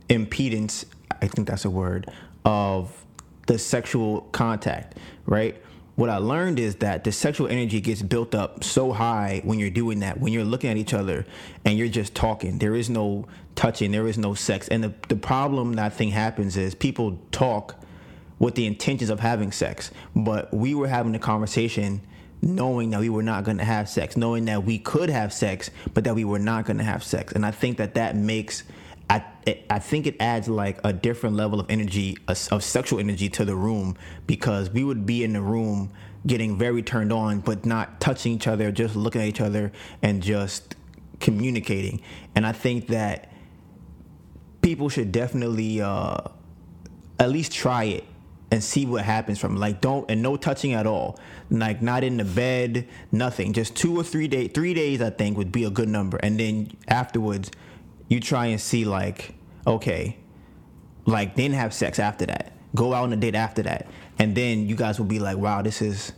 [0.10, 0.86] impedance.
[1.22, 2.12] I think that's a word
[2.44, 3.06] of
[3.48, 5.62] the sexual contact, right?
[5.98, 9.72] What I learned is that the sexual energy gets built up so high when you're
[9.72, 11.26] doing that, when you're looking at each other
[11.66, 12.60] and you're just talking.
[12.60, 13.26] There is no
[13.56, 14.68] touching, there is no sex.
[14.68, 17.84] And the, the problem that thing happens is people talk
[18.38, 22.02] with the intentions of having sex, but we were having a conversation
[22.44, 25.72] knowing that we were not going to have sex, knowing that we could have sex,
[25.96, 27.34] but that we were not going to have sex.
[27.34, 28.62] And I think that that makes
[29.10, 29.24] I
[29.70, 33.56] I think it adds like a different level of energy of sexual energy to the
[33.56, 35.92] room because we would be in the room
[36.26, 39.72] getting very turned on but not touching each other, just looking at each other
[40.02, 40.76] and just
[41.20, 42.02] communicating.
[42.36, 43.32] And I think that
[44.62, 46.18] people should definitely uh,
[47.20, 48.04] at least try it
[48.50, 51.20] and see what happens from like don't and no touching at all.
[51.50, 53.54] Like not in the bed nothing.
[53.54, 56.18] Just two or three days three days i think would be a good number.
[56.18, 57.52] And then afterwards
[58.08, 59.34] you try and see like
[59.66, 60.18] okay
[61.06, 63.88] like then have sex after that go out on a date after that
[64.20, 66.14] and then you guys will be like wow this is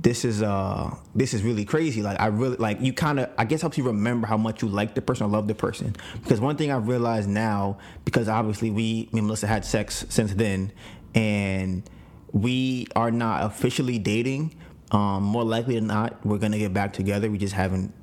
[0.00, 3.44] this is uh this is really crazy like i really like you kind of i
[3.44, 6.40] guess helps you remember how much you like the person or love the person because
[6.40, 10.72] one thing i've realized now because obviously we me and melissa had sex since then
[11.14, 11.88] and
[12.32, 14.54] we are not officially dating.
[14.90, 17.30] Um, more likely than not, we're gonna get back together.
[17.30, 17.94] We just haven't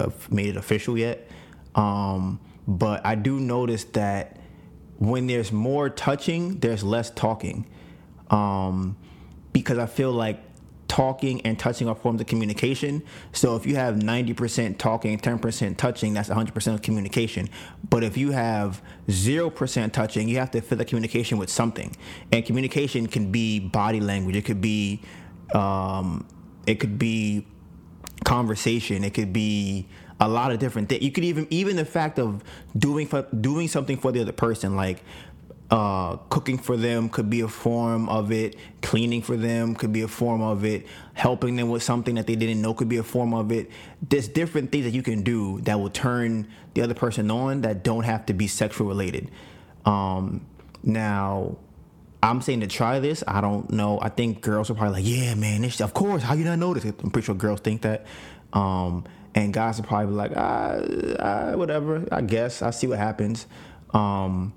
[0.00, 1.28] uh, made it official yet.
[1.74, 4.38] Um, but I do notice that
[4.98, 7.66] when there's more touching, there's less talking.
[8.30, 8.96] Um,
[9.52, 10.40] because I feel like
[10.92, 13.02] talking and touching are forms of communication.
[13.32, 17.48] So if you have 90% talking, 10% touching, that's 100% of communication.
[17.88, 21.96] But if you have 0% touching, you have to fill the communication with something.
[22.30, 24.36] And communication can be body language.
[24.36, 25.00] It could be,
[25.54, 26.26] um,
[26.66, 27.46] it could be
[28.24, 29.02] conversation.
[29.02, 29.88] It could be
[30.22, 31.02] a lot of different things.
[31.02, 32.44] You could even even the fact of
[32.78, 35.02] doing for, doing something for the other person, like
[35.68, 38.56] uh, cooking for them could be a form of it.
[38.82, 40.86] Cleaning for them could be a form of it.
[41.14, 43.68] Helping them with something that they didn't know could be a form of it.
[44.08, 47.82] There's different things that you can do that will turn the other person on that
[47.82, 49.28] don't have to be sexual related.
[49.84, 50.46] Um,
[50.84, 51.56] now,
[52.22, 53.24] I'm saying to try this.
[53.26, 53.98] I don't know.
[54.00, 56.22] I think girls are probably like, yeah, man, of course.
[56.22, 56.84] How you not know this?
[56.84, 58.06] I'm pretty sure girls think that.
[58.52, 60.80] Um, and guys are probably be like, ah,
[61.18, 62.06] ah, whatever.
[62.12, 63.46] I guess I see what happens.
[63.94, 64.52] Um,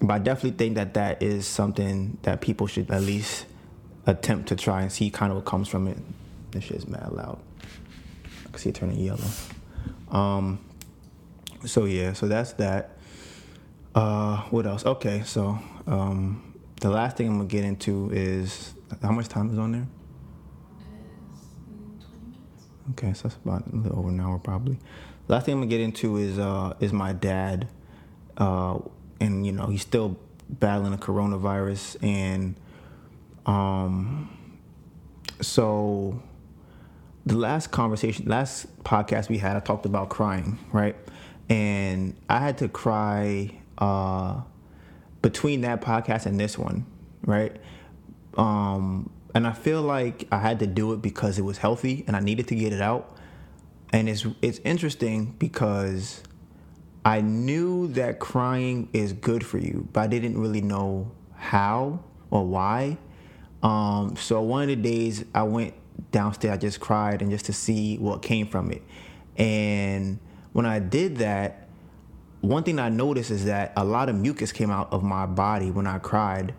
[0.00, 3.46] but I definitely think that that is something that people should at least
[4.06, 5.98] attempt to try and see kind of what comes from it.
[6.50, 7.40] This shit's mad loud.
[8.24, 9.24] I can see it turning yellow.
[10.10, 10.58] Um,
[11.64, 12.96] so yeah, so that's that.
[13.94, 14.84] Uh, what else?
[14.84, 19.58] Okay, so um, the last thing I'm gonna get into is how much time is
[19.58, 19.86] on there?
[22.90, 24.78] Okay, so that's about a little over an hour probably.
[25.28, 27.68] Last thing I'm gonna get into is uh, is my dad.
[28.36, 28.78] Uh,
[29.22, 30.16] and you know he's still
[30.48, 32.56] battling a coronavirus and
[33.46, 34.36] um
[35.40, 36.20] so
[37.24, 40.96] the last conversation last podcast we had i talked about crying right
[41.48, 44.40] and i had to cry uh
[45.22, 46.84] between that podcast and this one
[47.24, 47.56] right
[48.36, 52.16] um and i feel like i had to do it because it was healthy and
[52.16, 53.16] i needed to get it out
[53.92, 56.22] and it's it's interesting because
[57.04, 62.00] I knew that crying is good for you, but I didn't really know how
[62.30, 62.96] or why.
[63.62, 65.74] Um, so one of the days I went
[66.12, 68.82] downstairs, I just cried and just to see what came from it.
[69.36, 70.20] And
[70.52, 71.66] when I did that,
[72.40, 75.72] one thing I noticed is that a lot of mucus came out of my body
[75.72, 76.54] when I cried.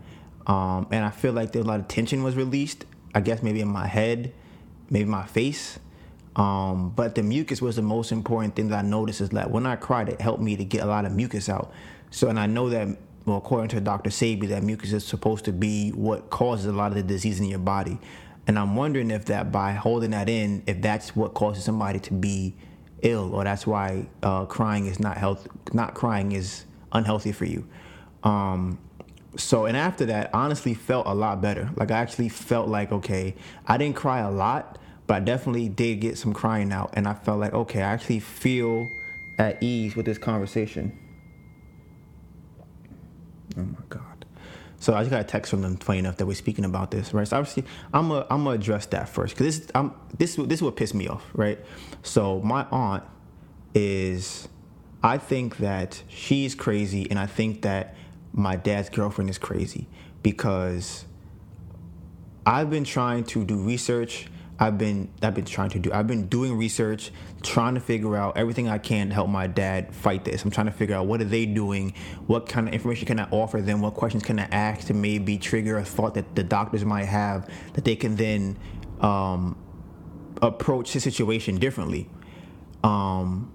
[0.47, 2.85] Um, and I feel like there's a lot of tension was released.
[3.15, 4.33] I guess maybe in my head,
[4.89, 5.79] maybe my face.
[6.35, 9.65] Um, but the mucus was the most important thing that I noticed is that when
[9.65, 11.71] I cried, it helped me to get a lot of mucus out.
[12.09, 12.87] So, and I know that,
[13.25, 14.09] well, according to Dr.
[14.09, 17.45] Sebi, that mucus is supposed to be what causes a lot of the disease in
[17.45, 17.99] your body.
[18.47, 22.13] And I'm wondering if that by holding that in, if that's what causes somebody to
[22.13, 22.55] be
[23.01, 27.67] ill, or that's why uh, crying is not health, not crying is unhealthy for you.
[28.23, 28.79] Um,
[29.35, 31.69] so and after that, honestly, felt a lot better.
[31.75, 33.35] Like I actually felt like okay,
[33.67, 34.77] I didn't cry a lot,
[35.07, 38.19] but I definitely did get some crying out, and I felt like okay, I actually
[38.19, 38.87] feel
[39.39, 40.97] at ease with this conversation.
[43.57, 44.25] Oh my god.
[44.79, 47.13] So I just got a text from them, funny enough, that we're speaking about this,
[47.13, 47.25] right?
[47.25, 50.61] So obviously, I'm gonna I'm gonna address that first because this I'm this this is
[50.61, 51.59] what pissed me off, right?
[52.01, 53.03] So my aunt
[53.73, 54.47] is,
[55.01, 57.95] I think that she's crazy, and I think that
[58.33, 59.87] my dad's girlfriend is crazy
[60.23, 61.05] because
[62.45, 64.27] I've been trying to do research.
[64.59, 67.11] I've been I've been trying to do I've been doing research,
[67.41, 70.43] trying to figure out everything I can to help my dad fight this.
[70.43, 71.93] I'm trying to figure out what are they doing,
[72.27, 75.37] what kind of information can I offer them, what questions can I ask to maybe
[75.37, 78.57] trigger a thought that the doctors might have that they can then
[79.01, 79.57] um,
[80.41, 82.09] approach the situation differently.
[82.83, 83.51] Um,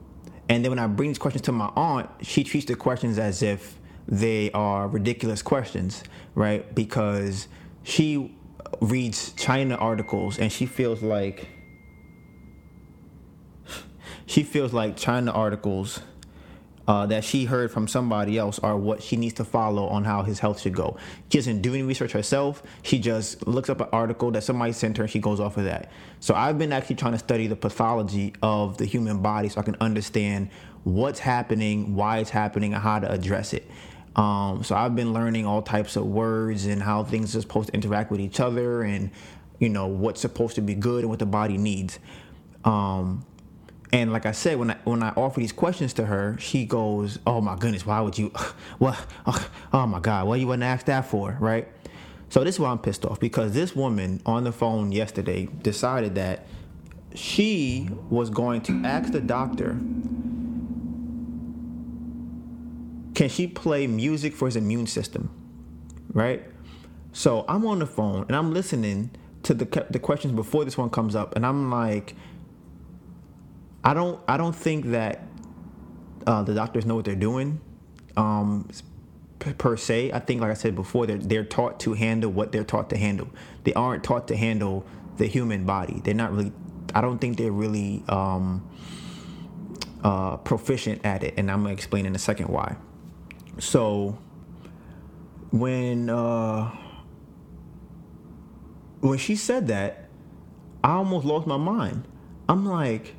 [0.49, 3.43] and then when I bring these questions to my aunt, she treats the questions as
[3.43, 3.78] if
[4.09, 6.03] they are ridiculous questions,
[6.35, 6.75] right?
[6.75, 7.47] Because
[7.83, 8.35] she
[8.81, 11.49] reads China articles and she feels like
[14.27, 16.01] she feels like China articles
[16.87, 20.23] uh, that she heard from somebody else are what she needs to follow on how
[20.23, 20.97] his health should go.
[21.31, 22.63] She isn't doing research herself.
[22.83, 25.65] She just looks up an article that somebody sent her and she goes off of
[25.65, 25.91] that.
[26.21, 29.65] So I've been actually trying to study the pathology of the human body so I
[29.65, 30.49] can understand
[30.85, 33.71] what's happening, why it's happening, and how to address it.
[34.19, 37.75] Um, so I've been learning all types of words and how things are supposed to
[37.75, 39.11] interact with each other, and
[39.61, 42.01] you know what's supposed to be good and what the body needs.
[42.65, 43.25] Um,
[43.93, 47.21] and like I said, when I when I offer these questions to her, she goes,
[47.29, 48.33] "Oh my goodness, why would you?
[48.79, 48.99] What?
[49.73, 51.69] Oh, my God, what you wouldn't ask that for, right?"
[52.29, 56.17] So this is why I'm pissed off because this woman on the phone yesterday decided
[56.17, 56.47] that
[57.15, 59.79] she was going to ask the doctor
[63.19, 65.29] can she play music for his immune system?
[66.13, 66.47] Right?
[67.13, 69.11] So I'm on the phone and I'm listening
[69.43, 72.15] to the the questions before this one comes up, and I'm like,
[73.83, 75.27] I don't I don't think that
[76.29, 77.61] uh, the doctors know what they're doing.
[78.17, 78.69] Um,
[79.41, 82.63] per se, I think, like I said before, they're they're taught to handle what they're
[82.63, 83.29] taught to handle.
[83.65, 84.87] They aren't taught to handle
[85.17, 86.03] the human body.
[86.05, 86.53] They're not really.
[86.95, 88.65] I don't think they're really um,
[90.05, 92.77] uh, proficient at it, and I'm gonna explain in a second why.
[93.59, 94.19] So
[95.51, 96.71] when uh,
[99.01, 100.09] when she said that,
[100.83, 102.05] I almost lost my mind.
[102.49, 103.15] I'm like,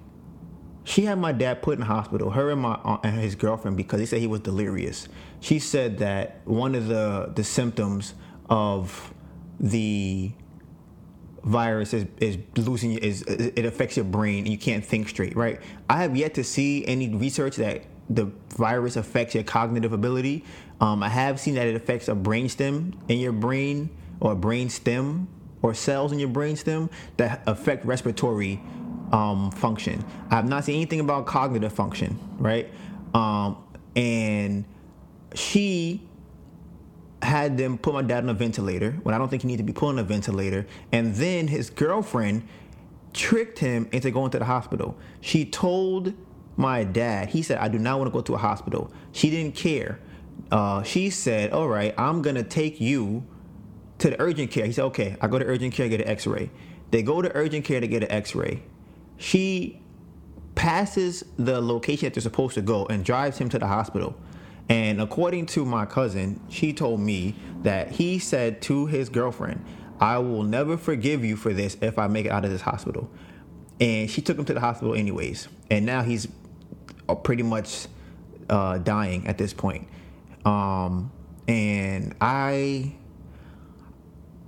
[0.84, 4.00] she had my dad put in hospital, her and my aunt and his girlfriend, because
[4.00, 5.08] they said he was delirious.
[5.40, 8.14] She said that one of the the symptoms
[8.50, 9.14] of
[9.60, 10.32] the
[11.44, 15.62] virus is, is losing is it affects your brain and you can't think straight right
[15.90, 20.44] i have yet to see any research that the virus affects your cognitive ability.
[20.82, 24.70] Um, I have seen that it affects a brain stem in your brain or brain
[24.70, 25.28] stem
[25.62, 28.62] or cells in your brain stem that affect respiratory
[29.12, 30.04] um, function.
[30.30, 32.70] I have not seen anything about cognitive function, right?
[33.14, 33.58] Um,
[33.96, 34.66] and
[35.36, 36.08] she
[37.22, 39.74] had them put my dad on a ventilator when I don't think he needed to
[39.74, 40.66] be put on a ventilator.
[40.92, 42.48] And then his girlfriend
[43.14, 44.98] tricked him into going to the hospital.
[45.20, 46.14] She told
[46.60, 48.92] my dad, he said, I do not want to go to a hospital.
[49.14, 49.98] She didn't care.
[50.52, 53.26] Uh, she said, All right, I'm going to take you
[54.00, 54.66] to the urgent care.
[54.66, 56.52] He said, Okay, I go to urgent care, get an x ray.
[56.92, 58.62] They go to urgent care to get an x ray.
[59.16, 59.82] She
[60.56, 64.20] passes the location that they're supposed to go and drives him to the hospital.
[64.68, 69.64] And according to my cousin, she told me that he said to his girlfriend,
[70.02, 73.10] I will never forgive you for this if I make it out of this hospital.
[73.80, 75.48] And she took him to the hospital anyways.
[75.72, 76.28] And now he's
[77.10, 77.88] are pretty much
[78.50, 79.88] uh, dying at this point.
[80.46, 81.12] Um,
[81.48, 82.94] and I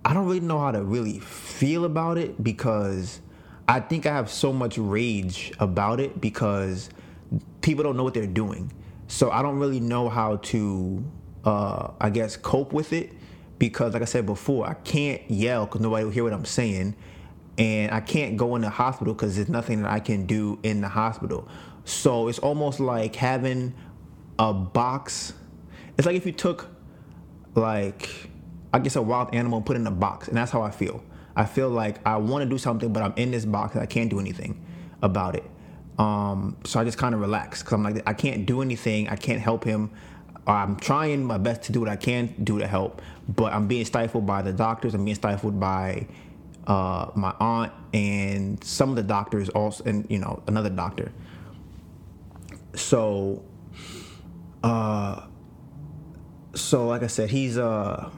[0.04, 3.22] I don't really know how to really feel about it because
[3.68, 6.90] I think I have so much rage about it because
[7.62, 8.72] people don't know what they're doing.
[9.08, 11.04] So I don't really know how to,
[11.46, 13.14] uh, I guess, cope with it
[13.60, 16.96] because, like I said before, I can't yell because nobody will hear what I'm saying,
[17.58, 20.82] and I can't go in the hospital because there's nothing that I can do in
[20.82, 21.48] the hospital.
[21.92, 23.74] So it's almost like having
[24.40, 25.34] a box.
[25.98, 26.70] It's like if you took,
[27.54, 28.10] like,
[28.74, 30.72] I guess a wild animal and put it in a box, and that's how I
[30.72, 31.04] feel.
[31.36, 33.86] I feel like I want to do something, but I'm in this box and I
[33.86, 34.66] can't do anything
[35.02, 35.44] about it.
[36.00, 39.10] Um, so I just kind of relax because I'm like, I can't do anything.
[39.10, 39.92] I can't help him.
[40.48, 43.86] I'm trying my best to do what I can do to help, but I'm being
[43.86, 44.94] stifled by the doctors.
[44.94, 46.08] I'm being stifled by
[46.68, 51.12] uh, my aunt and some of the doctors also, and you know another doctor.
[52.74, 53.44] So,
[54.64, 55.26] uh,
[56.54, 58.10] so like I said, he's uh,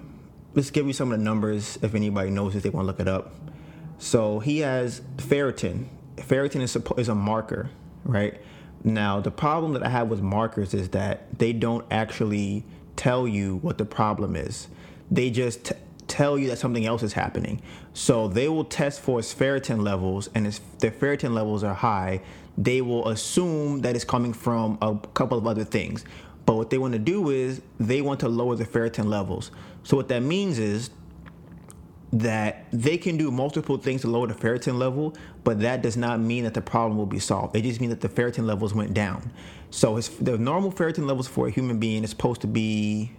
[0.54, 3.00] let's give you some of the numbers if anybody knows if they want to look
[3.00, 3.34] it up.
[3.98, 5.86] So he has ferritin.
[6.18, 7.70] Ferritin is a, is a marker,
[8.04, 8.40] right?
[8.84, 12.66] Now, the problem that I have with markers is that they don't actually
[12.96, 14.68] tell you what the problem is.
[15.10, 15.76] They just t-
[16.08, 17.62] tell you that something else is happening.
[17.94, 22.22] So they will test for his ferritin levels, and if the ferritin levels are high,
[22.58, 26.06] they will assume that it's coming from a couple of other things.
[26.46, 29.52] But what they want to do is they want to lower the ferritin levels.
[29.84, 30.90] So what that means is
[32.12, 36.20] that they can do multiple things to lower the ferritin level, but that does not
[36.20, 37.56] mean that the problem will be solved.
[37.56, 39.32] It just means that the ferritin levels went down.
[39.72, 43.12] So the normal ferritin levels for a human being is supposed to be,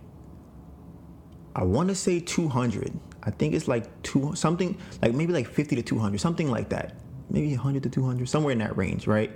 [1.56, 2.92] I want to say 200.
[3.24, 6.94] I think it's like two something like maybe like 50 to 200, something like that.
[7.30, 9.30] Maybe 100 to 200, somewhere in that range, right?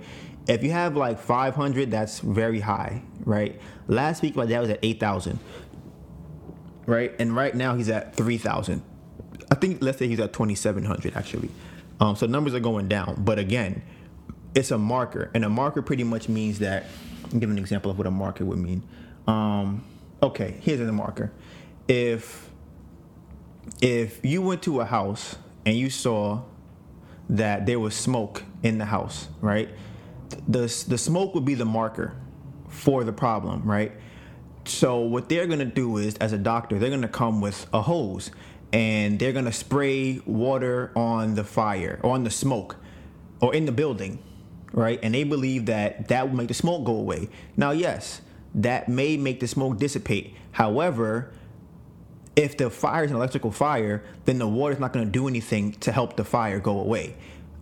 [0.47, 3.59] If you have like 500, that's very high, right?
[3.87, 5.39] Last week my dad was at 8,000,
[6.85, 7.13] right?
[7.19, 8.83] And right now he's at 3,000
[9.51, 11.49] I think let's say he's at 2,700 actually.
[11.99, 13.81] Um, so numbers are going down, but again,
[14.55, 16.85] it's a marker, and a marker pretty much means that.
[17.25, 18.81] I'll give an example of what a marker would mean.
[19.27, 19.83] Um,
[20.23, 21.31] okay, here's a marker.
[21.87, 22.49] If
[23.81, 25.35] if you went to a house
[25.65, 26.43] and you saw
[27.29, 29.69] that there was smoke in the house, right?
[30.47, 32.15] The the smoke would be the marker
[32.67, 33.91] for the problem, right?
[34.65, 38.31] So what they're gonna do is, as a doctor, they're gonna come with a hose
[38.71, 42.75] and they're gonna spray water on the fire on the smoke
[43.41, 44.19] or in the building
[44.71, 47.27] right and they believe that that will make the smoke go away
[47.57, 48.21] now yes
[48.53, 51.31] that may make the smoke dissipate however
[52.39, 55.27] if the fire is an electrical fire then the water is not going to do
[55.27, 57.15] anything to help the fire go away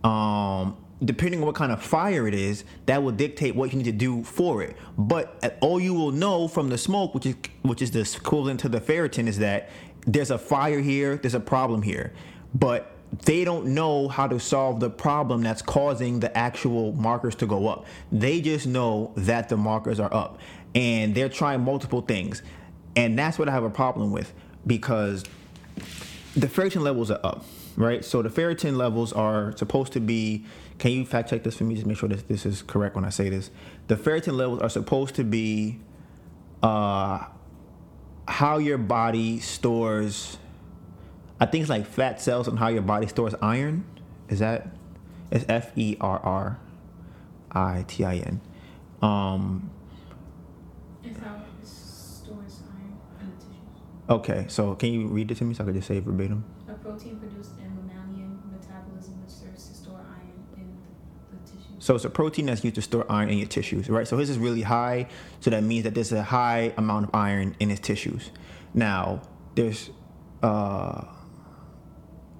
[0.04, 3.84] um, depending on what kind of fire it is that will dictate what you need
[3.84, 7.82] to do for it but all you will know from the smoke which is which
[7.82, 9.68] is the equivalent to the ferritin is that
[10.08, 12.12] there's a fire here, there's a problem here,
[12.54, 12.92] but
[13.24, 17.68] they don't know how to solve the problem that's causing the actual markers to go
[17.68, 17.86] up.
[18.10, 20.38] They just know that the markers are up
[20.74, 22.42] and they're trying multiple things.
[22.96, 24.32] And that's what I have a problem with
[24.68, 25.24] because
[26.36, 27.44] the ferritin levels are up,
[27.76, 28.04] right?
[28.04, 30.44] So the ferritin levels are supposed to be.
[30.78, 31.74] Can you fact check this for me?
[31.74, 33.50] Just make sure that this is correct when I say this.
[33.88, 35.80] The ferritin levels are supposed to be
[36.62, 37.24] uh,
[38.28, 40.38] how your body stores
[41.40, 43.84] I think it's like fat cells and how your body stores iron.
[44.28, 44.68] Is that
[45.30, 46.58] it's F E R R
[47.52, 48.40] I T I N.
[49.00, 49.70] Um
[51.04, 53.88] it's how it stores iron in the tissues.
[54.10, 56.42] Okay, so can you read it to me so I could just say it verbatim?
[56.66, 60.66] A protein produced in mammalian metabolism which serves to store iron in
[61.30, 61.66] the tissues.
[61.78, 64.08] So it's a protein that's used to store iron in your tissues, right?
[64.08, 65.08] So his is really high,
[65.40, 68.30] so that means that there's a high amount of iron in his tissues.
[68.72, 69.20] Now,
[69.54, 69.90] there's
[70.42, 71.04] uh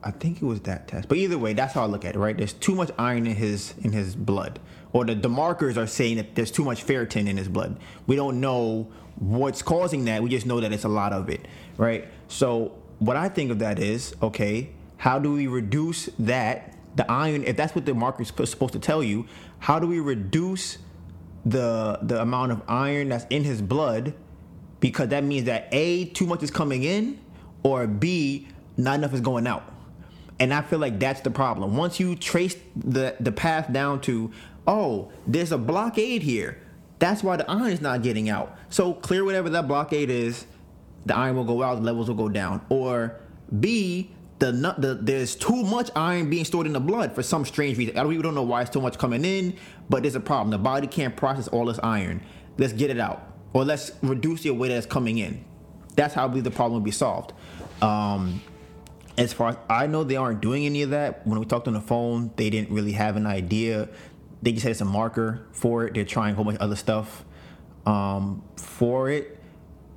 [0.02, 1.08] I think it was that test.
[1.08, 2.36] But either way, that's how I look at it, right?
[2.36, 4.58] There's too much iron in his in his blood.
[4.92, 7.78] Or the, the markers are saying that there's too much ferritin in his blood.
[8.06, 10.22] We don't know what's causing that.
[10.22, 11.46] We just know that it's a lot of it,
[11.76, 12.08] right?
[12.28, 17.44] So what I think of that is, okay, how do we reduce that, the iron,
[17.44, 19.26] if that's what the marker is supposed to tell you,
[19.60, 20.78] how do we reduce
[21.44, 24.14] the the amount of iron that's in his blood?
[24.80, 27.18] Because that means that A, too much is coming in,
[27.62, 29.72] or B, not enough is going out.
[30.40, 31.76] And I feel like that's the problem.
[31.76, 34.30] Once you trace the the path down to,
[34.66, 36.60] oh, there's a blockade here.
[36.98, 38.56] That's why the iron is not getting out.
[38.70, 40.46] So clear whatever that blockade is,
[41.06, 42.64] the iron will go out, the levels will go down.
[42.68, 43.20] Or
[43.60, 44.10] B,
[44.40, 47.96] the, the there's too much iron being stored in the blood for some strange reason.
[47.96, 49.56] I don't, we don't know why it's too much coming in,
[49.88, 50.50] but there's a problem.
[50.50, 52.20] The body can't process all this iron.
[52.56, 53.22] Let's get it out,
[53.52, 55.44] or let's reduce the way that's coming in.
[55.94, 57.32] That's how I believe the problem will be solved.
[57.82, 58.42] Um,
[59.16, 61.26] as far as I know, they aren't doing any of that.
[61.26, 63.88] When we talked on the phone, they didn't really have an idea.
[64.42, 65.94] They just it's a marker for it.
[65.94, 67.24] They're trying a whole bunch of other stuff.
[67.86, 69.38] um, for it,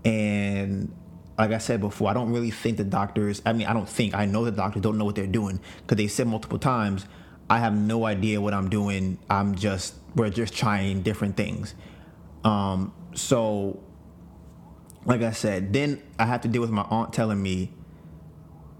[0.06, 0.94] and
[1.38, 3.42] like I said before, I don't really think the doctors.
[3.46, 5.98] I mean, I don't think I know the doctors don't know what they're doing because
[5.98, 7.06] they said multiple times.
[7.50, 9.20] I have no idea what I'm doing.
[9.30, 11.76] I'm just we're just trying different things.
[12.44, 13.84] Um, so,
[15.06, 17.74] like I said, then I have to deal with my aunt telling me,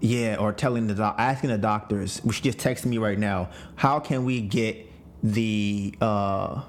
[0.00, 4.00] yeah, or telling the doc, asking the doctors, which just texted me right now, how
[4.00, 4.91] can we get
[5.22, 6.62] the uh,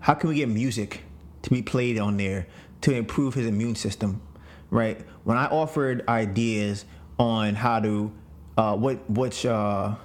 [0.00, 1.02] how can we get music
[1.42, 2.46] to be played on there
[2.82, 4.22] to improve his immune system,
[4.70, 5.00] right?
[5.24, 6.84] When I offered ideas
[7.18, 8.12] on how to
[8.56, 9.96] uh, what which uh,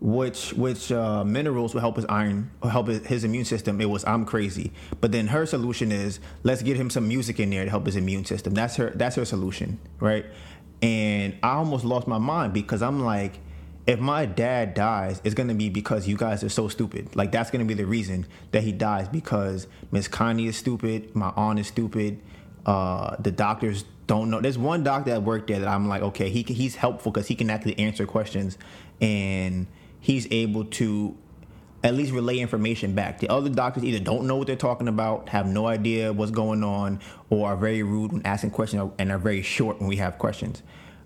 [0.00, 4.04] which which uh, minerals will help his iron or help his immune system, it was
[4.04, 4.72] I'm crazy.
[5.00, 7.96] But then her solution is let's get him some music in there to help his
[7.96, 8.54] immune system.
[8.54, 10.26] That's her that's her solution, right?
[10.82, 13.38] And I almost lost my mind because I'm like
[13.86, 17.14] if my dad dies, it's gonna be because you guys are so stupid.
[17.14, 21.32] Like that's gonna be the reason that he dies because Miss Connie is stupid, my
[21.36, 22.20] aunt is stupid,
[22.64, 24.40] uh, the doctors don't know.
[24.40, 27.34] There's one doctor that worked there that I'm like, okay, he he's helpful because he
[27.34, 28.58] can actually answer questions
[29.00, 29.66] and
[30.00, 31.16] he's able to
[31.84, 33.20] at least relay information back.
[33.20, 36.64] The other doctors either don't know what they're talking about, have no idea what's going
[36.64, 37.00] on,
[37.30, 40.62] or are very rude when asking questions and are very short when we have questions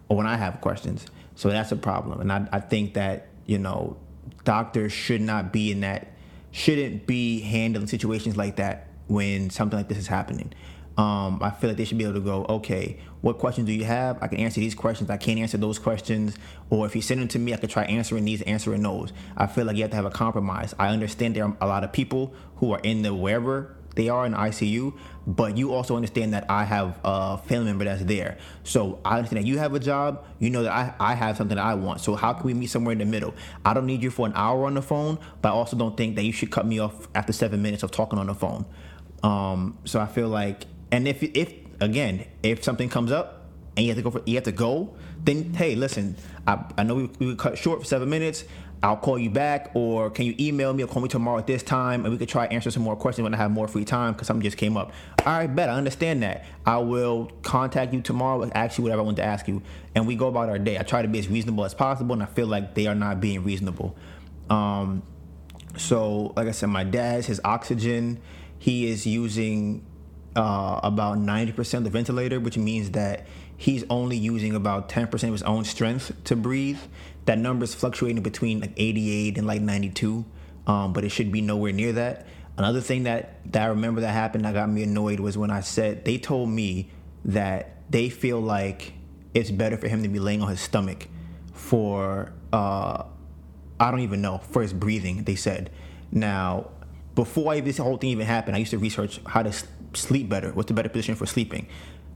[0.08, 1.06] or when I have questions.
[1.40, 2.20] So that's a problem.
[2.20, 3.96] And I, I think that, you know,
[4.44, 6.08] doctors should not be in that,
[6.50, 10.52] shouldn't be handling situations like that when something like this is happening.
[10.98, 13.86] Um, I feel like they should be able to go, okay, what questions do you
[13.86, 14.22] have?
[14.22, 15.08] I can answer these questions.
[15.08, 16.36] I can't answer those questions.
[16.68, 19.10] Or if you send them to me, I could try answering these, answering those.
[19.34, 20.74] I feel like you have to have a compromise.
[20.78, 24.24] I understand there are a lot of people who are in the wherever they are
[24.24, 24.94] in ICU,
[25.26, 28.38] but you also understand that I have a family member that's there.
[28.64, 31.56] So I understand that you have a job, you know that I, I have something
[31.56, 32.00] that I want.
[32.00, 33.34] So how can we meet somewhere in the middle?
[33.62, 36.16] I don't need you for an hour on the phone, but I also don't think
[36.16, 38.64] that you should cut me off after seven minutes of talking on the phone.
[39.22, 43.44] Um, so I feel like, and if if again, if something comes up
[43.76, 46.16] and you have to go for, you have to go, then hey, listen,
[46.46, 48.44] I, I know we, we cut short for seven minutes.
[48.82, 51.62] I'll call you back, or can you email me or call me tomorrow at this
[51.62, 54.14] time, and we could try answer some more questions when I have more free time
[54.14, 54.92] because something just came up.
[55.26, 56.46] All right, bet I understand that.
[56.64, 59.62] I will contact you tomorrow, ask you whatever I want to ask you,
[59.94, 60.78] and we go about our day.
[60.78, 63.20] I try to be as reasonable as possible, and I feel like they are not
[63.20, 63.96] being reasonable.
[64.48, 65.02] Um,
[65.76, 68.18] so, like I said, my dad's his oxygen,
[68.58, 69.84] he is using
[70.36, 73.26] uh, about 90% of the ventilator, which means that
[73.56, 76.78] he's only using about 10% of his own strength to breathe.
[77.26, 80.24] That number is fluctuating between like 88 and like 92,
[80.66, 82.26] um, but it should be nowhere near that.
[82.56, 85.60] Another thing that, that I remember that happened that got me annoyed was when I
[85.60, 86.90] said they told me
[87.24, 88.92] that they feel like
[89.34, 91.08] it's better for him to be laying on his stomach
[91.52, 93.04] for uh,
[93.78, 95.24] I don't even know for his breathing.
[95.24, 95.70] They said.
[96.12, 96.70] Now,
[97.14, 99.52] before this whole thing even happened, I used to research how to
[99.94, 100.52] sleep better.
[100.52, 101.66] What's the better position for sleeping?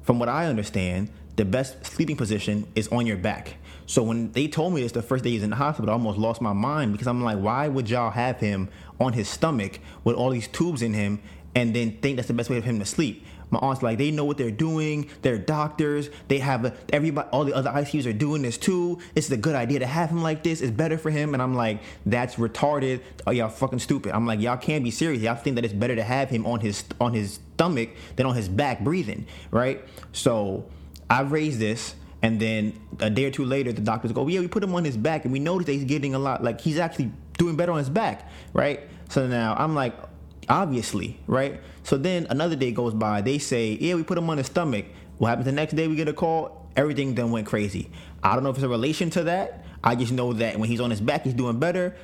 [0.03, 3.57] From what I understand, the best sleeping position is on your back.
[3.87, 6.19] So when they told me this the first day he's in the hospital, I almost
[6.19, 8.69] lost my mind because I'm like, why would y'all have him
[9.01, 11.21] on his stomach with all these tubes in him
[11.55, 13.25] and then think that's the best way for him to sleep?
[13.51, 15.09] My aunt's like, they know what they're doing.
[15.23, 16.11] They're doctors.
[16.27, 17.29] They have a, everybody.
[17.31, 18.99] All the other ICUs are doing this too.
[19.15, 20.61] It's a good idea to have him like this.
[20.61, 21.35] It's better for him.
[21.35, 23.01] And I'm like, that's retarded.
[23.27, 24.13] Oh, y'all fucking stupid.
[24.13, 25.23] I'm like, y'all can't be serious.
[25.23, 28.35] Y'all think that it's better to have him on his on his stomach than on
[28.35, 29.85] his back breathing, right?
[30.13, 30.69] So
[31.09, 31.95] I raised this.
[32.25, 34.75] And then a day or two later, the doctors go, oh, yeah, we put him
[34.75, 37.55] on his back, and we noticed that he's getting a lot, like he's actually doing
[37.55, 38.81] better on his back, right?
[39.11, 39.95] So now I'm like,
[40.49, 41.61] obviously, right?
[41.83, 44.87] So then another day goes by, they say, yeah, we put him on his stomach.
[45.19, 45.87] What happens the next day?
[45.87, 47.91] We get a call, everything then went crazy.
[48.23, 49.63] I don't know if it's a relation to that.
[49.85, 51.95] I just know that when he's on his back, he's doing better.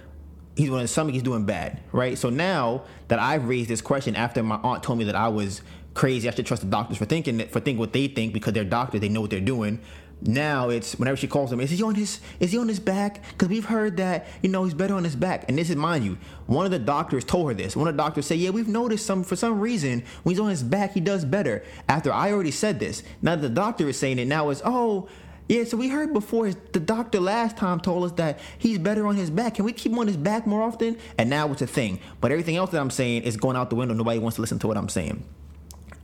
[0.54, 2.18] He's on his stomach, he's doing bad, right?
[2.18, 5.62] So now that I've raised this question after my aunt told me that I was
[5.94, 6.28] crazy.
[6.28, 9.00] I should trust the doctors for thinking for thinking what they think because they're doctors.
[9.00, 9.80] They know what they're doing.
[10.22, 13.22] Now it's whenever she calls him, is he on his is he on his back?
[13.30, 15.46] Because we've heard that you know he's better on his back.
[15.48, 17.74] And this is mind you, one of the doctors told her this.
[17.74, 20.50] One of the doctors said, yeah, we've noticed some for some reason when he's on
[20.50, 21.64] his back he does better.
[21.88, 24.26] After I already said this, now the doctor is saying it.
[24.26, 25.08] Now it's oh.
[25.48, 29.16] Yeah, so we heard before the doctor last time told us that he's better on
[29.16, 29.56] his back.
[29.56, 30.96] Can we keep him on his back more often?
[31.18, 31.98] And now it's a thing.
[32.20, 33.92] But everything else that I'm saying is going out the window.
[33.92, 35.24] Nobody wants to listen to what I'm saying.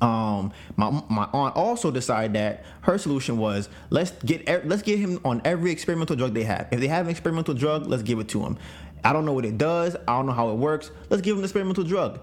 [0.01, 5.21] Um, my my aunt also decided that her solution was let's get let's get him
[5.25, 6.69] on every experimental drug they have.
[6.71, 8.59] If they have an experimental drug, let's give it to him.
[9.05, 9.97] I don't know what it does.
[9.97, 10.91] I don't know how it works.
[11.09, 12.21] Let's give him the experimental drug.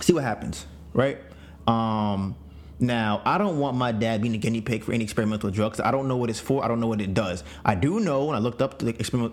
[0.00, 1.18] See what happens, right?
[1.66, 2.36] Um,
[2.82, 5.78] now, I don't want my dad being a guinea pig for any experimental drugs.
[5.78, 6.64] I don't know what it's for.
[6.64, 7.44] I don't know what it does.
[7.64, 8.88] I do know when I looked up the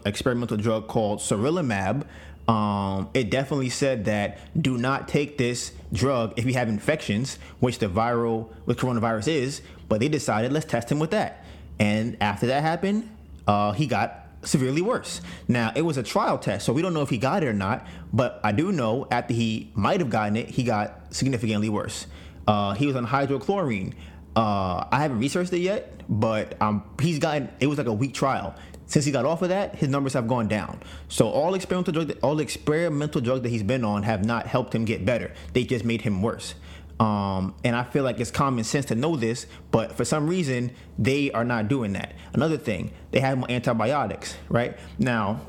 [0.05, 2.03] experimental drug called Sarilumab,
[2.49, 7.77] Um, it definitely said that do not take this drug if you have infections, which
[7.77, 9.61] the viral with coronavirus is.
[9.87, 11.45] But they decided let's test him with that,
[11.79, 13.15] and after that happened,
[13.47, 15.21] uh, he got severely worse.
[15.47, 17.53] Now it was a trial test, so we don't know if he got it or
[17.53, 17.85] not.
[18.11, 22.07] But I do know after he might have gotten it, he got significantly worse.
[22.47, 23.93] Uh, he was on hydrochlorine.
[24.35, 27.49] Uh, I haven't researched it yet, but um, he's gotten.
[27.59, 28.55] It was like a week trial.
[28.89, 30.81] Since he got off of that, his numbers have gone down.
[31.09, 34.83] So all experimental drugs, all experimental drugs that he's been on have not helped him
[34.83, 35.31] get better.
[35.53, 36.55] They just made him worse.
[36.99, 40.71] Um, and I feel like it's common sense to know this, but for some reason
[40.97, 42.13] they are not doing that.
[42.33, 44.75] Another thing, they have antibiotics, right?
[44.97, 45.41] Now,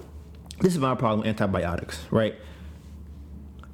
[0.60, 2.34] this is my problem with antibiotics, right?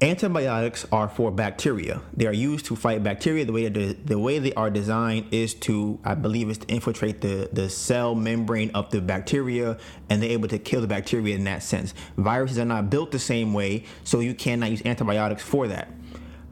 [0.02, 2.02] Antibiotics are for bacteria.
[2.14, 3.46] They are used to fight bacteria.
[3.46, 7.22] The way the, the way they are designed is to, I believe, is to infiltrate
[7.22, 9.78] the, the cell membrane of the bacteria,
[10.10, 11.94] and they're able to kill the bacteria in that sense.
[12.18, 15.88] Viruses are not built the same way, so you cannot use antibiotics for that.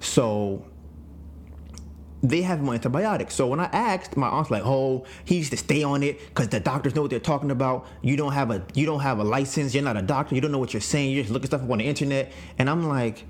[0.01, 0.65] So
[2.25, 3.35] they have more antibiotics.
[3.35, 6.49] So when I asked, my aunt's like, "Oh, he needs to stay on it because
[6.49, 7.87] the doctors know what they're talking about.
[8.01, 9.75] You don't have a you don't have a license.
[9.75, 10.35] You're not a doctor.
[10.35, 11.13] You don't know what you're saying.
[11.13, 13.27] You're just looking stuff up on the internet." And I'm like,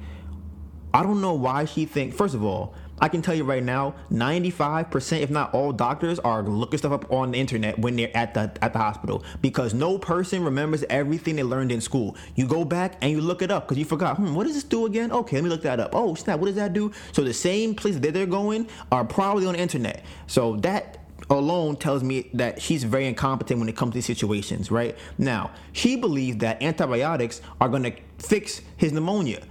[0.95, 2.15] I don't know why she think.
[2.15, 6.43] First of all, I can tell you right now, 95%, if not all doctors, are
[6.43, 9.99] looking stuff up on the internet when they're at the at the hospital because no
[9.99, 12.17] person remembers everything they learned in school.
[12.35, 14.17] You go back and you look it up because you forgot.
[14.17, 15.11] Hmm, what does this do again?
[15.11, 15.91] Okay, let me look that up.
[15.95, 16.93] Oh snap, what does that do?
[17.13, 20.05] So the same places that they're going are probably on the internet.
[20.27, 20.99] So that
[21.31, 24.97] alone tells me that she's very incompetent when it comes to these situations, right?
[25.19, 29.43] Now, she believes that antibiotics are going to fix his pneumonia.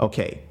[0.00, 0.42] Okay,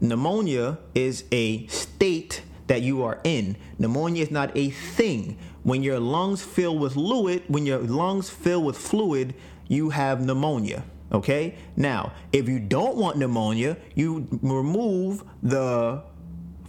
[0.00, 3.56] Pneumonia is a state that you are in.
[3.78, 5.38] Pneumonia is not a thing.
[5.62, 9.34] When your lungs fill with fluid, when your lungs fill with fluid,
[9.68, 10.84] you have pneumonia.
[11.12, 11.54] Okay?
[11.76, 16.02] Now, if you don't want pneumonia, you remove the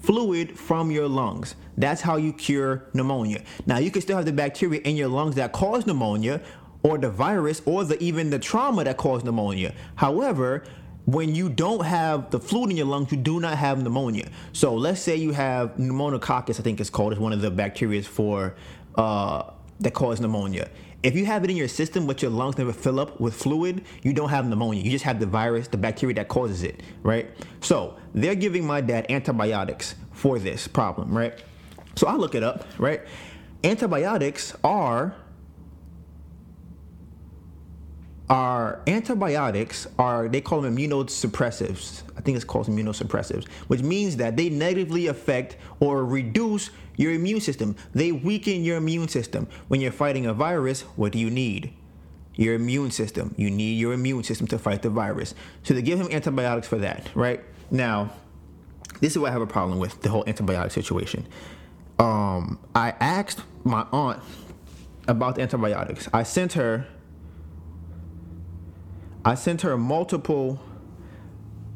[0.01, 1.55] fluid from your lungs.
[1.77, 3.43] That's how you cure pneumonia.
[3.65, 6.41] Now, you can still have the bacteria in your lungs that cause pneumonia
[6.83, 9.73] or the virus or the even the trauma that caused pneumonia.
[9.95, 10.63] However,
[11.07, 14.27] when you don't have the fluid in your lungs, you do not have pneumonia.
[14.51, 18.03] So let's say you have pneumococcus, I think it's called, it's one of the bacteria
[18.03, 18.55] for
[18.95, 19.43] uh,
[19.79, 20.69] that cause pneumonia.
[21.03, 23.85] If you have it in your system, but your lungs never fill up with fluid,
[24.03, 24.84] you don't have pneumonia.
[24.84, 27.29] You just have the virus, the bacteria that causes it, right?
[27.61, 31.41] So they're giving my dad antibiotics for this problem, right?
[31.95, 32.99] So I look it up, right?
[33.63, 35.15] Antibiotics are
[38.29, 42.03] are antibiotics are they call them immunosuppressives.
[42.17, 47.39] I think it's called immunosuppressives which means that they negatively affect or reduce your immune
[47.39, 47.75] system.
[47.93, 49.47] They weaken your immune system.
[49.67, 51.73] When you're fighting a virus what do you need?
[52.35, 53.33] Your immune system.
[53.37, 55.33] You need your immune system to fight the virus.
[55.63, 57.41] So they give him antibiotics for that right?
[57.71, 58.11] Now
[58.99, 61.25] this is what i have a problem with the whole antibiotic situation.
[61.97, 64.21] Um, i asked my aunt
[65.07, 66.09] about antibiotics.
[66.13, 66.85] I sent her
[69.27, 70.57] I sent her multiple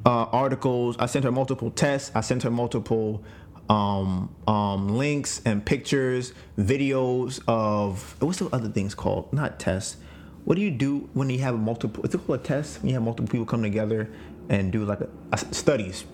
[0.06, 0.96] uh, articles.
[1.00, 2.10] I sent her multiple tests.
[2.16, 3.26] I sent her multiple
[3.70, 9.34] um, um, links and pictures, videos of what's the other things called?
[9.34, 9.98] Not tests.
[10.46, 12.06] What do you do when you have multiple?
[12.06, 12.82] Is it called a test?
[12.82, 14.10] When you have multiple people come together
[14.48, 16.06] and do like a, a studies.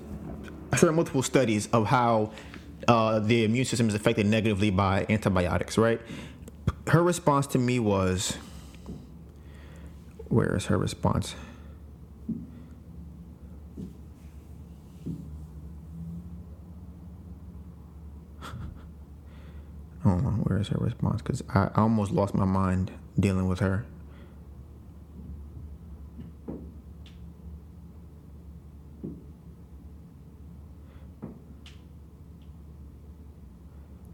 [0.74, 2.32] I sent her multiple studies of how
[2.88, 5.78] uh, the immune system is affected negatively by antibiotics.
[5.78, 6.02] Right.
[6.88, 8.40] Her response to me was
[10.30, 11.36] where is her response?
[20.06, 20.12] Oh,
[20.44, 21.22] where is her response?
[21.22, 23.84] Because I almost lost my mind dealing with her.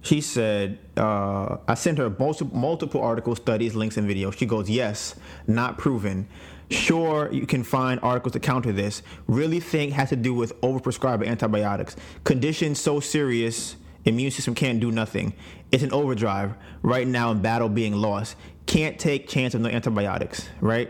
[0.03, 4.37] She said, uh, I sent her multiple, multiple articles, studies, links, and videos.
[4.37, 5.15] She goes, Yes,
[5.47, 6.27] not proven.
[6.69, 9.01] Sure, you can find articles to counter this.
[9.27, 11.95] Really think has to do with overprescribing antibiotics.
[12.25, 15.33] Conditions so serious, immune system can't do nothing.
[15.71, 18.35] It's an overdrive right now in battle being lost.
[18.65, 20.89] Can't take chance of no antibiotics, right?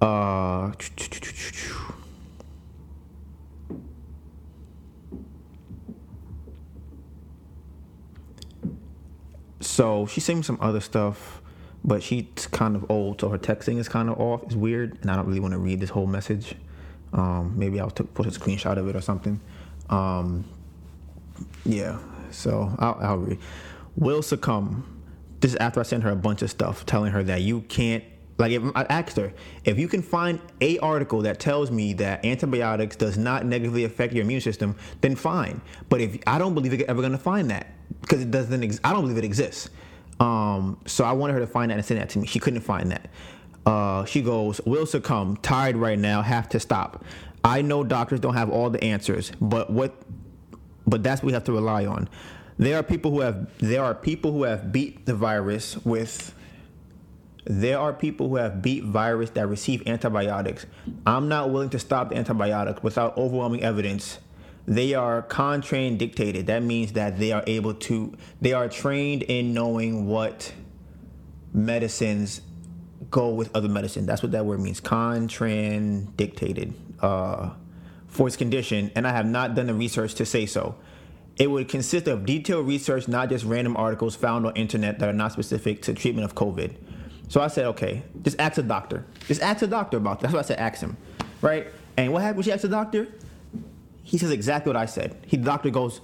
[0.00, 0.72] Uh,
[9.76, 11.42] So she sent me some other stuff,
[11.84, 14.42] but she's kind of old, so her texting is kind of off.
[14.44, 16.54] It's weird, and I don't really want to read this whole message.
[17.12, 19.38] Um, maybe I'll t- put a screenshot of it or something.
[19.90, 20.46] Um,
[21.66, 21.98] yeah,
[22.30, 23.38] so I'll, I'll read.
[23.96, 25.02] Will succumb.
[25.40, 28.02] This is after I sent her a bunch of stuff telling her that you can't
[28.38, 29.32] like if I asked her,
[29.64, 34.12] if you can find a article that tells me that antibiotics does not negatively affect
[34.12, 35.60] your immune system, then fine.
[35.88, 37.68] But if I don't believe you're ever to find that
[38.02, 39.70] because it doesn't, ex- I don't believe it exists.
[40.20, 42.26] Um, so I wanted her to find that and send that to me.
[42.26, 43.08] She couldn't find that.
[43.64, 47.04] Uh, she goes, will succumb, tired right now, have to stop.
[47.42, 49.94] I know doctors don't have all the answers, but what,
[50.86, 52.08] but that's what we have to rely on.
[52.58, 56.34] There are people who have, there are people who have beat the virus with
[57.46, 60.66] there are people who have beat virus that receive antibiotics.
[61.06, 64.18] I'm not willing to stop the antibiotics without overwhelming evidence.
[64.66, 66.46] They are contraindicated.
[66.46, 70.52] That means that they are able to, they are trained in knowing what
[71.52, 72.40] medicines
[73.10, 74.06] go with other medicine.
[74.06, 74.80] That's what that word means.
[74.80, 77.50] Contraindicated uh,
[78.08, 80.74] for its condition, and I have not done the research to say so.
[81.36, 85.12] It would consist of detailed research, not just random articles found on internet that are
[85.12, 86.74] not specific to treatment of COVID.
[87.28, 89.04] So I said, okay, just ask a doctor.
[89.26, 90.28] Just ask a doctor about that.
[90.28, 90.96] That's what I said, ask him,
[91.42, 91.68] right?
[91.96, 93.08] And what happened when she asked the doctor?
[94.02, 95.16] He says exactly what I said.
[95.26, 96.00] He, the doctor goes,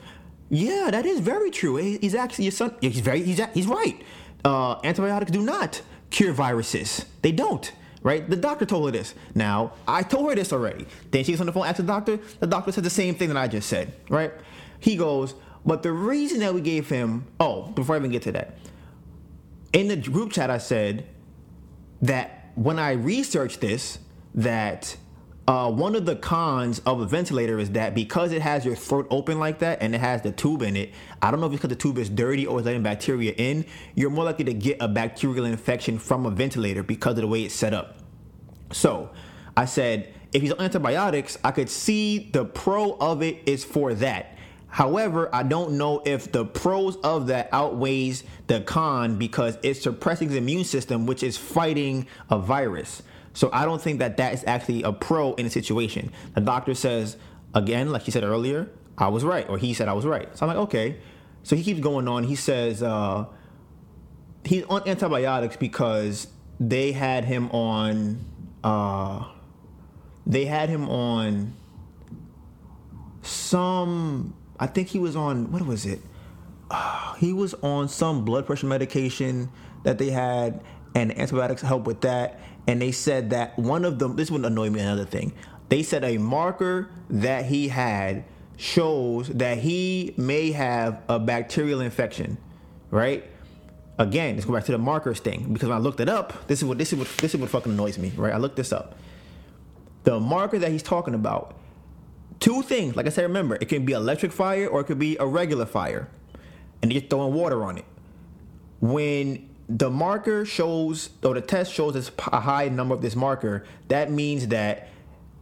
[0.51, 1.77] yeah, that is very true.
[1.77, 2.75] He's actually your son.
[2.81, 4.03] He's very, he's, he's right.
[4.45, 5.81] Uh, antibiotics do not
[6.11, 7.07] cure viruses.
[7.23, 7.73] They don't.
[8.03, 8.29] Right?
[8.29, 9.15] The doctor told her this.
[9.37, 10.87] Now, I told her this already.
[11.13, 12.19] Then she gets on the phone, asked the doctor.
[12.41, 13.95] The doctor said the same thing that I just said.
[14.09, 14.33] Right?
[14.81, 18.33] He goes, but the reason that we gave him, oh, before I even get to
[18.33, 18.59] that,
[19.73, 21.07] in the group chat, I said
[22.03, 23.99] that when I researched this,
[24.35, 24.97] that
[25.49, 29.07] uh, one of the cons of a ventilator is that because it has your throat
[29.11, 31.63] open like that and it has the tube in it, I don't know if it's
[31.63, 33.65] because the tube is dirty or is letting bacteria in,
[33.95, 37.43] you're more likely to get a bacterial infection from a ventilator because of the way
[37.43, 37.99] it's set up.
[38.73, 39.11] So
[39.57, 43.95] I said, if he's on antibiotics, I could see the pro of it is for
[43.95, 44.32] that.
[44.73, 50.31] However, I don't know if the pros of that outweighs the con because it's suppressing
[50.31, 53.03] the immune system, which is fighting a virus.
[53.35, 56.11] So I don't think that that is actually a pro in a situation.
[56.35, 57.19] The doctor says,
[57.55, 60.35] again, like he said earlier, I was right, or he said I was right.
[60.39, 60.97] So I'm like, okay.
[61.43, 62.25] So he keeps going on.
[62.25, 63.27] He says uh,
[64.43, 66.29] he's on antibiotics because
[66.59, 68.25] they had him on.
[68.65, 69.27] Uh,
[70.27, 71.53] they had him on
[73.21, 76.01] some I think he was on what was it?
[76.71, 79.51] Uh, he was on some blood pressure medication
[79.83, 80.63] that they had,
[80.95, 82.39] and antibiotics help with that.
[82.69, 84.15] And they said that one of them.
[84.15, 84.79] This would annoy me.
[84.79, 85.33] Another thing,
[85.69, 88.25] they said a marker that he had
[88.57, 92.39] shows that he may have a bacterial infection,
[92.93, 93.29] right?
[93.99, 96.61] Again, let's go back to the markers thing because when I looked it up, this
[96.61, 98.33] is what this is what this is what fucking annoys me, right?
[98.33, 98.95] I looked this up.
[100.05, 101.57] The marker that he's talking about
[102.43, 105.17] Two things, like I said, remember, it can be electric fire or it could be
[105.19, 106.09] a regular fire.
[106.83, 107.85] And you're throwing water on it.
[108.81, 114.11] When the marker shows, or the test shows a high number of this marker, that
[114.11, 114.89] means that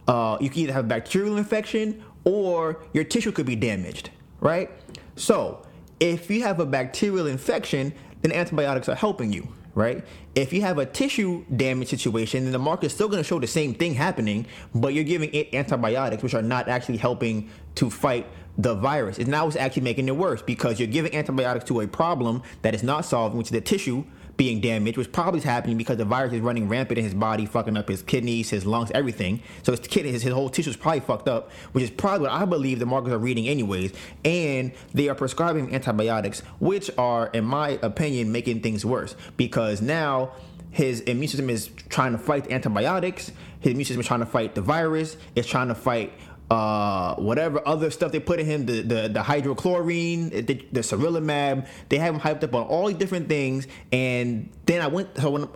[0.07, 4.69] uh, you can either have bacterial infection or your tissue could be damaged, right?
[5.15, 5.65] So,
[5.99, 10.03] if you have a bacterial infection, then antibiotics are helping you right?
[10.35, 13.39] If you have a tissue damage situation, then the market is still going to show
[13.39, 17.89] the same thing happening, but you're giving it antibiotics, which are not actually helping to
[17.89, 18.27] fight
[18.57, 19.17] the virus.
[19.17, 22.75] It's now it's actually making it worse because you're giving antibiotics to a problem that
[22.75, 24.03] is not solving, which is the tissue
[24.41, 27.45] being damaged, which probably is happening because the virus is running rampant in his body,
[27.45, 29.39] fucking up his kidneys, his lungs, everything.
[29.61, 32.31] So his kidneys, his, his whole tissue is probably fucked up, which is probably what
[32.31, 33.93] I believe the markers are reading anyways.
[34.25, 40.31] And they are prescribing antibiotics, which are, in my opinion, making things worse because now
[40.71, 43.31] his immune system is trying to fight the antibiotics.
[43.59, 45.17] His immune system is trying to fight the virus.
[45.35, 46.13] It's trying to fight
[46.51, 51.65] uh, whatever other stuff they put in him, the the, the hydrochlorine, the, the sarilumab.
[51.87, 53.67] They have him hyped up on all these different things.
[53.93, 55.53] And then I went, so want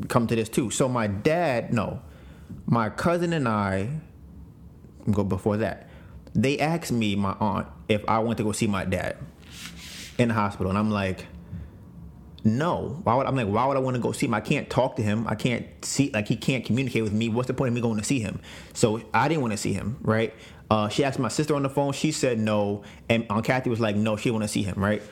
[0.00, 0.70] to come to this too.
[0.70, 2.00] So my dad, no,
[2.64, 3.90] my cousin and I,
[5.10, 5.90] go before that,
[6.34, 9.18] they asked me, my aunt, if I went to go see my dad
[10.16, 10.70] in the hospital.
[10.70, 11.26] And I'm like,
[12.44, 13.00] no.
[13.02, 14.34] Why would I'm like, why would I want to go see him?
[14.34, 15.26] I can't talk to him.
[15.26, 17.28] I can't see like he can't communicate with me.
[17.28, 18.40] What's the point of me going to see him?
[18.72, 20.34] So I didn't want to see him, right?
[20.70, 21.92] Uh, she asked my sister on the phone.
[21.92, 25.02] She said no, and Aunt Kathy was like, no, she want to see him, right?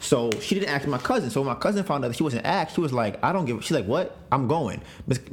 [0.00, 1.30] So she didn't ask my cousin.
[1.30, 2.74] So my cousin found out that she wasn't asked.
[2.74, 3.64] She was like, I don't give.
[3.64, 4.16] She's like, what?
[4.30, 4.82] I'm going.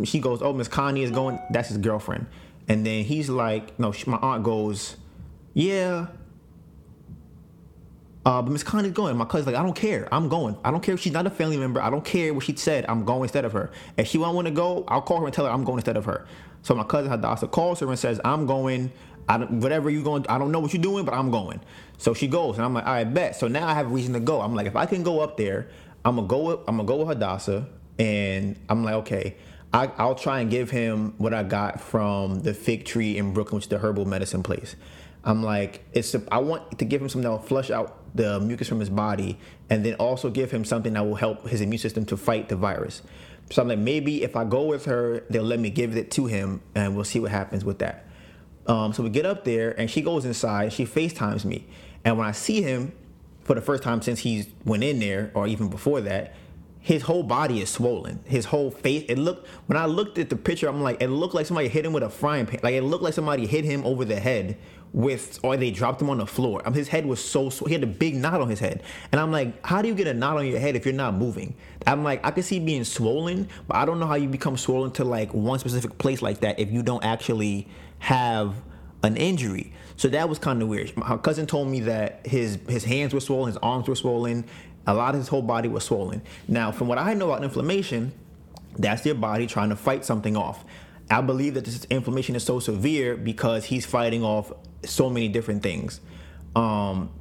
[0.05, 1.39] She goes, oh, Miss Connie is going.
[1.49, 2.27] That's his girlfriend.
[2.67, 3.91] And then he's like, no.
[3.91, 4.95] She, my aunt goes,
[5.53, 6.07] yeah.
[8.23, 9.17] Uh, but Miss Connie's going.
[9.17, 10.07] My cousin's like, I don't care.
[10.11, 10.55] I'm going.
[10.63, 11.81] I don't care if she's not a family member.
[11.81, 12.85] I don't care what she said.
[12.87, 13.71] I'm going instead of her.
[13.97, 15.97] If she won't want to go, I'll call her and tell her I'm going instead
[15.97, 16.27] of her.
[16.61, 18.91] So my cousin Hadassah calls her and says, I'm going.
[19.27, 21.61] I don't, whatever you're going, I don't know what you're doing, but I'm going.
[21.97, 23.35] So she goes, and I'm like, I bet.
[23.35, 24.41] So now I have a reason to go.
[24.41, 25.69] I'm like, if I can go up there,
[26.03, 26.39] I'm gonna go.
[26.39, 27.67] With, I'm gonna go with Hadassah,
[27.97, 29.35] and I'm like, okay.
[29.73, 33.57] I, I'll try and give him what I got from the fig tree in Brooklyn,
[33.57, 34.75] which is the herbal medicine place.
[35.23, 36.15] I'm like, it's.
[36.31, 39.37] I want to give him something that will flush out the mucus from his body,
[39.69, 42.55] and then also give him something that will help his immune system to fight the
[42.55, 43.01] virus.
[43.51, 46.25] So I'm like, maybe if I go with her, they'll let me give it to
[46.25, 48.05] him, and we'll see what happens with that.
[48.65, 50.73] Um, so we get up there, and she goes inside.
[50.73, 51.67] She FaceTimes me,
[52.03, 52.93] and when I see him
[53.43, 56.33] for the first time since he's went in there, or even before that,
[56.79, 58.19] his whole body is swollen.
[58.25, 59.05] His whole face.
[59.07, 61.85] It looked when I looked at the picture, I'm like, it looked like somebody hit
[61.85, 62.59] him with a frying pan.
[62.63, 64.57] Like it looked like somebody hit him over the head
[64.93, 66.61] with, or they dropped him on the floor.
[66.65, 67.49] Mean, his head was so.
[67.49, 70.07] He had a big knot on his head, and I'm like, how do you get
[70.07, 71.55] a knot on your head if you're not moving?
[71.87, 74.91] I'm like, I can see being swollen, but I don't know how you become swollen
[74.93, 77.67] to like one specific place like that if you don't actually
[77.99, 78.55] have
[79.03, 79.73] an injury.
[79.95, 80.95] So that was kind of weird.
[80.97, 84.45] My cousin told me that his his hands were swollen, his arms were swollen,
[84.87, 86.21] a lot of his whole body was swollen.
[86.47, 88.11] Now, from what I know about inflammation,
[88.77, 90.65] that's your body trying to fight something off.
[91.09, 94.51] I believe that this inflammation is so severe because he's fighting off
[94.83, 96.01] so many different things.
[96.55, 97.11] Um,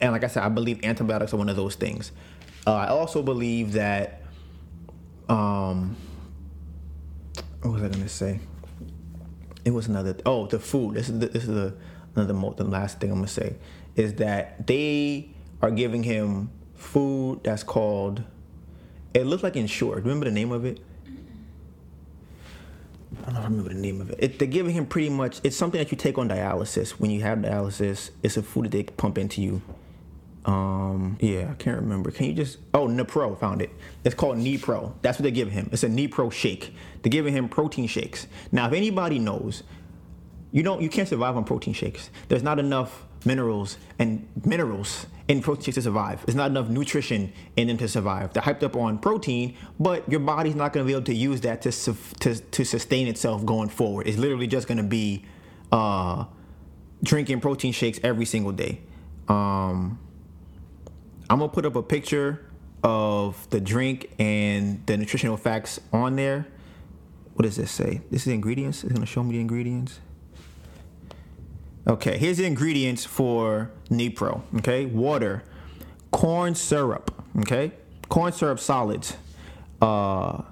[0.00, 2.12] and like I said, I believe antibiotics are one of those things.
[2.66, 4.22] Uh, I also believe that.
[5.28, 5.96] Um,
[7.62, 8.40] what was I to say?
[9.64, 10.16] It was another.
[10.26, 10.94] Oh, the food.
[10.94, 11.74] This is the, this is the
[12.14, 13.56] another the last thing I'm to say
[13.96, 15.30] is that they
[15.62, 18.22] are giving him food that's called.
[19.14, 19.96] It looks like Ensure.
[19.96, 20.80] Remember the name of it?
[23.26, 24.18] I don't remember the name of it.
[24.20, 24.38] it.
[24.38, 25.40] They're giving him pretty much.
[25.44, 26.90] It's something that you take on dialysis.
[26.92, 29.62] When you have dialysis, it's a food that they pump into you.
[30.44, 32.10] Um, yeah, I can't remember.
[32.10, 32.58] Can you just?
[32.74, 33.70] Oh, Nepro found it.
[34.04, 34.92] It's called Nepro.
[35.00, 35.70] That's what they give him.
[35.72, 36.74] It's a Nepro shake.
[37.02, 38.26] They're giving him protein shakes.
[38.52, 39.62] Now, if anybody knows,
[40.52, 40.82] you don't.
[40.82, 42.10] You can't survive on protein shakes.
[42.28, 46.24] There's not enough minerals and minerals in protein shakes to survive.
[46.26, 48.32] There's not enough nutrition in them to survive.
[48.32, 51.40] They're hyped up on protein, but your body's not going to be able to use
[51.42, 51.72] that to,
[52.20, 54.06] to, to sustain itself going forward.
[54.06, 55.24] It's literally just going to be
[55.72, 56.26] uh,
[57.02, 58.80] drinking protein shakes every single day.
[59.28, 59.98] Um,
[61.30, 62.44] I'm going to put up a picture
[62.82, 66.46] of the drink and the nutritional facts on there.
[67.32, 68.02] What does this say?
[68.10, 68.84] This is ingredients.
[68.84, 70.00] It's going to show me the ingredients.
[71.86, 74.40] Okay, here's the ingredients for Nepro.
[74.56, 75.42] Okay, water,
[76.10, 77.10] corn syrup.
[77.40, 77.72] Okay,
[78.08, 79.18] corn syrup solids,
[79.82, 80.42] uh,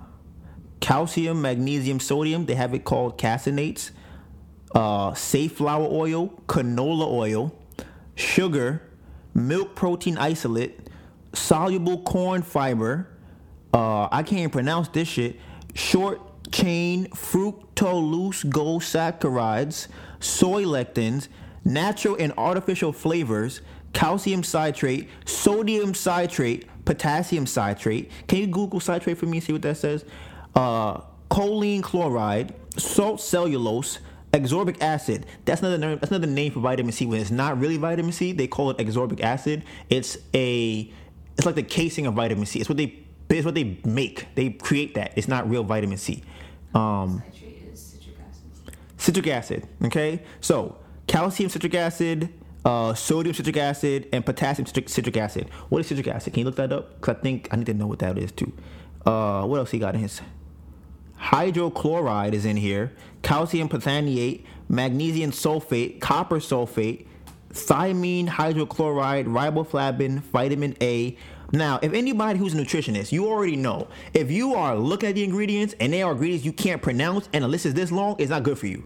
[0.81, 2.45] calcium, magnesium, sodium.
[2.45, 3.93] They have it called casinates.
[4.75, 7.55] Uh, flour oil, canola oil,
[8.15, 8.83] sugar,
[9.33, 10.89] milk protein isolate,
[11.33, 13.09] soluble corn fiber.
[13.73, 15.41] Uh, I can't even pronounce this shit.
[15.75, 16.21] Short
[16.53, 18.49] chain fructose
[20.23, 21.29] soy lectins,
[21.65, 23.61] natural and artificial flavors,
[23.93, 28.11] calcium citrate, sodium citrate, potassium citrate.
[28.27, 30.05] Can you Google citrate for me and see what that says?
[30.55, 31.01] Uh,
[31.31, 33.99] choline chloride, salt cellulose,
[34.33, 35.27] Ascorbic acid.
[35.45, 37.05] That's another that's another name for vitamin C.
[37.05, 39.63] When it's not really vitamin C, they call it ascorbic acid.
[39.91, 40.91] It's a
[41.37, 42.59] it's like the casing of vitamin C.
[42.59, 44.35] It's what they it's what they make.
[44.35, 45.13] They create that.
[45.17, 46.23] It's not real vitamin C.
[46.75, 47.23] Um.
[49.03, 49.67] Citric acid.
[49.85, 50.77] Okay, so
[51.09, 52.33] calcium citric acid,
[52.65, 55.51] uh, sodium citric acid, and potassium citric, citric acid.
[55.71, 56.33] What is citric acid?
[56.33, 57.01] Can you look that up?
[57.01, 58.53] Because I think I need to know what that is too.
[59.05, 60.21] Uh, what else he got in his?
[61.19, 62.93] Hydrochloride is in here.
[63.23, 67.09] Calcium pentanate, magnesium sulfate, copper sulfate,
[67.53, 71.19] thiamine hydrochloride, riboflavin, vitamin A,
[71.55, 75.23] now, if anybody who's a nutritionist, you already know if you are looking at the
[75.23, 78.31] ingredients and they are ingredients you can't pronounce and the list is this long, it's
[78.31, 78.85] not good for you.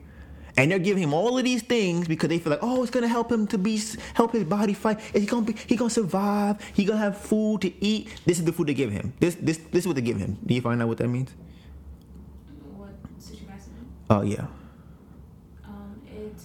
[0.58, 3.08] And they're giving him all of these things because they feel like, oh, it's gonna
[3.08, 3.80] help him to be
[4.14, 5.00] help his body fight.
[5.12, 6.62] Is he gonna be he gonna survive?
[6.72, 8.08] He gonna have food to eat.
[8.24, 9.12] This is the food they give him.
[9.20, 10.38] This this this is what they give him.
[10.46, 11.34] Do you find out what that means?
[12.74, 12.90] What
[13.52, 13.72] acid?
[14.08, 14.46] Oh yeah.
[15.64, 16.40] Um, it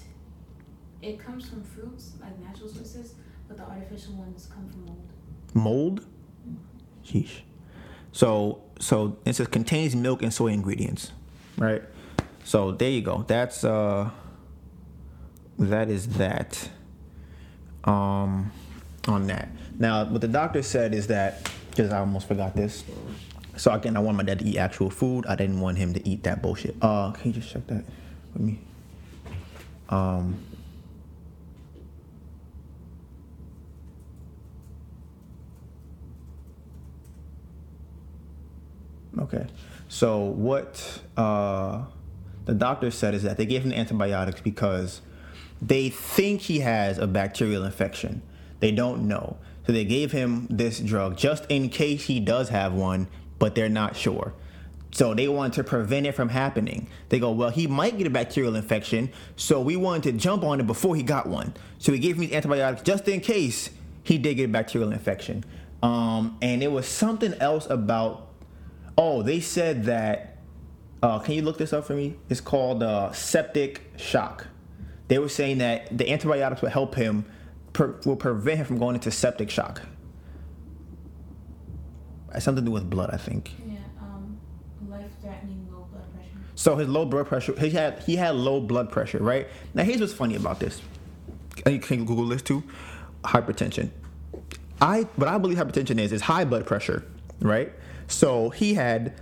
[1.02, 3.16] it comes from fruits like natural sources,
[3.48, 5.08] but the artificial ones come from mold.
[5.54, 6.06] Mold.
[7.06, 7.42] Sheesh.
[8.12, 11.14] So so it says contains milk and soy ingredients,
[11.58, 11.82] right?
[12.44, 13.24] So there you go.
[13.28, 14.10] That's uh
[15.60, 16.70] that is that.
[17.84, 18.52] Um
[19.08, 19.50] on that.
[19.80, 22.84] Now what the doctor said is that because I almost forgot this.
[23.58, 25.26] So again, I want my dad to eat actual food.
[25.26, 26.76] I didn't want him to eat that bullshit.
[26.82, 27.84] Uh, can you just check that
[28.34, 28.60] with me?
[29.90, 30.40] Um,
[39.20, 39.46] Okay.
[39.88, 41.84] So what uh,
[42.52, 45.00] the doctor said is that they gave him the antibiotics because
[45.62, 48.22] they think he has a bacterial infection.
[48.60, 49.38] They don't know.
[49.66, 53.08] So they gave him this drug just in case he does have one,
[53.40, 54.34] but they're not sure.
[54.92, 56.90] So they wanted to prevent it from happening.
[57.08, 60.60] They go, well, he might get a bacterial infection, so we wanted to jump on
[60.60, 61.54] it before he got one.
[61.78, 63.70] So we gave him antibiotics just in case
[64.04, 65.46] he did get a bacterial infection.
[65.82, 68.28] Um, and it was something else about.
[68.98, 70.31] Oh, they said that.
[71.02, 72.16] Uh, can you look this up for me?
[72.30, 74.48] It's called uh, septic shock.
[75.08, 77.26] They were saying that the antibiotics would help him,
[77.74, 79.82] per, will prevent him from going into septic shock.
[82.34, 83.52] It's something to do with blood, I think.
[83.68, 84.40] Yeah, um,
[84.88, 86.30] life-threatening low blood pressure.
[86.56, 89.48] So his low blood pressure, he had he had low blood pressure, right?
[89.74, 90.82] Now here's what's funny about this.
[91.66, 92.64] And you can Google this too.
[93.24, 93.90] Hypertension.
[94.80, 97.04] I what I believe hypertension is is high blood pressure,
[97.42, 97.74] right?
[98.08, 99.14] So he had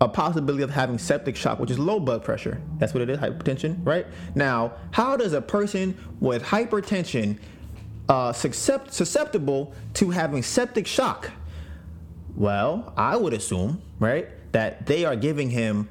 [0.00, 2.60] a possibility of having septic shock, which is low blood pressure.
[2.78, 4.06] That's what it is, hypertension, right?
[4.34, 7.38] Now, how does a person with hypertension
[8.08, 11.30] uh, suscept- susceptible to having septic shock?
[12.36, 15.88] Well, I would assume, right, that they are giving him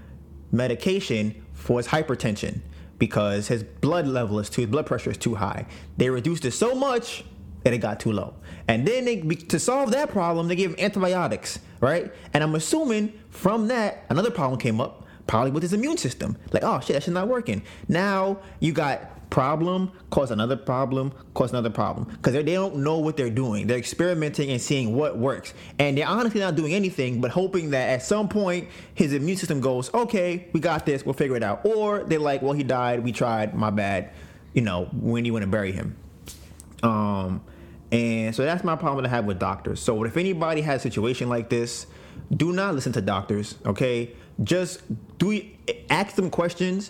[0.52, 2.62] medication for his hypertension
[3.00, 5.66] because his blood level is too, his blood pressure is too high.
[5.98, 7.24] They reduced it so much
[7.64, 8.36] that it got too low.
[8.68, 12.14] And then they, to solve that problem, they him antibiotics, right?
[12.34, 16.38] And I'm assuming from that, another problem came up, probably with his immune system.
[16.54, 17.62] Like, oh shit, that shit's not working.
[17.90, 23.18] Now you got problem cause another problem cause another problem because they don't know what
[23.18, 27.32] they're doing they're experimenting and seeing what works and they're honestly not doing anything but
[27.32, 31.36] hoping that at some point his immune system goes okay we got this we'll figure
[31.36, 34.12] it out or they're like well he died we tried my bad
[34.54, 35.98] you know when you want to bury him
[36.84, 37.42] um
[37.94, 41.30] and so that's my problem to have with doctors so if anybody has a situation
[41.30, 41.88] like this
[42.36, 44.12] do not listen to doctors okay
[44.44, 44.82] just
[45.18, 45.42] do
[45.90, 46.90] ask them questions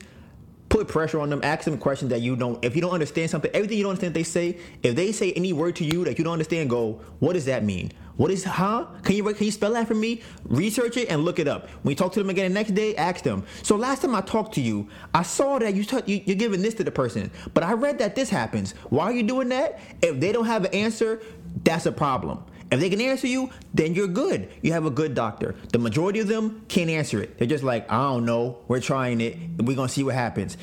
[0.74, 2.64] put pressure on them, ask them questions that you don't.
[2.66, 4.58] If you don't understand something, everything you don't understand, they say.
[4.82, 7.00] If they say any word to you that you don't understand, go.
[7.20, 7.92] What does that mean?
[8.16, 8.86] What is huh?
[9.04, 10.22] Can you can you spell that for me?
[10.46, 11.70] Research it and look it up.
[11.82, 13.44] When you talk to them again the next day, ask them.
[13.64, 16.62] So last time I talked to you, I saw that you, t- you are giving
[16.62, 18.74] this to the person, but I read that this happens.
[18.90, 19.80] Why are you doing that?
[20.02, 21.22] If they don't have an answer,
[21.64, 22.44] that's a problem.
[22.72, 24.50] If they can answer you, then you're good.
[24.62, 25.56] You have a good doctor.
[25.72, 27.38] The majority of them can't answer it.
[27.38, 28.60] They're just like, I don't know.
[28.68, 29.38] We're trying it.
[29.60, 30.58] We're gonna see what happens.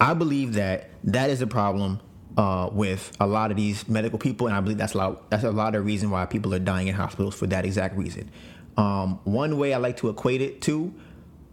[0.00, 2.00] I believe that that is a problem
[2.36, 5.30] uh, with a lot of these medical people, and I believe that's a lot.
[5.30, 8.30] That's a lot of reason why people are dying in hospitals for that exact reason.
[8.76, 10.92] Um, one way I like to equate it to,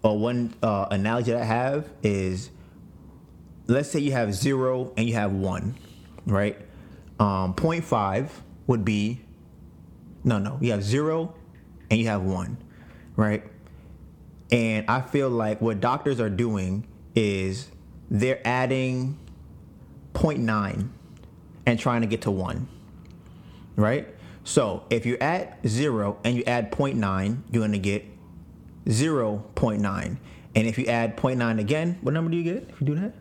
[0.04, 2.50] or one uh, analogy that I have is,
[3.68, 5.76] let's say you have zero and you have one,
[6.26, 6.58] right?
[7.20, 8.30] Um, 0.5
[8.66, 9.22] would be,
[10.24, 11.36] no, no, you have zero
[11.92, 12.58] and you have one,
[13.16, 13.44] right?
[14.52, 17.70] And I feel like what doctors are doing is
[18.10, 19.20] they're adding
[20.14, 20.90] 0.9
[21.66, 22.68] and trying to get to 1.
[23.76, 24.08] Right?
[24.44, 28.06] So if you're at 0 and you add 0.9, you're going to get
[28.86, 30.18] 0.9.
[30.54, 33.14] And if you add 0.9 again, what number do you get if you do that?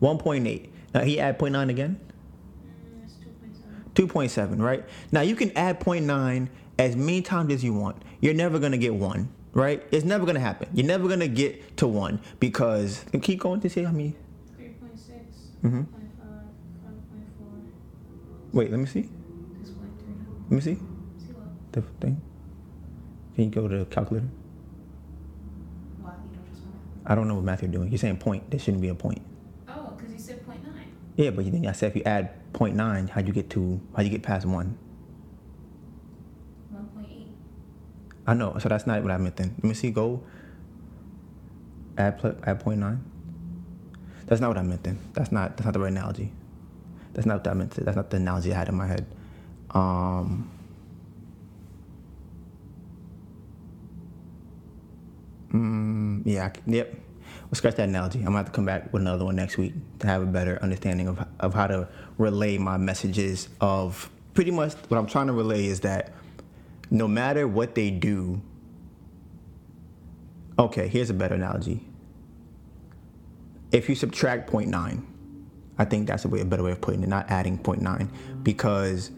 [0.00, 0.18] 1.8.
[0.22, 0.68] 1.8.
[0.94, 2.00] Now he add 0.9 again?
[3.94, 4.84] 2.7, right?
[5.12, 6.48] Now you can add 0.9
[6.78, 8.02] as many times as you want.
[8.20, 9.82] You're never going to get 1 right?
[9.90, 10.68] It's never gonna happen.
[10.72, 14.14] You're never gonna get to one because and keep going to see how many.
[15.62, 15.74] Point.
[15.74, 16.00] Mm-hmm.
[18.52, 19.08] Wait, let me see.
[20.44, 20.74] Let me see.
[20.74, 20.80] See?
[21.72, 22.20] The thing.
[23.34, 24.26] Can you go to the calculator?
[26.00, 26.14] What?
[26.24, 26.76] You don't just want
[27.06, 27.90] I don't know what math you're doing.
[27.90, 28.50] You're saying point.
[28.50, 29.22] There shouldn't be a point.
[29.68, 30.92] Oh, because you said point nine.
[31.16, 34.10] Yeah, but then I said if you add 0.9, how'd you get to how'd you
[34.10, 34.76] get past one?
[36.70, 37.28] One point eight.
[38.26, 39.54] I know, so that's not what I meant then.
[39.58, 40.24] Let me see, go
[41.96, 43.04] add add point nine.
[44.30, 45.00] That's not what I meant then.
[45.14, 46.32] That's not that's not the right analogy.
[47.14, 47.72] That's not what I meant.
[47.74, 49.06] To, that's not the analogy I had in my head.
[49.72, 50.50] Um,
[55.52, 56.94] mm, yeah, yep.
[57.44, 58.20] We'll scratch that analogy.
[58.20, 60.58] I'm gonna have to come back with another one next week to have a better
[60.62, 61.88] understanding of of how to
[62.18, 63.48] relay my messages.
[63.60, 66.12] Of pretty much what I'm trying to relay is that
[66.90, 68.42] no matter what they do.
[70.58, 71.84] Okay, here's a better analogy.
[73.72, 75.04] If you subtract 0.9,
[75.78, 78.08] I think that's a, way, a better way of putting it, not adding 0.9,
[78.42, 79.10] because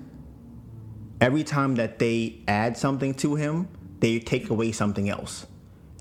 [1.20, 3.68] every time that they add something to him,
[4.00, 5.46] they take away something else.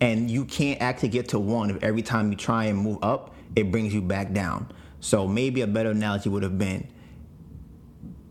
[0.02, 3.36] And you can't actually get to one if every time you try and move up,
[3.56, 4.72] it brings you back down.
[5.00, 6.88] So maybe a better analogy would have been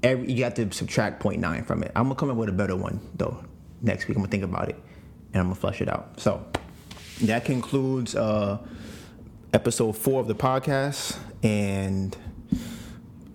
[0.02, 1.92] every you have to subtract 0.9 from it.
[1.94, 3.42] I'm gonna come up with a better one though
[3.82, 4.16] next week.
[4.16, 4.76] I'm gonna think about it
[5.32, 6.18] and I'm gonna flush it out.
[6.18, 6.44] So
[7.22, 8.59] that concludes uh,
[9.52, 11.18] episode four of the podcast.
[11.43, 12.16] And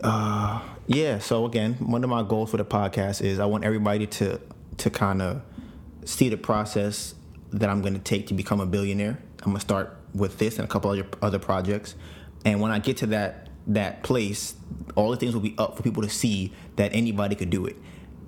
[0.01, 4.07] uh, yeah, so again, one of my goals for the podcast is I want everybody
[4.07, 4.39] to
[4.77, 5.41] to kind of
[6.03, 7.15] see the process
[7.51, 9.17] that I'm going to take to become a billionaire.
[9.39, 11.95] I'm going to start with this and a couple other other projects.
[12.43, 14.55] And when I get to that that place,
[14.95, 17.75] all the things will be up for people to see that anybody could do it.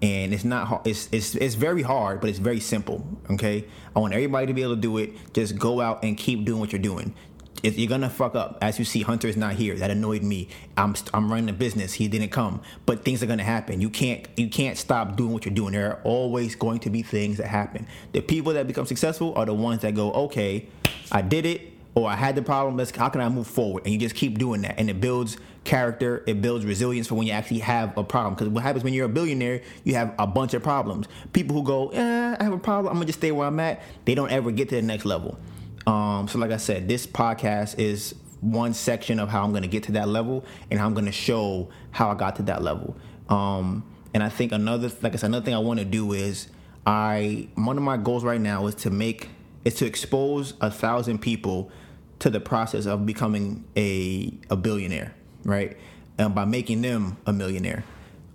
[0.02, 0.86] And it's not hard.
[0.86, 3.06] It's, it's it's very hard, but it's very simple.
[3.32, 3.66] Okay,
[3.96, 5.34] I want everybody to be able to do it.
[5.34, 7.16] Just go out and keep doing what you're doing.
[7.64, 9.76] If you're gonna fuck up, as you see, Hunter is not here.
[9.76, 10.48] That annoyed me.
[10.78, 11.94] I'm I'm running a business.
[11.94, 13.82] He didn't come, but things are gonna happen.
[13.82, 15.74] You can't you can't stop doing what you're doing.
[15.74, 17.88] There are always going to be things that happen.
[18.12, 20.68] The people that become successful are the ones that go, okay,
[21.12, 22.78] I did it or I had the problem.
[22.78, 23.84] Let's how can I move forward?
[23.84, 26.24] And you just keep doing that, and it builds character.
[26.28, 28.36] It builds resilience for when you actually have a problem.
[28.36, 31.08] Because what happens when you're a billionaire, you have a bunch of problems.
[31.34, 32.92] People who go, eh, I have a problem.
[32.92, 33.82] I'm gonna just stay where I'm at.
[34.06, 35.40] They don't ever get to the next level.
[35.88, 39.84] Um, so, like I said, this podcast is one section of how I'm gonna get
[39.84, 42.96] to that level, and how I'm gonna show how I got to that level.
[43.30, 43.84] Um,
[44.14, 46.50] and I think another, like I said, another thing I want to do is
[46.86, 49.30] I one of my goals right now is to make
[49.66, 51.72] is to expose a thousand people
[52.20, 55.78] to the process of becoming a a billionaire, right?
[56.18, 57.84] And by making them a millionaire.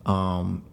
[0.07, 0.65] Um,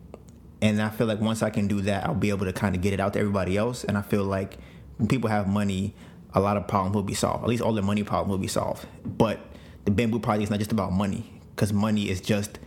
[0.61, 2.81] and I feel like once I can do that, I'll be able to kind of
[2.81, 3.84] get it out to everybody else.
[3.84, 4.57] And I feel like
[4.97, 5.95] when people have money,
[6.34, 7.43] a lot of problems will be solved.
[7.43, 8.85] At least all the money problems will be solved.
[9.06, 9.39] But
[9.85, 12.60] the bamboo project is not just about money, because money is just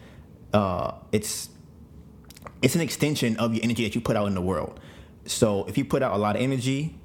[0.53, 1.49] uh, it's
[2.61, 4.81] it's an extension of your energy that you put out in the world.
[5.27, 6.99] So if you put out a lot of energy,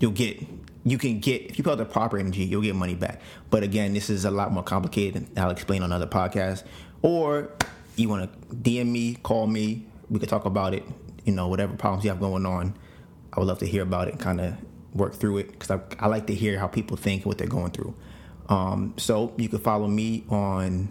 [0.00, 0.44] you'll get
[0.84, 3.20] you can get if you put out the proper energy, you'll get money back.
[3.50, 6.64] But again, this is a lot more complicated, and I'll explain on other podcasts.
[7.02, 7.50] Or
[7.96, 10.84] you want to DM me, call me, we could talk about it.
[11.24, 12.74] You know, whatever problems you have going on,
[13.32, 14.56] I would love to hear about it, kind of
[14.94, 17.46] work through it because I, I like to hear how people think and what they're
[17.46, 17.94] going through.
[18.48, 20.90] Um, so you can follow me on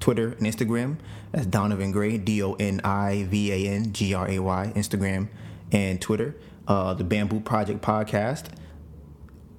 [0.00, 0.98] Twitter and Instagram.
[1.32, 5.28] That's Donivan Gray, D O N I V A N G R A Y, Instagram
[5.72, 6.36] and Twitter.
[6.68, 8.50] Uh, the Bamboo Project Podcast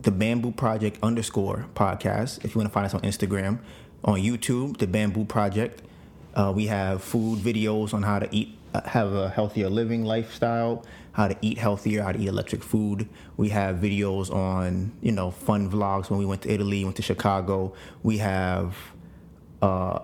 [0.01, 2.43] the Bamboo Project underscore podcast.
[2.43, 3.59] If you want to find us on Instagram,
[4.03, 5.81] on YouTube, the Bamboo Project.
[6.33, 10.85] Uh, we have food videos on how to eat, uh, have a healthier living lifestyle,
[11.13, 13.07] how to eat healthier, how to eat electric food.
[13.37, 17.01] We have videos on, you know, fun vlogs when we went to Italy, went to
[17.01, 17.73] Chicago.
[18.03, 18.75] We have
[19.61, 19.99] uh,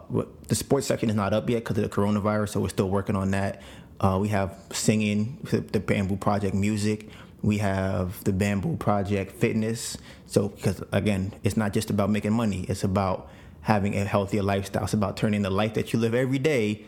[0.48, 3.16] the sports section is not up yet because of the coronavirus, so we're still working
[3.16, 3.62] on that.
[4.00, 7.10] Uh, we have singing, the Bamboo Project music.
[7.42, 9.98] We have the Bamboo Project Fitness.
[10.28, 13.30] So, because again, it's not just about making money, it's about
[13.62, 14.84] having a healthier lifestyle.
[14.84, 16.86] It's about turning the life that you live every day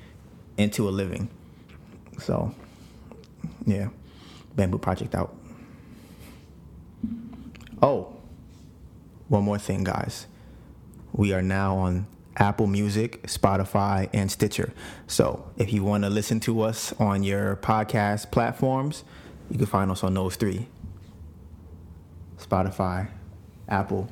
[0.57, 1.29] into a living.
[2.19, 2.53] So,
[3.65, 3.89] yeah,
[4.55, 5.35] Bamboo Project out.
[7.81, 8.13] Oh,
[9.27, 10.27] one more thing, guys.
[11.13, 14.73] We are now on Apple Music, Spotify, and Stitcher.
[15.07, 19.03] So if you want to listen to us on your podcast platforms,
[19.49, 20.67] you can find us on those three
[22.38, 23.09] Spotify,
[23.67, 24.09] Apple,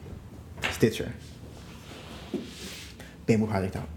[0.72, 1.14] Stitcher.
[3.26, 3.97] Bamboo Project out.